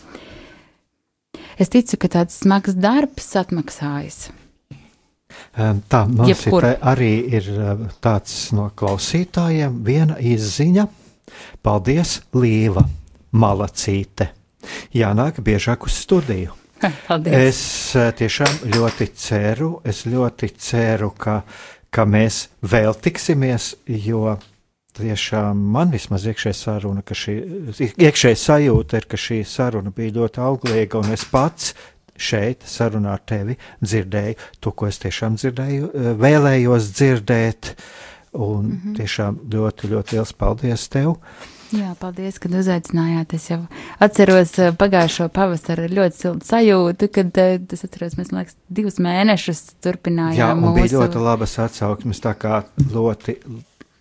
es 1.59 1.73
ticu, 1.73 1.99
ka 1.99 2.13
tāds 2.19 2.39
smags 2.43 2.79
darbs 2.79 3.34
atmaksājas. 3.41 4.29
Tā 5.53 6.03
mums 6.09 6.45
ir, 6.45 6.65
arī 6.81 7.13
ir 7.38 7.47
tāds 8.03 8.51
no 8.53 8.69
klausītājiem 8.77 9.79
viena 9.86 10.17
izziņa 10.21 10.86
Paldies, 11.63 12.21
Līva, 12.36 12.86
Malacīte! 13.34 14.31
Jānāk 14.95 15.41
biežāk 15.43 15.88
uz 15.88 15.97
studiju. 16.03 16.53
Paldies. 17.07 17.34
Es 17.34 17.61
eh, 17.95 18.11
tiešām 18.19 18.63
ļoti 18.73 19.09
ceru, 19.17 19.69
es 19.88 20.03
ļoti 20.09 20.49
ceru, 20.59 21.11
ka, 21.17 21.41
ka 21.93 22.05
mēs 22.09 22.47
vēl 22.67 22.95
tiksimies, 23.03 23.73
jo 23.88 24.38
tiešām 24.97 25.57
man 25.73 25.93
vismaz 25.93 26.27
iekšēji 26.29 26.59
saruna, 26.59 27.01
ka 27.05 27.17
šī 27.17 27.38
iekšēji 27.97 28.39
sajūta 28.39 29.01
ir, 29.01 29.09
ka 29.09 29.17
šī 29.17 29.41
saruna 29.47 29.93
bija 29.95 30.19
ļoti 30.19 30.43
auglīga, 30.43 31.01
un 31.01 31.15
es 31.15 31.25
pats 31.25 31.73
šeit 32.13 32.61
sarunā 32.69 33.15
ar 33.15 33.23
tevi 33.25 33.55
dzirdēju 33.81 34.36
to, 34.61 34.71
ko 34.77 34.88
es 34.91 35.01
tiešām 35.01 35.39
dzirdēju, 35.39 35.93
eh, 35.93 36.15
vēlējos 36.21 36.91
dzirdēt. 36.93 37.73
Uh, 37.73 38.11
Un 38.34 38.65
mm 38.65 38.81
-hmm. 38.84 38.95
tiešām 38.97 39.36
ļoti, 39.49 39.89
ļoti 39.89 40.11
liels 40.11 40.34
paldies 40.34 40.89
tev! 40.89 41.15
Jā, 41.73 41.95
paldies, 41.97 42.38
ka 42.38 42.49
uzaicinājāt. 42.53 43.34
Es 43.34 43.49
jau 43.49 43.59
atceros 44.03 44.51
eh, 44.61 44.71
pagājušo 44.77 45.29
pavasaru 45.34 45.88
ar 45.88 45.89
ļoti 45.97 46.19
siltu 46.19 46.45
sajūtu, 46.45 47.09
kad 47.15 47.38
eh, 47.41 47.59
es 47.73 47.86
atceros, 47.88 48.17
mēs, 48.19 48.29
liekas, 48.36 48.57
divus 48.69 48.99
mēnešus 49.01 49.63
turpinājām. 49.81 50.38
Jā, 50.38 50.51
un 50.53 50.61
mūsu... 50.67 50.81
bija 50.81 50.99
ļoti 50.99 51.23
labas 51.23 51.57
atsauksmes, 51.63 52.21
tā 52.21 52.36
kā 52.38 52.61
ļoti 52.93 53.39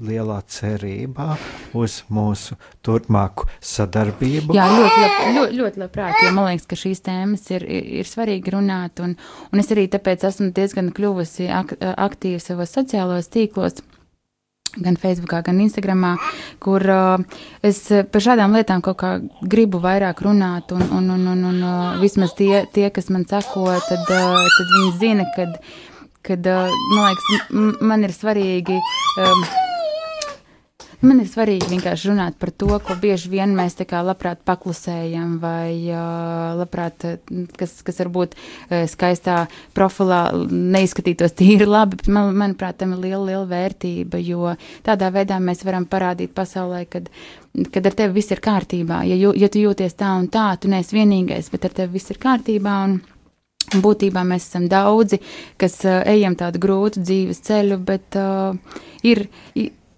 lielā 0.03 0.41
cerībā 0.51 1.37
uz 1.79 2.03
mūsu 2.13 2.59
turpmāku 2.85 3.47
sadarbību. 3.63 4.57
Jā, 4.57 4.67
ļoti, 4.73 5.01
lab, 5.05 5.17
ļoti, 5.39 5.59
ļoti 5.61 5.83
labprāt, 5.85 6.19
jo 6.27 6.35
man 6.37 6.51
liekas, 6.51 6.69
ka 6.69 6.79
šīs 6.83 7.05
tēmas 7.07 7.47
ir, 7.55 7.65
ir, 7.65 7.89
ir 8.03 8.11
svarīgi 8.11 8.53
runāt, 8.53 9.01
un, 9.05 9.15
un 9.53 9.63
es 9.63 9.73
arī 9.73 9.87
tāpēc 9.93 10.27
esmu 10.29 10.51
diezgan 10.57 10.91
kļuvusi 10.97 11.49
ak, 11.53 11.77
aktīva 11.95 12.43
savos 12.43 12.75
sociālos 12.75 13.31
tīklos 13.33 13.81
gan 14.81 14.97
Facebookā, 15.01 15.43
gan 15.45 15.61
Instagramā, 15.65 16.15
kur 16.63 16.85
uh, 16.89 17.41
es 17.65 17.85
par 18.13 18.25
šādām 18.25 18.57
lietām 18.57 18.85
kaut 18.85 19.01
kā 19.03 19.13
gribu 19.43 19.83
vairāk 19.83 20.23
runāt, 20.25 20.73
un, 20.73 20.85
un, 20.99 21.11
un, 21.17 21.27
un, 21.35 21.45
un 21.51 21.59
uh, 21.67 22.01
vismaz 22.03 22.37
tie, 22.39 22.65
tie, 22.73 22.89
kas 22.95 23.11
man 23.13 23.27
sako, 23.29 23.69
tad, 23.89 24.07
uh, 24.09 24.39
tad 24.57 24.73
viņi 24.77 24.95
zina, 25.03 25.29
kad, 25.37 25.59
kad 26.25 26.49
uh, 26.49 26.73
man 26.95 27.11
liekas, 27.11 27.77
man 27.93 28.09
ir 28.09 28.17
svarīgi. 28.17 28.81
Um, 29.21 29.47
Man 31.03 31.19
ir 31.19 31.27
svarīgi 31.27 31.67
vienkārši 31.67 32.13
runāt 32.13 32.37
par 32.39 32.53
to, 32.55 32.69
ko 32.87 32.95
bieži 33.03 33.33
vien 33.33 33.57
mēs 33.59 33.75
tā 33.75 33.83
kā 33.91 34.05
labprāt 34.07 34.45
paklusējam, 34.47 35.33
vai 35.43 35.91
uh, 35.91 36.53
labprāt, 36.61 37.03
kas, 37.59 37.75
kas 37.83 37.99
varbūt 38.05 38.37
uh, 38.37 38.85
skaistā 38.91 39.41
profilā 39.75 40.21
neizskatītos 40.47 41.35
tīri 41.41 41.67
labi, 41.67 41.99
bet 41.99 42.11
man, 42.15 42.31
manuprāt, 42.39 42.79
tam 42.79 42.95
ir 42.95 43.03
liela, 43.09 43.25
liela 43.33 43.49
vērtība, 43.51 44.23
jo 44.23 44.55
tādā 44.87 45.11
veidā 45.11 45.41
mēs 45.43 45.67
varam 45.67 45.89
parādīt 45.91 46.37
pasaulē, 46.39 46.85
kad, 46.93 47.11
kad 47.75 47.91
ar 47.91 47.99
tevi 47.99 48.21
viss 48.21 48.31
ir 48.31 48.45
kārtībā. 48.47 49.03
Ja, 49.11 49.19
jū, 49.19 49.35
ja 49.35 49.51
tu 49.51 49.59
jūties 49.59 49.99
tā 49.99 50.15
un 50.21 50.31
tā, 50.31 50.53
tu 50.63 50.71
neesi 50.71 51.01
vienīgais, 51.01 51.51
bet 51.51 51.67
ar 51.67 51.79
tevi 51.83 51.99
viss 51.99 52.15
ir 52.15 52.23
kārtībā. 52.23 52.79
Un, 52.87 53.01
Būtībā 53.73 54.21
mēs 54.29 54.51
esam 54.51 54.67
daudzi, 54.69 55.17
kas 55.57 55.79
uh, 55.87 56.03
ejam 56.11 56.35
tādu 56.37 56.61
grūtu 56.61 57.01
dzīves 57.01 57.39
ceļu, 57.47 57.79
bet 57.87 58.19
uh, 58.21 58.59
ir, 59.07 59.23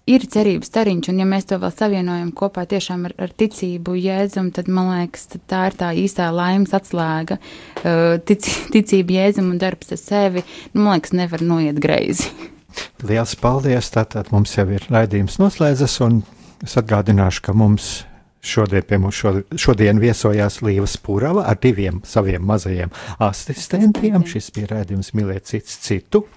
ir 0.09 0.25
cerības 0.29 0.69
stariņš, 0.69 1.09
un 1.11 1.21
ja 1.21 1.27
mēs 1.29 1.47
to 1.49 1.57
vēl 1.61 1.73
savienojam 1.73 2.31
kopā 2.37 2.65
tiešām 2.69 3.07
ar, 3.09 3.15
ar 3.25 3.33
ticību, 3.41 3.97
jēzumu, 3.97 4.53
tad 4.55 4.69
man 4.71 4.91
liekas, 4.93 5.27
tad 5.33 5.45
tā 5.49 5.61
ir 5.69 5.77
tā 5.79 5.91
īstā 5.97 6.29
laimes 6.33 6.75
atslēga. 6.77 7.39
Uh, 7.81 8.17
tic, 8.25 8.45
ticība, 8.75 9.19
jēzuma 9.19 9.55
un 9.55 9.61
darbs 9.61 9.95
ar 9.95 10.01
sevi, 10.01 10.45
nu, 10.73 10.83
man 10.85 10.99
liekas, 10.99 11.15
nevar 11.17 11.45
noiet 11.45 11.81
greizi. 11.81 12.29
Liels 13.07 13.37
paldies! 13.39 13.91
Tātad 13.93 14.31
mums 14.35 14.53
jau 14.57 14.67
ir 14.75 14.85
raidījums 14.91 15.39
noslēdzas, 15.41 15.97
un 16.05 16.21
es 16.65 16.77
atgādināšu, 16.81 17.45
ka 17.47 17.55
mums 17.57 18.03
šodien 18.45 18.85
pie 18.85 18.99
mums 19.01 19.17
šodien, 19.17 19.45
šodien 19.57 20.01
viesojās 20.01 20.59
Līva 20.61 20.85
Spūrava 20.89 21.47
ar 21.49 21.57
diviem 21.61 22.03
saviem 22.05 22.45
mazajiem 22.45 22.93
asistentiem. 23.25 24.21
Šis 24.29 24.51
bija 24.53 24.75
raidījums 24.75 25.15
Mīlēt 25.17 25.49
cits 25.49 25.79
citu. 25.87 26.27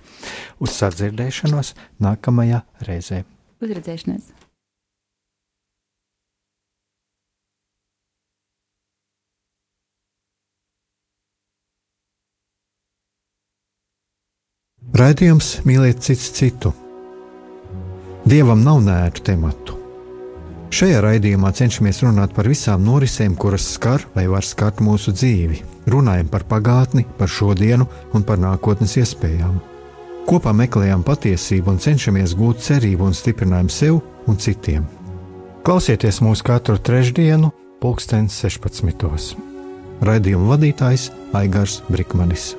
Uz 0.59 0.79
sadzirdēšanos 0.81 1.75
nākamajā 2.03 2.65
reizē. 2.89 3.27
Uzredzēšanās! 3.59 4.31
Raidījums 14.99 15.59
mīliet 15.69 16.01
cits 16.03 16.31
citu. 16.35 16.73
Dievam 18.27 18.65
nav 18.65 18.81
nētu 18.83 19.23
tematu. 19.29 19.77
Šajā 20.75 20.99
raidījumā 21.05 21.53
cenšamies 21.55 22.03
runāt 22.03 22.35
par 22.37 22.49
visām 22.51 22.83
norisēm, 22.85 23.37
kuras 23.39 23.69
skar 23.77 24.03
vai 24.17 24.27
var 24.33 24.45
skart 24.49 24.83
mūsu 24.85 25.15
dzīvi. 25.15 25.63
Runājam 25.93 26.29
par 26.33 26.49
pagātni, 26.51 27.07
par 27.19 27.31
šodienu 27.31 27.87
un 28.17 28.27
par 28.27 28.43
nākotnes 28.43 28.99
iespējām. 29.01 29.61
Kopā 30.29 30.53
meklējam 30.53 31.01
patiesību 31.09 31.73
un 31.73 31.79
cenšamies 31.81 32.35
gūt 32.37 32.61
cerību 32.67 33.07
un 33.09 33.17
stiprinājumu 33.17 33.73
sev 33.73 34.03
un 34.29 34.37
citiem. 34.37 34.85
Klausieties 35.65 36.21
mūsu 36.21 36.45
katru 36.45 36.77
trešdienu, 36.77 37.49
pulksten 37.81 38.29
16. 38.29 39.35
Raidījuma 40.05 40.53
vadītājs 40.53 41.09
Aigars 41.33 41.81
Brikmanis. 41.89 42.53